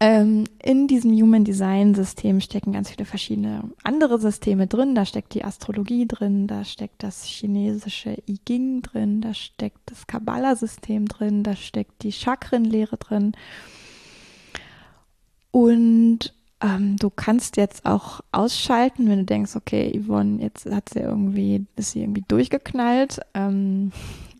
Ähm, 0.00 0.44
in 0.60 0.88
diesem 0.88 1.12
Human 1.12 1.44
Design 1.44 1.94
System 1.94 2.40
stecken 2.40 2.72
ganz 2.72 2.90
viele 2.90 3.04
verschiedene 3.04 3.70
andere 3.84 4.18
Systeme 4.18 4.66
drin. 4.66 4.94
Da 4.94 5.04
steckt 5.04 5.34
die 5.34 5.44
Astrologie 5.44 6.08
drin, 6.08 6.46
da 6.46 6.64
steckt 6.64 7.02
das 7.02 7.24
chinesische 7.24 8.16
I 8.26 8.40
Ging 8.44 8.80
drin, 8.82 9.20
da 9.20 9.34
steckt 9.34 9.78
das 9.86 10.06
Kabbalah-System 10.06 11.06
drin, 11.06 11.44
da 11.44 11.54
steckt 11.54 12.02
die 12.02 12.12
Chakrenlehre 12.12 12.96
drin. 12.96 13.32
Und 15.50 16.34
ähm, 16.62 16.96
du 16.96 17.10
kannst 17.10 17.56
jetzt 17.58 17.84
auch 17.84 18.22
ausschalten, 18.32 19.08
wenn 19.08 19.20
du 19.20 19.24
denkst, 19.24 19.54
okay, 19.54 19.92
Yvonne, 19.96 20.42
jetzt 20.42 20.66
hat 20.66 20.88
sie 20.88 21.00
irgendwie, 21.00 21.66
ist 21.76 21.92
sie 21.92 22.00
irgendwie 22.00 22.24
durchgeknallt, 22.26 23.20
ähm, 23.34 23.92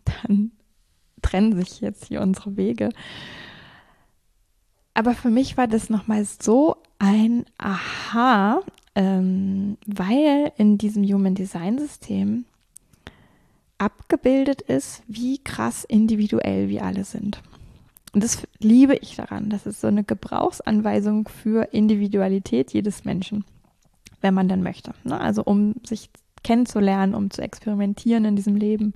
dann 0.27 0.51
trennen 1.21 1.55
sich 1.55 1.79
jetzt 1.79 2.07
hier 2.07 2.19
unsere 2.19 2.57
Wege. 2.57 2.89
Aber 4.93 5.13
für 5.13 5.29
mich 5.29 5.57
war 5.57 5.67
das 5.67 5.89
nochmal 5.89 6.25
so 6.25 6.77
ein 6.99 7.45
Aha, 7.57 8.61
ähm, 8.95 9.77
weil 9.85 10.51
in 10.57 10.77
diesem 10.77 11.03
Human 11.03 11.35
Design 11.35 11.79
System 11.79 12.45
abgebildet 13.77 14.61
ist, 14.61 15.03
wie 15.07 15.39
krass 15.39 15.83
individuell 15.83 16.69
wir 16.69 16.83
alle 16.83 17.03
sind. 17.03 17.41
Und 18.13 18.23
das 18.23 18.47
liebe 18.59 18.95
ich 18.95 19.15
daran. 19.15 19.49
Das 19.49 19.65
ist 19.65 19.81
so 19.81 19.87
eine 19.87 20.03
Gebrauchsanweisung 20.03 21.27
für 21.27 21.69
Individualität 21.73 22.71
jedes 22.71 23.03
Menschen, 23.03 23.43
wenn 24.21 24.35
man 24.35 24.47
dann 24.47 24.61
möchte. 24.61 24.93
Ne? 25.03 25.19
Also 25.19 25.43
um 25.43 25.75
sich 25.83 26.11
kennenzulernen, 26.43 27.15
um 27.15 27.31
zu 27.31 27.41
experimentieren 27.41 28.25
in 28.25 28.35
diesem 28.35 28.55
Leben 28.55 28.93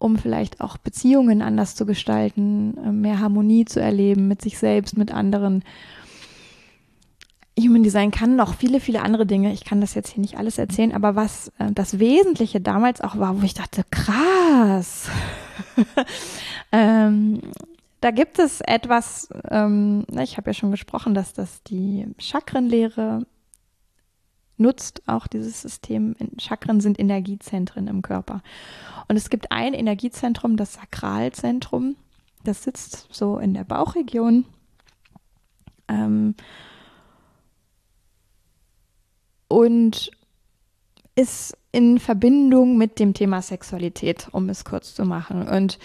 um 0.00 0.16
vielleicht 0.16 0.60
auch 0.60 0.78
Beziehungen 0.78 1.42
anders 1.42 1.76
zu 1.76 1.86
gestalten, 1.86 2.76
äh, 2.84 2.90
mehr 2.90 3.20
Harmonie 3.20 3.66
zu 3.66 3.80
erleben 3.80 4.26
mit 4.26 4.42
sich 4.42 4.58
selbst, 4.58 4.96
mit 4.96 5.12
anderen. 5.12 5.62
Human 7.58 7.82
Design 7.82 8.10
kann 8.10 8.34
noch 8.34 8.54
viele, 8.54 8.80
viele 8.80 9.02
andere 9.02 9.26
Dinge. 9.26 9.52
Ich 9.52 9.64
kann 9.64 9.82
das 9.82 9.94
jetzt 9.94 10.10
hier 10.10 10.22
nicht 10.22 10.38
alles 10.38 10.56
erzählen, 10.56 10.92
aber 10.92 11.14
was 11.16 11.48
äh, 11.58 11.70
das 11.72 11.98
Wesentliche 11.98 12.60
damals 12.60 13.02
auch 13.02 13.18
war, 13.18 13.40
wo 13.40 13.44
ich 13.44 13.54
dachte, 13.54 13.84
krass. 13.90 15.08
ähm, 16.72 17.40
da 18.00 18.10
gibt 18.10 18.38
es 18.38 18.62
etwas, 18.62 19.28
ähm, 19.50 20.06
ich 20.18 20.38
habe 20.38 20.48
ja 20.48 20.54
schon 20.54 20.70
gesprochen, 20.70 21.12
dass 21.12 21.34
das 21.34 21.62
die 21.64 22.06
Chakrenlehre 22.18 23.26
nutzt, 24.60 25.02
auch 25.06 25.26
dieses 25.26 25.62
System. 25.62 26.14
Chakren 26.38 26.80
sind 26.80 26.98
Energiezentren 26.98 27.88
im 27.88 28.02
Körper. 28.02 28.42
Und 29.08 29.16
es 29.16 29.30
gibt 29.30 29.50
ein 29.50 29.74
Energiezentrum, 29.74 30.56
das 30.56 30.74
Sakralzentrum, 30.74 31.96
das 32.44 32.62
sitzt 32.62 33.08
so 33.10 33.38
in 33.38 33.54
der 33.54 33.64
Bauchregion. 33.64 34.44
Ähm, 35.88 36.34
und 39.48 40.10
ist 41.16 41.56
in 41.72 41.98
Verbindung 41.98 42.78
mit 42.78 42.98
dem 42.98 43.14
Thema 43.14 43.42
Sexualität, 43.42 44.28
um 44.32 44.48
es 44.48 44.64
kurz 44.64 44.94
zu 44.94 45.04
machen. 45.04 45.46
Und 45.48 45.78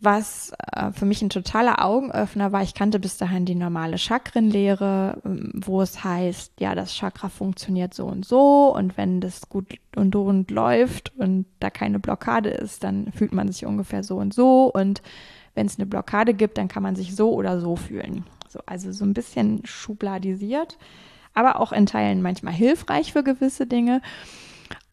was 0.00 0.52
äh, 0.72 0.92
für 0.92 1.06
mich 1.06 1.22
ein 1.22 1.30
totaler 1.30 1.84
Augenöffner 1.84 2.52
war, 2.52 2.62
ich 2.62 2.74
kannte 2.74 2.98
bis 2.98 3.16
dahin 3.16 3.46
die 3.46 3.54
normale 3.54 3.98
Chakrenlehre, 3.98 5.20
ähm, 5.24 5.52
wo 5.54 5.80
es 5.82 6.04
heißt, 6.04 6.54
ja, 6.60 6.74
das 6.74 6.94
Chakra 6.94 7.28
funktioniert 7.28 7.94
so 7.94 8.06
und 8.06 8.24
so 8.24 8.74
und 8.74 8.96
wenn 8.96 9.20
das 9.20 9.48
gut 9.48 9.78
und 9.94 10.14
rund 10.14 10.50
läuft 10.50 11.12
und 11.16 11.46
da 11.60 11.70
keine 11.70 11.98
Blockade 11.98 12.50
ist, 12.50 12.84
dann 12.84 13.12
fühlt 13.12 13.32
man 13.32 13.50
sich 13.50 13.64
ungefähr 13.64 14.02
so 14.02 14.16
und 14.16 14.34
so 14.34 14.70
und 14.72 15.02
wenn 15.54 15.66
es 15.66 15.78
eine 15.78 15.86
Blockade 15.86 16.34
gibt, 16.34 16.58
dann 16.58 16.68
kann 16.68 16.82
man 16.82 16.96
sich 16.96 17.16
so 17.16 17.32
oder 17.32 17.60
so 17.60 17.76
fühlen. 17.76 18.24
So, 18.48 18.60
also 18.66 18.92
so 18.92 19.04
ein 19.04 19.14
bisschen 19.14 19.64
schubladisiert 19.64 20.76
aber 21.36 21.60
auch 21.60 21.70
in 21.70 21.86
Teilen 21.86 22.22
manchmal 22.22 22.54
hilfreich 22.54 23.12
für 23.12 23.22
gewisse 23.22 23.66
Dinge. 23.66 24.00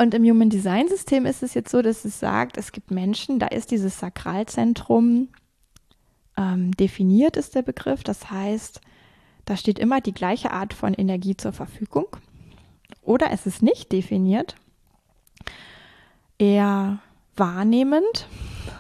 Und 0.04 0.14
im 0.14 0.26
Human 0.26 0.50
Design 0.50 0.90
System 0.90 1.26
ist 1.26 1.44
es 1.44 1.54
jetzt 1.54 1.72
so, 1.72 1.82
dass 1.82 2.04
es 2.04 2.20
sagt, 2.20 2.58
es 2.58 2.74
gibt 2.74 2.92
Menschen, 2.92 3.40
da 3.40 3.48
ist 3.48 3.72
dieses 3.72 4.00
Sakralzentrum 4.00 5.30
ähm, 6.36 6.74
definiert, 6.74 7.38
ist 7.38 7.56
der 7.56 7.62
Begriff. 7.62 8.04
Das 8.04 8.30
heißt, 8.30 8.82
da 9.46 9.56
steht 9.56 9.80
immer 9.80 10.02
die 10.02 10.14
gleiche 10.14 10.52
Art 10.52 10.74
von 10.74 10.94
Energie 10.94 11.38
zur 11.38 11.54
Verfügung. 11.54 12.08
Oder 13.02 13.32
es 13.32 13.46
ist 13.46 13.62
nicht 13.62 13.94
definiert, 13.94 14.58
eher 16.38 17.00
wahrnehmend. 17.38 18.28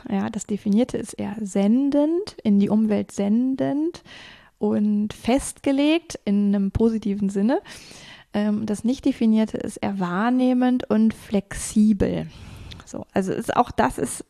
Ja, 0.09 0.29
das 0.29 0.45
Definierte 0.45 0.97
ist 0.97 1.13
eher 1.13 1.37
sendend, 1.39 2.35
in 2.43 2.59
die 2.59 2.67
Umwelt 2.67 3.13
sendend, 3.13 4.03
und 4.59 5.13
festgelegt 5.13 6.19
in 6.25 6.53
einem 6.53 6.71
positiven 6.71 7.29
Sinne. 7.29 7.61
Ähm, 8.33 8.65
das 8.65 8.83
nicht 8.83 9.05
definierte 9.05 9.57
ist 9.57 9.77
eher 9.77 9.99
wahrnehmend 9.99 10.89
und 10.89 11.13
flexibel. 11.13 12.27
So, 12.85 13.05
also 13.13 13.33
ist 13.33 13.55
auch 13.55 13.71
das 13.71 13.97
ist 13.97 14.25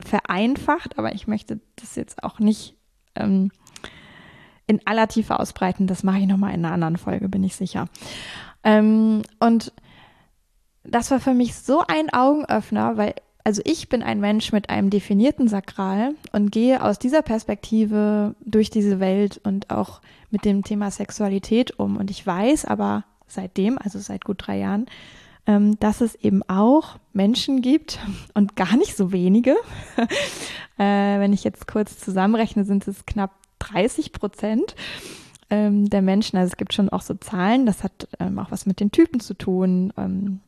vereinfacht, 0.00 0.98
aber 0.98 1.14
ich 1.14 1.26
möchte 1.26 1.60
das 1.76 1.96
jetzt 1.96 2.22
auch 2.22 2.38
nicht 2.38 2.76
ähm, 3.14 3.50
in 4.66 4.80
aller 4.86 5.08
Tiefe 5.08 5.38
ausbreiten. 5.38 5.86
Das 5.86 6.02
mache 6.02 6.18
ich 6.18 6.26
nochmal 6.26 6.54
in 6.54 6.64
einer 6.64 6.74
anderen 6.74 6.96
Folge, 6.96 7.28
bin 7.28 7.44
ich 7.44 7.56
sicher. 7.56 7.86
Ähm, 8.62 9.22
und 9.40 9.72
das 10.84 11.10
war 11.10 11.20
für 11.20 11.34
mich 11.34 11.54
so 11.54 11.82
ein 11.86 12.10
Augenöffner, 12.12 12.96
weil 12.96 13.14
also 13.46 13.60
ich 13.66 13.90
bin 13.90 14.02
ein 14.02 14.20
Mensch 14.20 14.52
mit 14.52 14.70
einem 14.70 14.88
definierten 14.88 15.48
Sakral 15.48 16.14
und 16.32 16.50
gehe 16.50 16.82
aus 16.82 16.98
dieser 16.98 17.20
Perspektive 17.20 18.34
durch 18.40 18.70
diese 18.70 19.00
Welt 19.00 19.38
und 19.44 19.68
auch 19.68 20.00
mit 20.30 20.46
dem 20.46 20.64
Thema 20.64 20.90
Sexualität 20.90 21.78
um. 21.78 21.98
Und 21.98 22.10
ich 22.10 22.26
weiß 22.26 22.64
aber 22.64 23.04
seitdem, 23.26 23.78
also 23.78 23.98
seit 23.98 24.24
gut 24.24 24.46
drei 24.46 24.58
Jahren, 24.58 24.86
ähm, 25.46 25.78
dass 25.78 26.00
es 26.00 26.14
eben 26.14 26.42
auch 26.48 26.96
Menschen 27.12 27.62
gibt 27.62 27.98
und 28.34 28.56
gar 28.56 28.76
nicht 28.76 28.96
so 28.96 29.12
wenige. 29.12 29.56
äh, 30.78 31.18
wenn 31.18 31.32
ich 31.32 31.44
jetzt 31.44 31.66
kurz 31.66 31.98
zusammenrechne, 31.98 32.64
sind 32.64 32.86
es 32.88 33.06
knapp 33.06 33.32
30 33.58 34.12
Prozent 34.12 34.74
ähm, 35.50 35.88
der 35.88 36.02
Menschen. 36.02 36.38
Also 36.38 36.52
es 36.52 36.56
gibt 36.56 36.72
schon 36.72 36.88
auch 36.88 37.02
so 37.02 37.14
Zahlen, 37.14 37.66
das 37.66 37.82
hat 37.82 38.08
ähm, 38.20 38.38
auch 38.38 38.50
was 38.50 38.66
mit 38.66 38.80
den 38.80 38.90
Typen 38.90 39.20
zu 39.20 39.34
tun. 39.34 40.40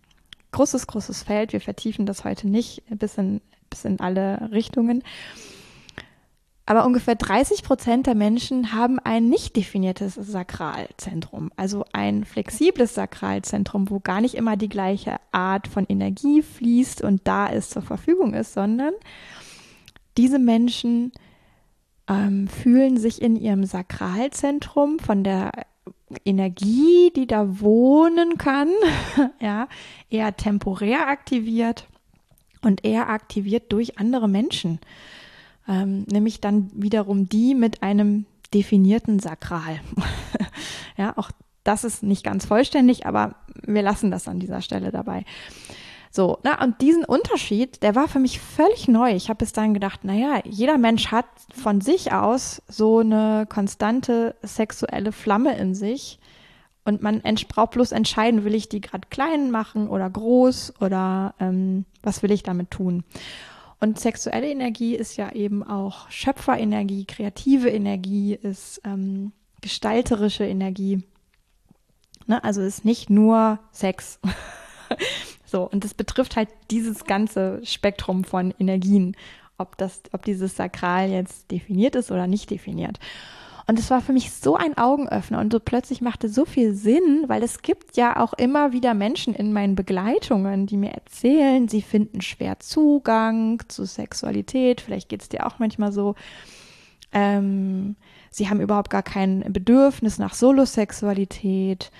Großes, 0.53 0.87
großes 0.87 1.23
Feld. 1.23 1.53
Wir 1.53 1.61
vertiefen 1.61 2.07
das 2.07 2.25
heute 2.25 2.49
nicht 2.49 2.83
bis 2.89 3.19
in, 3.19 3.43
bis 3.69 3.85
in 3.85 4.01
alle 4.01 4.51
Richtungen. 4.53 5.03
Aber 6.69 6.85
ungefähr 6.85 7.15
30 7.15 7.63
Prozent 7.63 8.09
der 8.09 8.17
Menschen 8.17 8.73
haben 8.73 8.99
ein 8.99 9.29
nicht 9.29 9.55
definiertes 9.55 10.15
Sakralzentrum, 10.15 11.53
also 11.57 11.85
ein 11.93 12.25
flexibles 12.25 12.95
Sakralzentrum, 12.95 13.89
wo 13.89 14.01
gar 14.01 14.21
nicht 14.21 14.35
immer 14.35 14.57
die 14.57 14.69
gleiche 14.69 15.17
Art 15.31 15.69
von 15.69 15.87
Energie 15.89 16.43
fließt 16.43 17.03
und 17.03 17.21
da 17.25 17.47
ist 17.47 17.71
zur 17.71 17.83
Verfügung 17.83 18.35
ist, 18.35 18.53
sondern 18.53 18.95
diese 20.17 20.41
Menschen 20.41 21.13
ähm, 22.09 22.49
fühlen 22.49 22.97
sich 22.97 23.23
in 23.23 23.37
ihrem 23.37 23.65
Sakralzentrum 23.65 24.99
von 24.99 25.23
der 25.23 25.53
Energie, 26.25 27.13
die 27.15 27.29
da 27.29 27.61
wohnen 27.61 28.39
kann, 28.39 28.71
ja, 29.41 29.69
eher 30.11 30.37
temporär 30.37 31.07
aktiviert 31.07 31.87
und 32.63 32.85
eher 32.85 33.09
aktiviert 33.09 33.73
durch 33.73 33.99
andere 33.99 34.29
Menschen. 34.29 34.81
Ähm, 35.69 36.05
nämlich 36.11 36.41
dann 36.41 36.71
wiederum 36.75 37.29
die 37.29 37.55
mit 37.55 37.83
einem 37.83 38.27
definierten 38.55 39.19
Sakral. 39.19 39.81
ja, 40.97 41.13
auch 41.17 41.31
das 41.65 41.85
ist 41.85 42.03
nicht 42.03 42.25
ganz 42.25 42.47
vollständig, 42.47 43.07
aber 43.07 43.35
wir 43.67 43.83
lassen 43.83 44.11
das 44.11 44.29
an 44.29 44.39
dieser 44.39 44.63
Stelle 44.63 44.93
dabei. 44.93 45.25
So, 46.17 46.39
na, 46.45 46.63
und 46.63 46.81
diesen 46.81 47.05
Unterschied, 47.05 47.83
der 47.83 47.95
war 47.95 48.09
für 48.09 48.21
mich 48.21 48.41
völlig 48.41 48.89
neu. 48.89 49.11
Ich 49.13 49.29
habe 49.29 49.39
bis 49.39 49.53
dahin 49.53 49.75
gedacht, 49.75 50.05
naja, 50.05 50.41
jeder 50.45 50.79
Mensch 50.79 51.09
hat 51.09 51.27
von 51.53 51.83
sich 51.83 52.13
aus 52.13 52.63
so 52.69 53.01
eine 53.01 53.47
konstante 53.47 54.35
sexuelle 54.43 55.13
Flamme 55.13 55.59
in 55.59 55.75
sich. 55.75 56.19
Und 56.87 57.03
man 57.03 57.21
braucht 57.49 57.73
bloß 57.73 57.93
entscheiden, 57.93 58.45
will 58.45 58.55
ich 58.55 58.69
die 58.69 58.81
gerade 58.81 59.09
klein 59.11 59.51
machen 59.51 59.89
oder 59.89 60.09
groß 60.09 60.81
oder 60.81 61.35
ähm, 61.41 61.85
was 62.03 62.23
will 62.23 62.31
ich 62.31 62.45
damit 62.45 62.71
tun. 62.71 63.05
Und 63.81 64.01
sexuelle 64.01 64.49
Energie 64.49 64.95
ist 64.95 65.17
ja 65.17 65.33
eben 65.33 65.63
auch 65.63 66.11
Schöpferenergie, 66.11 67.05
kreative 67.05 67.69
Energie, 67.69 68.35
ist 68.35 68.81
ähm, 68.85 69.33
gestalterische 69.61 70.45
Energie. 70.45 71.05
Ne? 72.27 72.43
Also 72.43 72.63
ist 72.63 72.85
nicht 72.85 73.11
nur 73.11 73.59
Sex. 73.73 74.19
So, 75.47 75.63
und 75.63 75.85
das 75.85 75.95
betrifft 75.95 76.37
halt 76.37 76.49
dieses 76.71 77.05
ganze 77.05 77.65
Spektrum 77.65 78.25
von 78.25 78.53
Energien, 78.59 79.17
ob 79.59 79.79
das, 79.79 80.03
ob 80.13 80.25
dieses 80.25 80.57
Sakral 80.57 81.09
jetzt 81.09 81.51
definiert 81.51 81.95
ist 81.95 82.11
oder 82.11 82.27
nicht 82.27 82.51
definiert. 82.51 82.99
Und 83.69 83.81
es 83.81 83.91
war 83.91 84.01
für 84.01 84.13
mich 84.13 84.31
so 84.33 84.57
ein 84.57 84.79
Augenöffner 84.79 85.41
und 85.41 85.53
so 85.53 85.59
plötzlich 85.59 86.01
machte 86.01 86.29
so 86.29 86.45
viel 86.45 86.73
Sinn, 86.73 87.25
weil 87.27 87.43
es 87.43 87.63
gibt 87.63 87.97
ja 87.97 88.17
auch 88.17 88.33
immer 88.35 88.73
wieder 88.73 88.95
Menschen 88.95 89.35
in 89.35 89.53
meinen 89.53 89.75
Begleitungen, 89.75 90.67
die 90.67 90.77
mir 90.77 90.93
erzählen, 90.93 91.67
sie 91.67 91.83
finden 91.83 92.21
schwer 92.21 92.61
Zugang 92.61 93.61
zu 93.67 93.85
Sexualität. 93.85 94.81
Vielleicht 94.81 95.09
geht 95.09 95.23
es 95.23 95.29
dir 95.29 95.47
auch 95.47 95.59
manchmal 95.59 95.91
so. 95.91 96.15
Ähm, 97.13 97.97
sie 98.31 98.49
haben 98.49 98.61
überhaupt 98.61 98.91
gar 98.91 99.03
kein 99.03 99.41
Bedürfnis 99.53 100.19
nach 100.19 100.35
Solosexualität. 100.35 101.91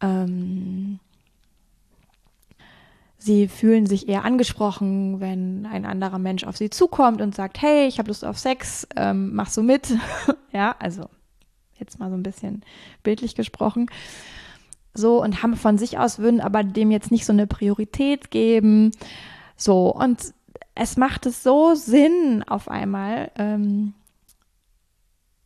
Ähm, 0.00 0.98
Sie 3.24 3.46
fühlen 3.46 3.86
sich 3.86 4.08
eher 4.08 4.24
angesprochen, 4.24 5.20
wenn 5.20 5.64
ein 5.64 5.86
anderer 5.86 6.18
Mensch 6.18 6.42
auf 6.42 6.56
sie 6.56 6.70
zukommt 6.70 7.20
und 7.20 7.36
sagt, 7.36 7.62
hey, 7.62 7.86
ich 7.86 8.00
habe 8.00 8.08
Lust 8.08 8.24
auf 8.24 8.36
Sex, 8.36 8.88
ähm, 8.96 9.32
mach 9.32 9.48
so 9.48 9.62
mit. 9.62 9.94
ja, 10.52 10.74
also 10.80 11.04
jetzt 11.78 12.00
mal 12.00 12.10
so 12.10 12.16
ein 12.16 12.24
bisschen 12.24 12.64
bildlich 13.04 13.36
gesprochen. 13.36 13.86
So, 14.92 15.22
und 15.22 15.40
haben 15.40 15.54
von 15.54 15.78
sich 15.78 15.98
aus, 15.98 16.18
würden 16.18 16.40
aber 16.40 16.64
dem 16.64 16.90
jetzt 16.90 17.12
nicht 17.12 17.24
so 17.24 17.32
eine 17.32 17.46
Priorität 17.46 18.32
geben. 18.32 18.90
So, 19.56 19.94
und 19.94 20.34
es 20.74 20.96
macht 20.96 21.24
es 21.24 21.44
so 21.44 21.76
Sinn 21.76 22.42
auf 22.44 22.68
einmal, 22.68 23.30
ähm, 23.38 23.94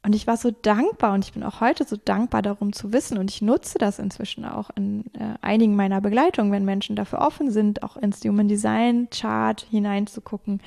und 0.07 0.15
ich 0.15 0.29
war 0.29 0.37
so 0.37 0.53
dankbar 0.53 1.15
und 1.15 1.25
ich 1.25 1.33
bin 1.33 1.43
auch 1.43 1.61
heute 1.61 1.83
so 1.83 1.97
dankbar 1.97 2.41
darum 2.41 2.73
zu 2.73 2.93
wissen 2.93 3.19
und 3.19 3.29
ich 3.29 3.43
nutze 3.43 3.77
das 3.77 3.99
inzwischen 3.99 4.45
auch 4.45 4.71
in 4.77 5.05
äh, 5.15 5.35
einigen 5.41 5.75
meiner 5.75 6.01
Begleitungen, 6.01 6.53
wenn 6.53 6.65
Menschen 6.65 6.95
dafür 6.95 7.19
offen 7.19 7.51
sind, 7.51 7.83
auch 7.83 7.97
ins 7.97 8.23
Human 8.23 8.47
Design 8.47 9.09
Chart 9.11 9.61
hineinzugucken, 9.69 10.61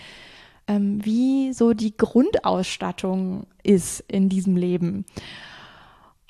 ähm, 0.67 0.99
wie 1.05 1.53
so 1.53 1.71
die 1.71 1.95
Grundausstattung 1.95 3.47
ist 3.63 4.01
in 4.09 4.27
diesem 4.27 4.57
Leben. 4.57 5.05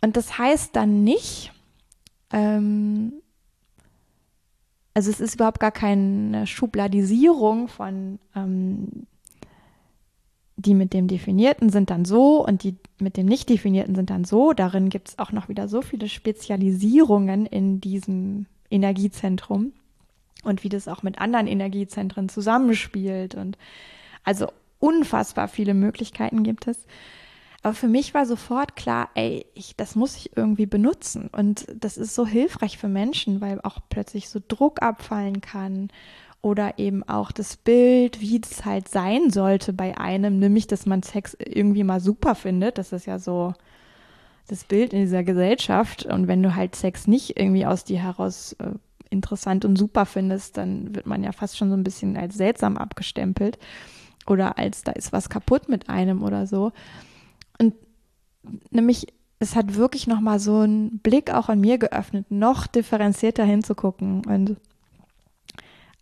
Und 0.03 0.16
das 0.16 0.38
heißt 0.38 0.76
dann 0.76 1.03
nicht, 1.03 1.51
ähm, 2.32 3.14
also 4.93 5.10
es 5.10 5.20
ist 5.20 5.34
überhaupt 5.34 5.60
gar 5.60 5.72
keine 5.72 6.45
Schubladisierung 6.45 7.70
von 7.70 8.20
ähm, 8.36 9.07
die 10.60 10.74
mit 10.74 10.93
dem 10.93 11.07
Definierten 11.07 11.70
sind 11.70 11.89
dann 11.89 12.03
so 12.03 12.45
und 12.45 12.64
die 12.64 12.76
mit 12.99 13.16
dem 13.16 13.26
nicht 13.26 13.49
Definierten 13.49 13.95
sind 13.95 14.10
dann 14.10 14.26
so. 14.26 14.51
Darin 14.51 14.89
gibt 14.89 15.10
es 15.10 15.20
auch 15.20 15.32
noch 15.32 15.47
wieder 15.47 15.70
so 15.70 15.82
viele 15.82 16.10
Spezialisierungen 16.10 17.45
in 17.45 17.80
diesem 17.80 18.45
Energiezentrum 18.70 19.72
und 20.43 20.64
wie 20.64 20.70
das 20.70 20.89
auch 20.89 21.01
mit 21.01 21.20
anderen 21.20 21.47
Energiezentren 21.47 22.28
zusammenspielt. 22.28 23.36
Und 23.36 23.57
also 24.26 24.47
unfassbar 24.80 25.47
viele 25.47 25.74
Möglichkeiten 25.74 26.43
gibt 26.43 26.68
es. 26.68 26.86
Aber 27.62 27.74
für 27.74 27.88
mich 27.88 28.14
war 28.14 28.26
sofort 28.26 28.76
klar, 28.76 29.10
ey, 29.16 29.45
ich, 29.53 29.78
das 29.78 29.95
muss 29.95 30.18
ich 30.18 30.36
irgendwie 30.36 30.66
benutzen. 30.66 31.30
Und 31.32 31.68
das 31.74 31.97
ist 31.97 32.16
so 32.16 32.26
hilfreich 32.26 32.78
für 32.78 32.89
Menschen, 32.89 33.39
weil 33.39 33.62
auch 33.62 33.80
plötzlich 33.89 34.30
so 34.30 34.41
Druck 34.45 34.82
abfallen 34.82 35.39
kann 35.39 35.89
oder 36.42 36.80
eben 36.80 37.04
auch 37.04 37.32
das 37.32 37.58
Bild, 37.58 38.22
wie 38.22 38.40
es 38.42 38.66
halt 38.66 38.88
sein 38.88 39.30
sollte 39.30 39.74
bei 39.74 39.98
einem, 39.98 40.40
nämlich, 40.40 40.68
dass 40.68 40.86
man 40.86 41.04
Sex 41.04 41.36
irgendwie 41.40 41.84
mal 41.84 42.00
super 42.00 42.36
findet. 42.36 42.78
Das 42.78 42.94
ist 42.94 43.06
ja 43.06 43.20
so 43.20 43.54
das 44.48 44.64
Bild 44.64 44.94
in 44.94 45.02
dieser 45.02 45.24
Gesellschaft. 45.24 46.06
Und 46.06 46.28
wenn 46.28 46.42
du 46.42 46.56
halt 46.56 46.76
Sex 46.76 47.08
nicht 47.08 47.38
irgendwie 47.38 47.66
aus 47.66 47.84
dir 47.84 48.02
heraus 48.02 48.54
äh, 48.54 48.72
interessant 49.10 49.66
und 49.66 49.78
super 49.78 50.06
findest, 50.06 50.58
dann 50.58 50.96
wird 50.96 51.06
man 51.06 51.24
ja 51.24 51.32
fast 51.32 51.58
schon 51.58 51.70
so 51.70 51.76
ein 51.76 51.84
bisschen 51.84 52.16
als 52.16 52.36
seltsam 52.36 52.78
abgestempelt 52.78 53.60
oder 54.26 54.58
als 54.58 54.84
da 54.84 54.92
ist 54.92 55.12
was 55.12 55.30
kaputt 55.30 55.68
mit 55.68 55.90
einem 55.90 56.24
oder 56.24 56.48
so. 56.48 56.72
Und 57.60 57.74
nämlich 58.72 59.08
es 59.40 59.56
hat 59.56 59.76
wirklich 59.76 60.06
noch 60.06 60.20
mal 60.20 60.40
so 60.40 60.60
einen 60.60 61.00
Blick 61.00 61.34
auch 61.34 61.50
an 61.50 61.62
mir 61.62 61.78
geöffnet, 61.78 62.30
noch 62.30 62.68
differenzierter 62.68 63.46
hinzugucken 63.46 64.26
und 64.26 64.58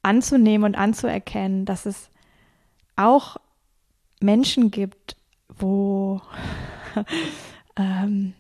anzunehmen 0.08 0.66
und 0.66 0.76
anzuerkennen, 0.76 1.66
dass 1.66 1.86
es 1.86 2.10
auch 2.96 3.38
Menschen 4.22 4.72
gibt, 4.72 5.18
wo 5.50 6.22
ähm, 7.76 8.34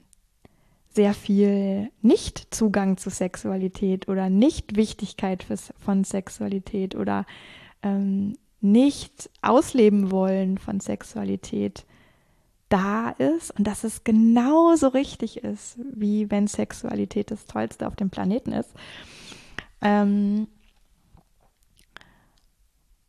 sehr 0.89 1.13
viel 1.13 1.91
Nicht-Zugang 2.01 2.97
zu 2.97 3.09
Sexualität 3.09 4.07
oder 4.07 4.29
Nicht-Wichtigkeit 4.29 5.45
von 5.77 6.03
Sexualität 6.03 6.95
oder 6.95 7.25
ähm, 7.83 8.37
nicht 8.61 9.29
ausleben 9.41 10.09
wollen 10.09 10.57
von 10.57 10.79
Sexualität 10.79 11.85
da 12.69 13.11
ist 13.11 13.51
und 13.57 13.65
dass 13.65 13.83
es 13.83 14.03
genauso 14.03 14.87
richtig 14.87 15.43
ist, 15.43 15.77
wie 15.93 16.31
wenn 16.31 16.47
Sexualität 16.47 17.29
das 17.29 17.45
Tollste 17.45 17.87
auf 17.87 17.95
dem 17.95 18.09
Planeten 18.09 18.53
ist. 18.53 18.71
Ähm, 19.81 20.47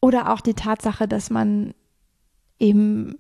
oder 0.01 0.33
auch 0.33 0.41
die 0.41 0.55
Tatsache, 0.55 1.09
dass 1.09 1.31
man 1.31 1.75
eben 2.59 3.19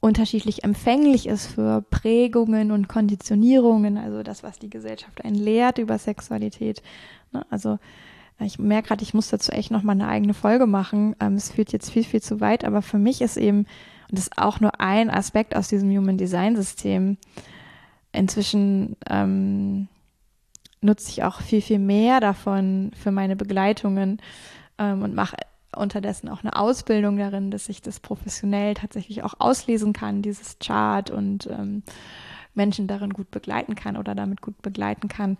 unterschiedlich 0.00 0.64
empfänglich 0.64 1.26
ist 1.26 1.46
für 1.46 1.82
Prägungen 1.82 2.70
und 2.70 2.88
Konditionierungen, 2.88 3.98
also 3.98 4.22
das, 4.22 4.42
was 4.42 4.58
die 4.58 4.70
Gesellschaft 4.70 5.24
einen 5.24 5.34
lehrt 5.34 5.78
über 5.78 5.98
Sexualität. 5.98 6.82
Ne? 7.32 7.44
Also 7.50 7.78
ich 8.40 8.58
merke 8.58 8.88
gerade, 8.88 9.02
ich 9.02 9.14
muss 9.14 9.28
dazu 9.28 9.50
echt 9.50 9.72
nochmal 9.72 9.96
eine 9.96 10.06
eigene 10.06 10.34
Folge 10.34 10.66
machen. 10.66 11.16
Ähm, 11.18 11.34
es 11.34 11.50
führt 11.50 11.72
jetzt 11.72 11.90
viel, 11.90 12.04
viel 12.04 12.22
zu 12.22 12.40
weit, 12.40 12.64
aber 12.64 12.82
für 12.82 12.98
mich 12.98 13.20
ist 13.20 13.36
eben, 13.36 13.60
und 14.08 14.18
das 14.18 14.28
ist 14.28 14.38
auch 14.38 14.60
nur 14.60 14.80
ein 14.80 15.10
Aspekt 15.10 15.56
aus 15.56 15.68
diesem 15.68 15.90
Human 15.90 16.16
Design 16.16 16.54
System, 16.54 17.16
inzwischen 18.12 18.96
ähm, 19.10 19.88
nutze 20.80 21.10
ich 21.10 21.24
auch 21.24 21.40
viel, 21.40 21.60
viel 21.60 21.80
mehr 21.80 22.20
davon 22.20 22.92
für 22.96 23.10
meine 23.10 23.34
Begleitungen 23.34 24.22
ähm, 24.78 25.02
und 25.02 25.14
mache 25.14 25.36
unterdessen 25.76 26.28
auch 26.28 26.42
eine 26.42 26.56
Ausbildung 26.56 27.18
darin, 27.18 27.50
dass 27.50 27.68
ich 27.68 27.82
das 27.82 28.00
professionell 28.00 28.74
tatsächlich 28.74 29.22
auch 29.22 29.34
auslesen 29.38 29.92
kann, 29.92 30.22
dieses 30.22 30.58
Chart 30.58 31.10
und 31.10 31.46
ähm, 31.46 31.82
Menschen 32.54 32.86
darin 32.86 33.12
gut 33.12 33.30
begleiten 33.30 33.74
kann 33.74 33.96
oder 33.96 34.14
damit 34.14 34.40
gut 34.40 34.60
begleiten 34.62 35.08
kann. 35.08 35.36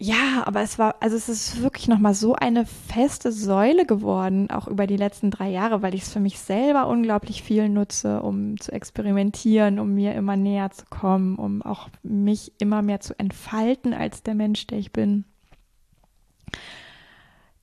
Ja, 0.00 0.44
aber 0.46 0.60
es 0.60 0.78
war, 0.78 0.94
also 1.00 1.16
es 1.16 1.28
ist 1.28 1.60
wirklich 1.60 1.88
nochmal 1.88 2.14
so 2.14 2.34
eine 2.36 2.66
feste 2.66 3.32
Säule 3.32 3.84
geworden, 3.84 4.48
auch 4.48 4.68
über 4.68 4.86
die 4.86 4.96
letzten 4.96 5.32
drei 5.32 5.48
Jahre, 5.48 5.82
weil 5.82 5.92
ich 5.92 6.02
es 6.02 6.12
für 6.12 6.20
mich 6.20 6.38
selber 6.38 6.86
unglaublich 6.86 7.42
viel 7.42 7.68
nutze, 7.68 8.22
um 8.22 8.60
zu 8.60 8.70
experimentieren, 8.70 9.80
um 9.80 9.94
mir 9.94 10.14
immer 10.14 10.36
näher 10.36 10.70
zu 10.70 10.84
kommen, 10.88 11.34
um 11.34 11.62
auch 11.62 11.88
mich 12.04 12.52
immer 12.60 12.80
mehr 12.80 13.00
zu 13.00 13.18
entfalten 13.18 13.92
als 13.92 14.22
der 14.22 14.36
Mensch, 14.36 14.68
der 14.68 14.78
ich 14.78 14.92
bin 14.92 15.24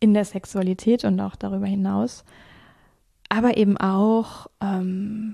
in 0.06 0.14
der 0.14 0.24
Sexualität 0.24 1.04
und 1.04 1.20
auch 1.20 1.36
darüber 1.36 1.66
hinaus, 1.66 2.24
aber 3.28 3.58
eben 3.58 3.76
auch 3.76 4.46
ähm, 4.62 5.34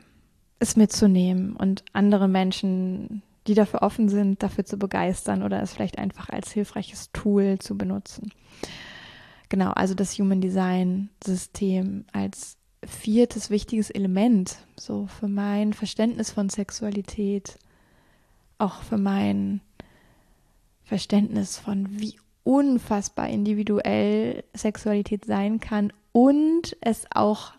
es 0.60 0.78
mitzunehmen 0.78 1.58
und 1.58 1.84
andere 1.92 2.30
Menschen, 2.30 3.22
die 3.48 3.54
dafür 3.54 3.82
offen 3.82 4.08
sind, 4.08 4.42
dafür 4.42 4.64
zu 4.64 4.78
begeistern 4.78 5.44
oder 5.44 5.62
es 5.62 5.74
vielleicht 5.74 5.98
einfach 5.98 6.30
als 6.30 6.54
hilfreiches 6.54 7.12
Tool 7.12 7.60
zu 7.60 7.78
benutzen. 7.78 8.32
Genau, 9.50 9.72
also 9.72 9.94
das 9.94 10.18
Human 10.18 10.40
Design 10.40 11.10
System 11.22 12.06
als 12.14 12.56
viertes 12.86 13.50
wichtiges 13.50 13.90
Element, 13.90 14.56
so 14.78 15.08
für 15.08 15.28
mein 15.28 15.74
Verständnis 15.74 16.32
von 16.32 16.48
Sexualität, 16.48 17.58
auch 18.58 18.84
für 18.84 18.98
mein 18.98 19.60
Verständnis 20.86 21.58
von, 21.58 22.00
wie 22.00 22.16
unfassbar 22.44 23.30
individuell 23.30 24.44
Sexualität 24.54 25.26
sein 25.26 25.60
kann 25.60 25.94
und 26.12 26.76
es 26.82 27.06
auch 27.14 27.54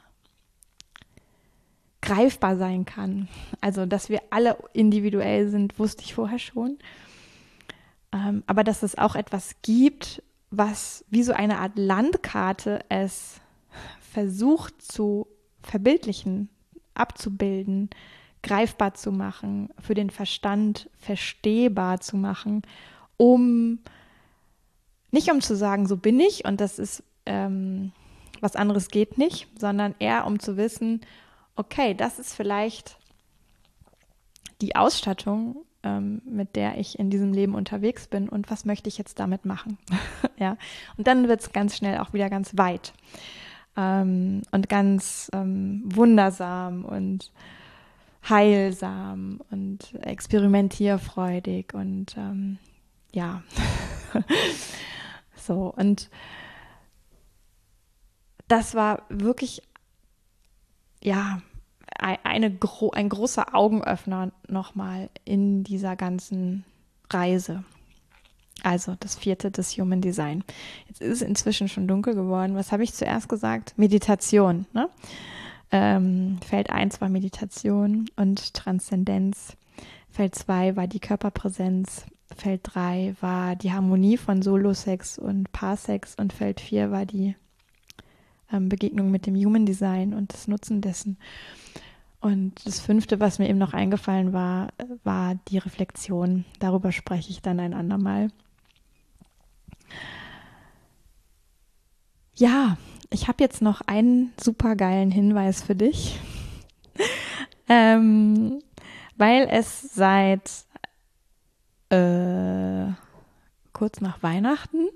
greifbar 2.00 2.56
sein 2.56 2.84
kann. 2.84 3.28
Also, 3.60 3.86
dass 3.86 4.08
wir 4.08 4.20
alle 4.30 4.56
individuell 4.72 5.48
sind, 5.48 5.78
wusste 5.78 6.02
ich 6.02 6.14
vorher 6.14 6.38
schon. 6.38 6.78
Ähm, 8.12 8.42
aber 8.46 8.64
dass 8.64 8.82
es 8.82 8.98
auch 8.98 9.14
etwas 9.14 9.56
gibt, 9.62 10.22
was 10.50 11.04
wie 11.08 11.22
so 11.22 11.32
eine 11.32 11.58
Art 11.58 11.72
Landkarte 11.76 12.80
es 12.88 13.40
versucht 14.12 14.82
zu 14.82 15.26
verbildlichen, 15.62 16.50
abzubilden, 16.94 17.88
greifbar 18.42 18.94
zu 18.94 19.12
machen, 19.12 19.70
für 19.78 19.94
den 19.94 20.10
Verstand 20.10 20.90
verstehbar 20.98 22.00
zu 22.00 22.16
machen, 22.16 22.62
um 23.16 23.78
nicht 25.12 25.30
um 25.30 25.40
zu 25.40 25.54
sagen, 25.54 25.86
so 25.86 25.96
bin 25.96 26.18
ich 26.18 26.44
und 26.44 26.60
das 26.60 26.78
ist 26.78 27.04
ähm, 27.26 27.92
was 28.40 28.56
anderes 28.56 28.88
geht 28.88 29.18
nicht, 29.18 29.48
sondern 29.58 29.94
eher 30.00 30.26
um 30.26 30.40
zu 30.40 30.56
wissen, 30.56 31.00
okay, 31.54 31.94
das 31.94 32.18
ist 32.18 32.34
vielleicht 32.34 32.98
die 34.60 34.74
Ausstattung, 34.74 35.64
ähm, 35.84 36.22
mit 36.24 36.56
der 36.56 36.78
ich 36.78 36.98
in 36.98 37.08
diesem 37.08 37.32
Leben 37.32 37.54
unterwegs 37.54 38.08
bin 38.08 38.28
und 38.28 38.50
was 38.50 38.64
möchte 38.64 38.88
ich 38.88 38.98
jetzt 38.98 39.20
damit 39.20 39.44
machen. 39.44 39.78
ja, 40.38 40.56
und 40.96 41.06
dann 41.06 41.28
wird 41.28 41.40
es 41.40 41.52
ganz 41.52 41.76
schnell 41.76 41.98
auch 41.98 42.12
wieder 42.12 42.28
ganz 42.30 42.56
weit 42.58 42.92
ähm, 43.76 44.42
und 44.50 44.68
ganz 44.68 45.30
ähm, 45.32 45.82
wundersam 45.84 46.84
und 46.84 47.32
heilsam 48.28 49.40
und 49.50 49.94
experimentierfreudig 50.02 51.74
und 51.74 52.16
ähm, 52.16 52.58
ja. 53.12 53.42
So, 55.46 55.72
und 55.76 56.10
das 58.48 58.74
war 58.74 59.02
wirklich, 59.08 59.62
ja, 61.02 61.40
eine, 61.98 62.58
ein 62.92 63.08
großer 63.08 63.54
Augenöffner 63.54 64.32
nochmal 64.48 65.10
in 65.24 65.64
dieser 65.64 65.96
ganzen 65.96 66.64
Reise. 67.10 67.64
Also 68.62 68.94
das 69.00 69.16
vierte, 69.16 69.50
das 69.50 69.76
Human 69.76 70.00
Design. 70.00 70.44
Jetzt 70.88 71.00
ist 71.00 71.22
es 71.22 71.22
inzwischen 71.22 71.68
schon 71.68 71.88
dunkel 71.88 72.14
geworden. 72.14 72.54
Was 72.54 72.72
habe 72.72 72.84
ich 72.84 72.94
zuerst 72.94 73.28
gesagt? 73.28 73.74
Meditation. 73.76 74.66
Ne? 74.72 74.88
Ähm, 75.70 76.38
Feld 76.46 76.70
1 76.70 77.00
war 77.00 77.08
Meditation 77.08 78.06
und 78.16 78.54
Transzendenz. 78.54 79.56
Feld 80.10 80.34
2 80.34 80.76
war 80.76 80.86
die 80.86 81.00
Körperpräsenz. 81.00 82.06
Feld 82.34 82.60
3 82.64 83.16
war 83.20 83.56
die 83.56 83.72
Harmonie 83.72 84.16
von 84.16 84.42
Solo-Sex 84.42 85.18
und 85.18 85.52
Paarsex 85.52 86.14
und 86.14 86.32
Feld 86.32 86.60
4 86.60 86.90
war 86.90 87.06
die 87.06 87.36
ähm, 88.52 88.68
Begegnung 88.68 89.10
mit 89.10 89.26
dem 89.26 89.34
Human 89.34 89.66
Design 89.66 90.14
und 90.14 90.32
das 90.32 90.48
Nutzen 90.48 90.80
dessen. 90.80 91.18
Und 92.20 92.64
das 92.66 92.78
fünfte, 92.78 93.18
was 93.18 93.40
mir 93.40 93.48
eben 93.48 93.58
noch 93.58 93.72
eingefallen 93.72 94.32
war, 94.32 94.68
war 95.02 95.34
die 95.48 95.58
Reflexion. 95.58 96.44
Darüber 96.60 96.92
spreche 96.92 97.30
ich 97.30 97.42
dann 97.42 97.58
ein 97.58 97.74
andermal. 97.74 98.28
Ja, 102.36 102.76
ich 103.10 103.28
habe 103.28 103.42
jetzt 103.42 103.60
noch 103.60 103.80
einen 103.82 104.32
super 104.40 104.76
geilen 104.76 105.10
Hinweis 105.10 105.62
für 105.62 105.74
dich, 105.74 106.18
ähm, 107.68 108.60
weil 109.16 109.48
es 109.50 109.82
seit 109.94 110.50
äh, 111.92 112.92
kurz 113.72 114.00
nach 114.00 114.22
Weihnachten. 114.22 114.88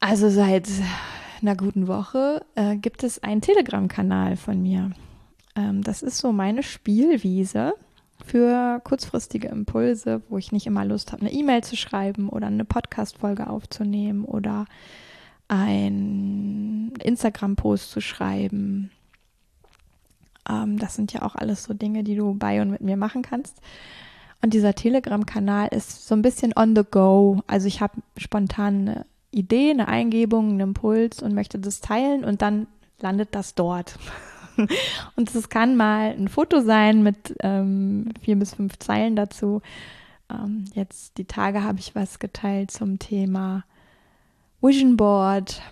Also 0.00 0.28
seit 0.28 0.68
einer 1.40 1.56
guten 1.56 1.88
Woche 1.88 2.44
äh, 2.54 2.76
gibt 2.76 3.02
es 3.02 3.22
einen 3.22 3.40
Telegram-Kanal 3.40 4.36
von 4.36 4.62
mir. 4.62 4.90
Ähm, 5.54 5.82
das 5.82 6.02
ist 6.02 6.18
so 6.18 6.32
meine 6.32 6.62
Spielwiese 6.62 7.74
für 8.24 8.80
kurzfristige 8.84 9.48
Impulse, 9.48 10.22
wo 10.28 10.38
ich 10.38 10.52
nicht 10.52 10.66
immer 10.66 10.84
Lust 10.84 11.12
habe, 11.12 11.22
eine 11.22 11.32
E-Mail 11.32 11.62
zu 11.64 11.76
schreiben 11.76 12.28
oder 12.28 12.48
eine 12.48 12.64
Podcast-Folge 12.64 13.48
aufzunehmen 13.48 14.24
oder 14.24 14.66
ein 15.48 16.92
Instagram-Post 17.02 17.90
zu 17.90 18.00
schreiben. 18.00 18.90
Ähm, 20.48 20.78
das 20.78 20.96
sind 20.96 21.12
ja 21.12 21.22
auch 21.22 21.34
alles 21.36 21.64
so 21.64 21.72
Dinge, 21.72 22.04
die 22.04 22.16
du 22.16 22.34
bei 22.34 22.60
und 22.60 22.70
mit 22.70 22.80
mir 22.80 22.96
machen 22.96 23.22
kannst. 23.22 23.60
Und 24.42 24.54
dieser 24.54 24.74
Telegram-Kanal 24.74 25.68
ist 25.68 26.06
so 26.06 26.14
ein 26.14 26.22
bisschen 26.22 26.52
on 26.56 26.76
the 26.76 26.82
go. 26.88 27.42
Also 27.46 27.66
ich 27.66 27.80
habe 27.80 28.00
spontan 28.16 28.88
eine 28.88 29.06
Idee, 29.30 29.70
eine 29.70 29.88
Eingebung, 29.88 30.50
einen 30.50 30.60
Impuls 30.60 31.22
und 31.22 31.34
möchte 31.34 31.58
das 31.58 31.80
teilen 31.80 32.24
und 32.24 32.42
dann 32.42 32.66
landet 33.00 33.30
das 33.32 33.54
dort. 33.54 33.98
und 35.16 35.34
es 35.34 35.48
kann 35.48 35.76
mal 35.76 36.10
ein 36.10 36.28
Foto 36.28 36.60
sein 36.60 37.02
mit 37.02 37.36
ähm, 37.40 38.08
vier 38.20 38.36
bis 38.36 38.54
fünf 38.54 38.78
Zeilen 38.78 39.16
dazu. 39.16 39.62
Ähm, 40.30 40.64
jetzt 40.74 41.18
die 41.18 41.24
Tage 41.24 41.62
habe 41.62 41.78
ich 41.78 41.94
was 41.94 42.18
geteilt 42.18 42.70
zum 42.70 42.98
Thema 42.98 43.64
Vision 44.60 44.96
Board, 44.96 45.62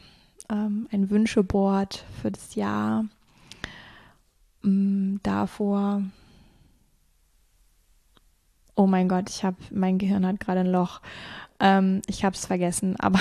ähm, 0.51 0.89
ein 0.93 1.11
Wünscheboard 1.11 2.05
für 2.21 2.31
das 2.31 2.55
Jahr. 2.55 3.07
Ähm, 4.63 5.21
davor, 5.23 6.03
oh 8.75 8.87
mein 8.87 9.09
Gott, 9.09 9.31
ich 9.31 9.45
habe, 9.45 9.57
mein 9.71 9.99
Gehirn 9.99 10.27
hat 10.27 10.41
gerade 10.41 10.61
ein 10.61 10.73
Loch. 10.73 11.01
Ähm, 11.61 12.03
ich 12.07 12.25
habe 12.25 12.35
es 12.35 12.47
vergessen, 12.47 12.97
aber 12.99 13.21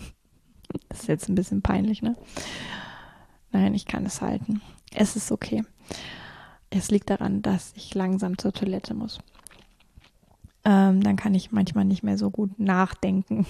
das 0.88 1.00
ist 1.00 1.08
jetzt 1.08 1.28
ein 1.28 1.34
bisschen 1.34 1.62
peinlich, 1.62 2.02
ne? 2.02 2.16
Nein, 3.52 3.74
ich 3.74 3.86
kann 3.86 4.04
es 4.04 4.20
halten. 4.20 4.60
Es 4.94 5.16
ist 5.16 5.32
okay. 5.32 5.62
Es 6.70 6.90
liegt 6.90 7.10
daran, 7.10 7.42
dass 7.42 7.72
ich 7.76 7.94
langsam 7.94 8.38
zur 8.38 8.52
Toilette 8.52 8.92
muss. 8.92 9.18
Ähm, 10.64 11.02
dann 11.02 11.16
kann 11.16 11.34
ich 11.34 11.52
manchmal 11.52 11.84
nicht 11.84 12.02
mehr 12.02 12.18
so 12.18 12.30
gut 12.30 12.58
nachdenken. 12.58 13.46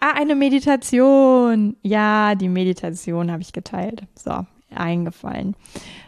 ah, 0.00 0.12
eine 0.14 0.34
Meditation. 0.34 1.76
Ja, 1.82 2.34
die 2.34 2.50
Meditation 2.50 3.32
habe 3.32 3.42
ich 3.42 3.52
geteilt. 3.52 4.04
So, 4.14 4.46
eingefallen. 4.70 5.56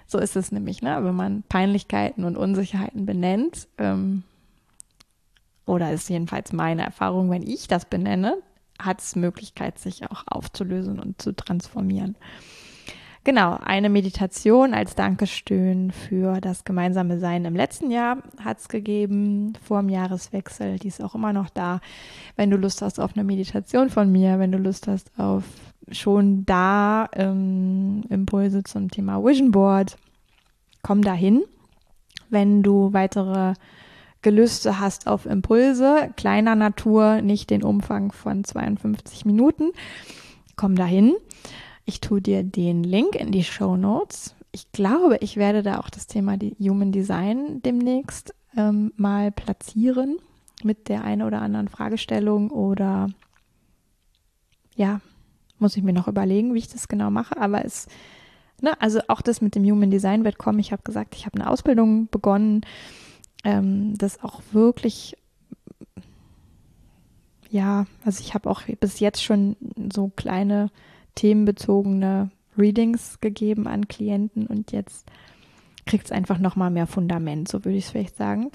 So 0.06 0.18
ist 0.18 0.36
es 0.36 0.52
nämlich, 0.52 0.82
ne? 0.82 0.98
wenn 1.02 1.14
man 1.14 1.42
Peinlichkeiten 1.48 2.24
und 2.24 2.36
Unsicherheiten 2.36 3.06
benennt. 3.06 3.68
Ähm, 3.78 4.22
oder 5.66 5.92
ist 5.92 6.08
jedenfalls 6.08 6.52
meine 6.52 6.82
Erfahrung, 6.84 7.30
wenn 7.30 7.42
ich 7.42 7.66
das 7.66 7.84
benenne, 7.84 8.36
hat 8.80 9.00
es 9.00 9.16
Möglichkeit, 9.16 9.78
sich 9.78 10.08
auch 10.10 10.22
aufzulösen 10.26 11.00
und 11.00 11.20
zu 11.20 11.32
transformieren. 11.34 12.16
Genau, 13.26 13.58
eine 13.60 13.88
Meditation 13.88 14.72
als 14.72 14.94
Dankeschön 14.94 15.90
für 15.90 16.40
das 16.40 16.62
gemeinsame 16.62 17.18
Sein 17.18 17.44
im 17.44 17.56
letzten 17.56 17.90
Jahr 17.90 18.18
hat 18.38 18.60
es 18.60 18.68
gegeben, 18.68 19.54
vor 19.64 19.80
dem 19.80 19.88
Jahreswechsel. 19.88 20.78
Die 20.78 20.86
ist 20.86 21.02
auch 21.02 21.16
immer 21.16 21.32
noch 21.32 21.50
da. 21.50 21.80
Wenn 22.36 22.52
du 22.52 22.56
Lust 22.56 22.82
hast 22.82 23.00
auf 23.00 23.16
eine 23.16 23.24
Meditation 23.24 23.90
von 23.90 24.12
mir, 24.12 24.38
wenn 24.38 24.52
du 24.52 24.58
Lust 24.58 24.86
hast 24.86 25.10
auf 25.18 25.42
schon 25.90 26.44
da 26.46 27.08
ähm, 27.12 28.02
Impulse 28.08 28.64
zum 28.64 28.90
Thema 28.90 29.24
Vision 29.24 29.50
Board, 29.50 29.96
komm 30.82 31.02
dahin. 31.02 31.44
Wenn 32.28 32.62
du 32.62 32.92
weitere 32.92 33.54
Gelüste 34.22 34.80
hast 34.80 35.06
auf 35.06 35.26
Impulse, 35.26 36.12
kleiner 36.16 36.56
Natur, 36.56 37.22
nicht 37.22 37.50
den 37.50 37.62
Umfang 37.62 38.10
von 38.10 38.42
52 38.42 39.24
Minuten, 39.24 39.70
komm 40.56 40.74
dahin. 40.74 41.14
Ich 41.84 42.00
tue 42.00 42.20
dir 42.20 42.42
den 42.42 42.82
Link 42.82 43.14
in 43.14 43.30
die 43.30 43.44
Show 43.44 43.76
Notes. 43.76 44.34
Ich 44.50 44.72
glaube, 44.72 45.18
ich 45.20 45.36
werde 45.36 45.62
da 45.62 45.78
auch 45.78 45.90
das 45.90 46.08
Thema 46.08 46.36
Human 46.58 46.90
Design 46.90 47.62
demnächst 47.62 48.34
ähm, 48.56 48.92
mal 48.96 49.30
platzieren 49.30 50.16
mit 50.64 50.88
der 50.88 51.04
einen 51.04 51.22
oder 51.22 51.42
anderen 51.42 51.68
Fragestellung 51.68 52.50
oder 52.50 53.08
ja, 54.74 55.00
muss 55.58 55.76
ich 55.76 55.82
mir 55.82 55.92
noch 55.92 56.08
überlegen, 56.08 56.54
wie 56.54 56.58
ich 56.58 56.68
das 56.68 56.88
genau 56.88 57.10
mache, 57.10 57.36
aber 57.36 57.64
es, 57.64 57.86
ne, 58.60 58.80
also 58.80 59.00
auch 59.08 59.22
das 59.22 59.40
mit 59.40 59.54
dem 59.54 59.64
Human 59.64 59.90
Design 59.90 60.24
wird 60.24 60.38
kommen. 60.38 60.58
Ich 60.58 60.72
habe 60.72 60.82
gesagt, 60.82 61.14
ich 61.14 61.26
habe 61.26 61.40
eine 61.40 61.50
Ausbildung 61.50 62.08
begonnen, 62.10 62.62
ähm, 63.44 63.94
das 63.96 64.22
auch 64.22 64.42
wirklich, 64.52 65.16
ja, 67.50 67.86
also 68.04 68.20
ich 68.20 68.34
habe 68.34 68.50
auch 68.50 68.62
bis 68.80 69.00
jetzt 69.00 69.22
schon 69.22 69.56
so 69.92 70.12
kleine 70.14 70.70
themenbezogene 71.14 72.30
Readings 72.58 73.20
gegeben 73.20 73.66
an 73.66 73.88
Klienten 73.88 74.46
und 74.46 74.72
jetzt 74.72 75.06
kriegt 75.86 76.06
es 76.06 76.12
einfach 76.12 76.38
nochmal 76.38 76.70
mehr 76.70 76.86
Fundament, 76.86 77.48
so 77.48 77.64
würde 77.64 77.78
ich 77.78 77.84
es 77.84 77.90
vielleicht 77.90 78.16
sagen. 78.16 78.50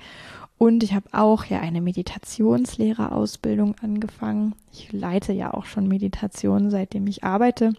Und 0.61 0.83
ich 0.83 0.93
habe 0.93 1.09
auch 1.11 1.45
ja 1.45 1.59
eine 1.59 1.81
Meditationslehrerausbildung 1.81 3.77
angefangen. 3.81 4.53
Ich 4.71 4.91
leite 4.91 5.33
ja 5.33 5.55
auch 5.55 5.65
schon 5.65 5.87
Meditation, 5.87 6.69
seitdem 6.69 7.07
ich 7.07 7.23
arbeite 7.23 7.73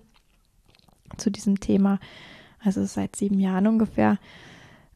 zu 1.17 1.31
diesem 1.31 1.61
Thema. 1.61 2.01
Also 2.59 2.85
seit 2.85 3.15
sieben 3.15 3.39
Jahren 3.39 3.69
ungefähr. 3.69 4.19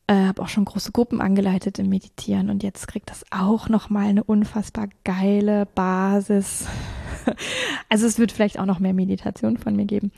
Äh, 0.08 0.26
habe 0.26 0.42
auch 0.42 0.48
schon 0.48 0.64
große 0.64 0.90
Gruppen 0.90 1.20
angeleitet 1.20 1.78
im 1.78 1.88
Meditieren 1.88 2.50
und 2.50 2.64
jetzt 2.64 2.88
kriegt 2.88 3.08
das 3.08 3.24
auch 3.30 3.68
nochmal 3.68 4.06
eine 4.06 4.24
unfassbar 4.24 4.88
geile 5.04 5.66
Basis 5.66 6.66
also 7.88 8.04
es 8.04 8.18
wird 8.18 8.32
vielleicht 8.32 8.58
auch 8.58 8.66
noch 8.66 8.80
mehr 8.80 8.94
Meditation 8.94 9.58
von 9.58 9.76
mir 9.76 9.84
geben. 9.84 10.10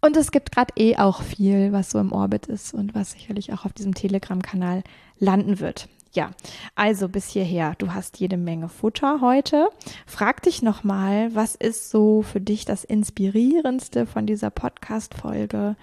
Und 0.00 0.16
es 0.16 0.30
gibt 0.30 0.50
gerade 0.52 0.72
eh 0.78 0.96
auch 0.96 1.20
viel, 1.20 1.72
was 1.72 1.90
so 1.90 1.98
im 1.98 2.12
Orbit 2.12 2.46
ist 2.46 2.72
und 2.72 2.94
was 2.94 3.12
sicherlich 3.12 3.52
auch 3.52 3.66
auf 3.66 3.74
diesem 3.74 3.94
Telegram-Kanal 3.94 4.82
landen 5.18 5.60
wird. 5.60 5.90
Ja, 6.12 6.30
also 6.74 7.08
bis 7.08 7.28
hierher. 7.28 7.74
Du 7.78 7.94
hast 7.94 8.18
jede 8.18 8.36
Menge 8.36 8.68
Futter 8.68 9.20
heute. 9.20 9.68
Frag 10.06 10.42
dich 10.42 10.60
nochmal, 10.60 11.34
was 11.34 11.54
ist 11.54 11.90
so 11.90 12.22
für 12.22 12.40
dich 12.40 12.64
das 12.64 12.82
Inspirierendste 12.82 14.06
von 14.06 14.26
dieser 14.26 14.50
Podcast-Folge? 14.50 15.76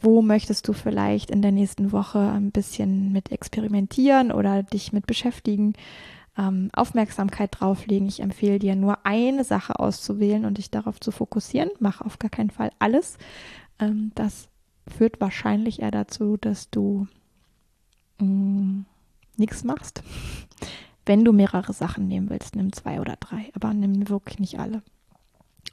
Wo 0.00 0.22
möchtest 0.22 0.68
du 0.68 0.72
vielleicht 0.72 1.30
in 1.30 1.42
der 1.42 1.52
nächsten 1.52 1.92
Woche 1.92 2.18
ein 2.18 2.50
bisschen 2.50 3.12
mit 3.12 3.30
experimentieren 3.30 4.32
oder 4.32 4.62
dich 4.62 4.92
mit 4.92 5.06
beschäftigen? 5.06 5.74
ähm, 6.36 6.70
Aufmerksamkeit 6.72 7.50
drauflegen. 7.60 8.08
Ich 8.08 8.20
empfehle 8.20 8.58
dir 8.58 8.76
nur 8.76 9.04
eine 9.04 9.44
Sache 9.44 9.78
auszuwählen 9.78 10.44
und 10.44 10.58
dich 10.58 10.70
darauf 10.70 11.00
zu 11.00 11.10
fokussieren. 11.10 11.70
Mach 11.78 12.00
auf 12.00 12.18
gar 12.18 12.30
keinen 12.30 12.50
Fall 12.50 12.70
alles. 12.78 13.18
Ähm, 13.78 14.12
das 14.14 14.48
führt 14.88 15.20
wahrscheinlich 15.20 15.82
eher 15.82 15.90
dazu, 15.90 16.36
dass 16.36 16.70
du 16.70 17.06
mm, 18.18 18.82
nichts 19.36 19.64
machst. 19.64 20.02
Wenn 21.04 21.24
du 21.24 21.32
mehrere 21.32 21.72
Sachen 21.72 22.06
nehmen 22.06 22.30
willst, 22.30 22.54
nimm 22.54 22.72
zwei 22.72 23.00
oder 23.00 23.16
drei, 23.18 23.50
aber 23.54 23.74
nimm 23.74 24.08
wirklich 24.08 24.38
nicht 24.38 24.58
alle. 24.58 24.82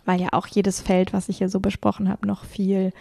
Weil 0.05 0.19
ja 0.21 0.29
auch 0.31 0.47
jedes 0.47 0.81
Feld, 0.81 1.13
was 1.13 1.29
ich 1.29 1.37
hier 1.37 1.49
so 1.49 1.59
besprochen 1.59 2.09
habe, 2.09 2.25
noch 2.25 2.45
viel 2.45 2.91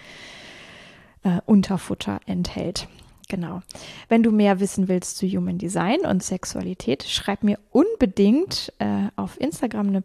äh, 1.23 1.41
Unterfutter 1.47 2.21
enthält. 2.27 2.89
Genau. 3.29 3.61
Wenn 4.09 4.23
du 4.23 4.31
mehr 4.31 4.59
wissen 4.59 4.89
willst 4.89 5.19
zu 5.19 5.27
Human 5.27 5.59
Design 5.59 6.01
und 6.01 6.23
Sexualität, 6.23 7.05
schreib 7.05 7.45
mir 7.45 7.59
unbedingt 7.71 8.73
äh, 8.79 9.09
auf 9.17 9.39
Instagram 9.41 9.89
eine 9.89 10.03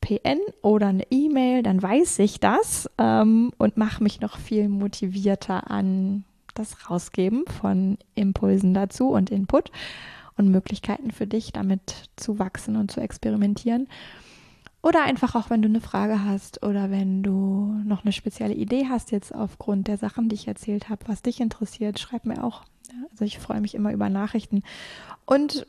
PN 0.00 0.40
oder 0.60 0.88
eine 0.88 1.06
E-Mail, 1.10 1.62
dann 1.62 1.82
weiß 1.82 2.18
ich 2.18 2.40
das 2.40 2.90
ähm, 2.98 3.52
und 3.58 3.76
mache 3.76 4.02
mich 4.02 4.20
noch 4.20 4.38
viel 4.38 4.68
motivierter 4.68 5.70
an 5.70 6.24
das 6.54 6.90
Rausgeben 6.90 7.44
von 7.46 7.98
Impulsen 8.14 8.74
dazu 8.74 9.10
und 9.10 9.30
Input 9.30 9.70
und 10.36 10.48
Möglichkeiten 10.50 11.10
für 11.10 11.26
dich, 11.26 11.52
damit 11.52 12.10
zu 12.16 12.38
wachsen 12.38 12.76
und 12.76 12.90
zu 12.90 13.00
experimentieren. 13.00 13.88
Oder 14.82 15.02
einfach 15.02 15.34
auch, 15.34 15.48
wenn 15.48 15.62
du 15.62 15.68
eine 15.68 15.80
Frage 15.80 16.24
hast 16.24 16.62
oder 16.62 16.90
wenn 16.90 17.22
du 17.22 17.80
noch 17.84 18.04
eine 18.04 18.12
spezielle 18.12 18.52
Idee 18.52 18.86
hast 18.90 19.12
jetzt 19.12 19.34
aufgrund 19.34 19.88
der 19.88 19.96
Sachen, 19.96 20.28
die 20.28 20.34
ich 20.34 20.46
erzählt 20.46 20.90
habe, 20.90 21.08
was 21.08 21.22
dich 21.22 21.40
interessiert, 21.40 21.98
schreib 21.98 22.26
mir 22.26 22.44
auch. 22.44 22.64
Also 23.10 23.24
ich 23.24 23.38
freue 23.38 23.62
mich 23.62 23.74
immer 23.74 23.92
über 23.92 24.10
Nachrichten. 24.10 24.62
Und 25.24 25.66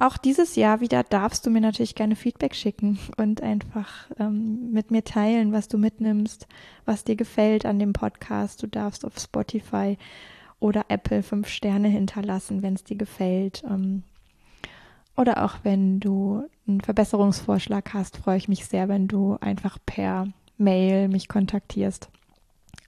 auch 0.00 0.16
dieses 0.16 0.56
Jahr 0.56 0.80
wieder 0.80 1.02
darfst 1.02 1.44
du 1.44 1.50
mir 1.50 1.60
natürlich 1.60 1.94
gerne 1.94 2.16
Feedback 2.16 2.54
schicken 2.54 2.98
und 3.18 3.42
einfach 3.42 4.10
ähm, 4.18 4.72
mit 4.72 4.90
mir 4.90 5.04
teilen, 5.04 5.52
was 5.52 5.68
du 5.68 5.78
mitnimmst, 5.78 6.46
was 6.86 7.04
dir 7.04 7.16
gefällt 7.16 7.66
an 7.66 7.78
dem 7.78 7.92
Podcast. 7.92 8.62
Du 8.62 8.66
darfst 8.66 9.04
auf 9.04 9.18
Spotify 9.18 9.98
oder 10.58 10.86
Apple 10.88 11.22
fünf 11.22 11.48
Sterne 11.48 11.88
hinterlassen, 11.88 12.62
wenn 12.62 12.74
es 12.74 12.84
dir 12.84 12.96
gefällt. 12.96 13.62
Ähm, 13.68 14.02
oder 15.16 15.44
auch 15.44 15.58
wenn 15.64 16.00
du 16.00 16.44
einen 16.66 16.80
Verbesserungsvorschlag 16.80 17.92
hast, 17.92 18.16
freue 18.16 18.38
ich 18.38 18.48
mich 18.48 18.64
sehr, 18.64 18.88
wenn 18.88 19.06
du 19.06 19.36
einfach 19.40 19.76
per 19.84 20.28
Mail 20.56 21.08
mich 21.08 21.28
kontaktierst 21.28 22.08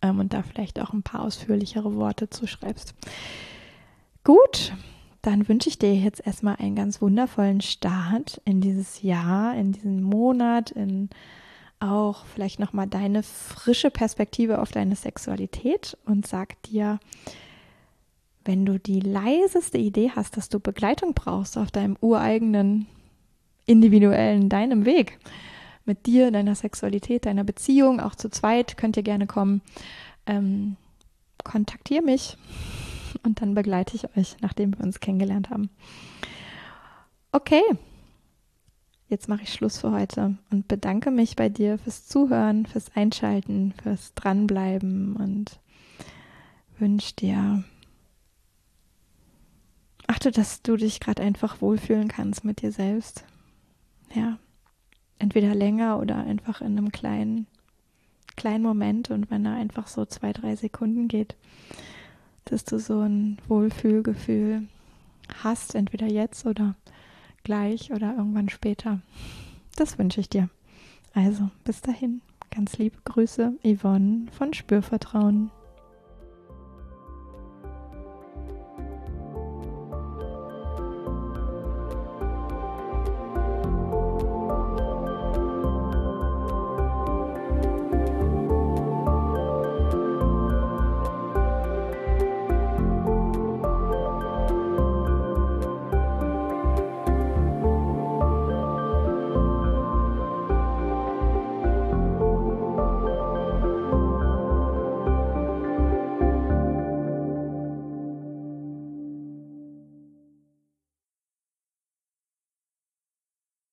ähm, 0.00 0.18
und 0.18 0.32
da 0.32 0.42
vielleicht 0.42 0.80
auch 0.80 0.94
ein 0.94 1.02
paar 1.02 1.22
ausführlichere 1.22 1.94
Worte 1.94 2.30
zuschreibst. 2.30 2.94
Gut, 4.24 4.72
dann 5.23 5.49
wünsche 5.49 5.68
ich 5.68 5.79
dir 5.79 5.95
jetzt 5.95 6.27
erstmal 6.27 6.57
einen 6.57 6.75
ganz 6.75 7.01
wundervollen 7.01 7.61
Start 7.61 8.41
in 8.45 8.61
dieses 8.61 9.03
Jahr, 9.03 9.55
in 9.55 9.73
diesen 9.73 10.03
Monat, 10.03 10.73
in 10.73 11.09
auch 11.79 12.27
vielleicht 12.27 12.61
nochmal 12.61 12.87
deine 12.87 13.23
frische 13.23 13.91
Perspektive 13.91 14.61
auf 14.61 14.70
deine 14.70 14.95
Sexualität 14.95 15.97
und 16.05 16.27
sag 16.27 16.61
dir, 16.62 17.01
wenn 18.45 18.64
du 18.64 18.79
die 18.79 19.01
leiseste 19.01 19.79
Idee 19.79 20.11
hast, 20.14 20.37
dass 20.37 20.49
du 20.49 20.61
Begleitung 20.61 21.14
brauchst 21.14 21.59
auf 21.59 21.70
deinem 21.70 21.97
ureigenen, 22.01 22.87
individuellen, 23.66 24.49
deinem 24.49 24.85
Weg, 24.85 25.18
mit 25.85 26.07
dir, 26.07 26.31
deiner 26.31 26.55
Sexualität, 26.55 27.27
deiner 27.27 27.45
Beziehung, 27.45 28.01
auch 28.01 28.14
zu 28.14 28.29
zweit, 28.29 28.77
könnt 28.77 28.97
ihr 28.97 29.03
gerne 29.03 29.27
kommen. 29.27 29.62
Ähm, 30.27 30.77
kontaktiere 31.43 32.03
mich 32.03 32.37
und 33.25 33.41
dann 33.41 33.55
begleite 33.55 33.97
ich 33.97 34.16
euch, 34.16 34.37
nachdem 34.41 34.77
wir 34.77 34.85
uns 34.85 35.01
kennengelernt 35.01 35.51
haben. 35.51 35.70
Okay, 37.33 37.62
jetzt 39.09 39.29
mache 39.29 39.43
ich 39.43 39.53
Schluss 39.53 39.79
für 39.79 39.93
heute 39.93 40.37
und 40.51 40.68
bedanke 40.68 41.11
mich 41.11 41.37
bei 41.37 41.49
dir 41.49 41.79
fürs 41.79 42.07
Zuhören, 42.07 42.66
fürs 42.66 42.95
Einschalten, 42.95 43.75
fürs 43.83 44.14
Dranbleiben 44.14 45.16
und 45.16 45.61
wünsche 46.79 47.14
dir, 47.14 47.64
achte, 50.07 50.31
dass 50.31 50.62
du 50.62 50.77
dich 50.77 51.01
gerade 51.01 51.23
einfach 51.23 51.61
wohlfühlen 51.61 52.09
kannst 52.09 52.45
mit 52.45 52.61
dir 52.61 52.73
selbst. 52.73 53.25
Ja, 54.14 54.39
entweder 55.18 55.55
länger 55.55 55.99
oder 55.99 56.16
einfach 56.16 56.61
in 56.61 56.77
einem 56.77 56.93
kleinen, 56.93 57.47
kleinen 58.37 58.62
Moment 58.62 59.11
und 59.11 59.31
wenn 59.31 59.47
er 59.47 59.55
einfach 59.55 59.87
so 59.87 60.05
zwei, 60.05 60.33
drei 60.33 60.57
Sekunden 60.57 61.09
geht, 61.09 61.37
dass 62.45 62.64
du 62.64 62.78
so 62.78 63.01
ein 63.01 63.38
Wohlfühlgefühl 63.49 64.66
hast, 65.43 65.74
entweder 65.74 66.07
jetzt 66.07 66.47
oder 66.47 66.74
gleich 67.45 67.93
oder 67.93 68.14
irgendwann 68.16 68.49
später. 68.49 69.01
Das 69.76 69.99
wünsche 69.99 70.20
ich 70.20 70.28
dir. 70.28 70.49
Also, 71.14 71.51
bis 71.64 71.80
dahin, 71.80 72.20
ganz 72.51 72.78
liebe 72.78 72.99
Grüße, 73.05 73.55
Yvonne 73.64 74.26
von 74.32 74.55
Spürvertrauen. 74.55 75.51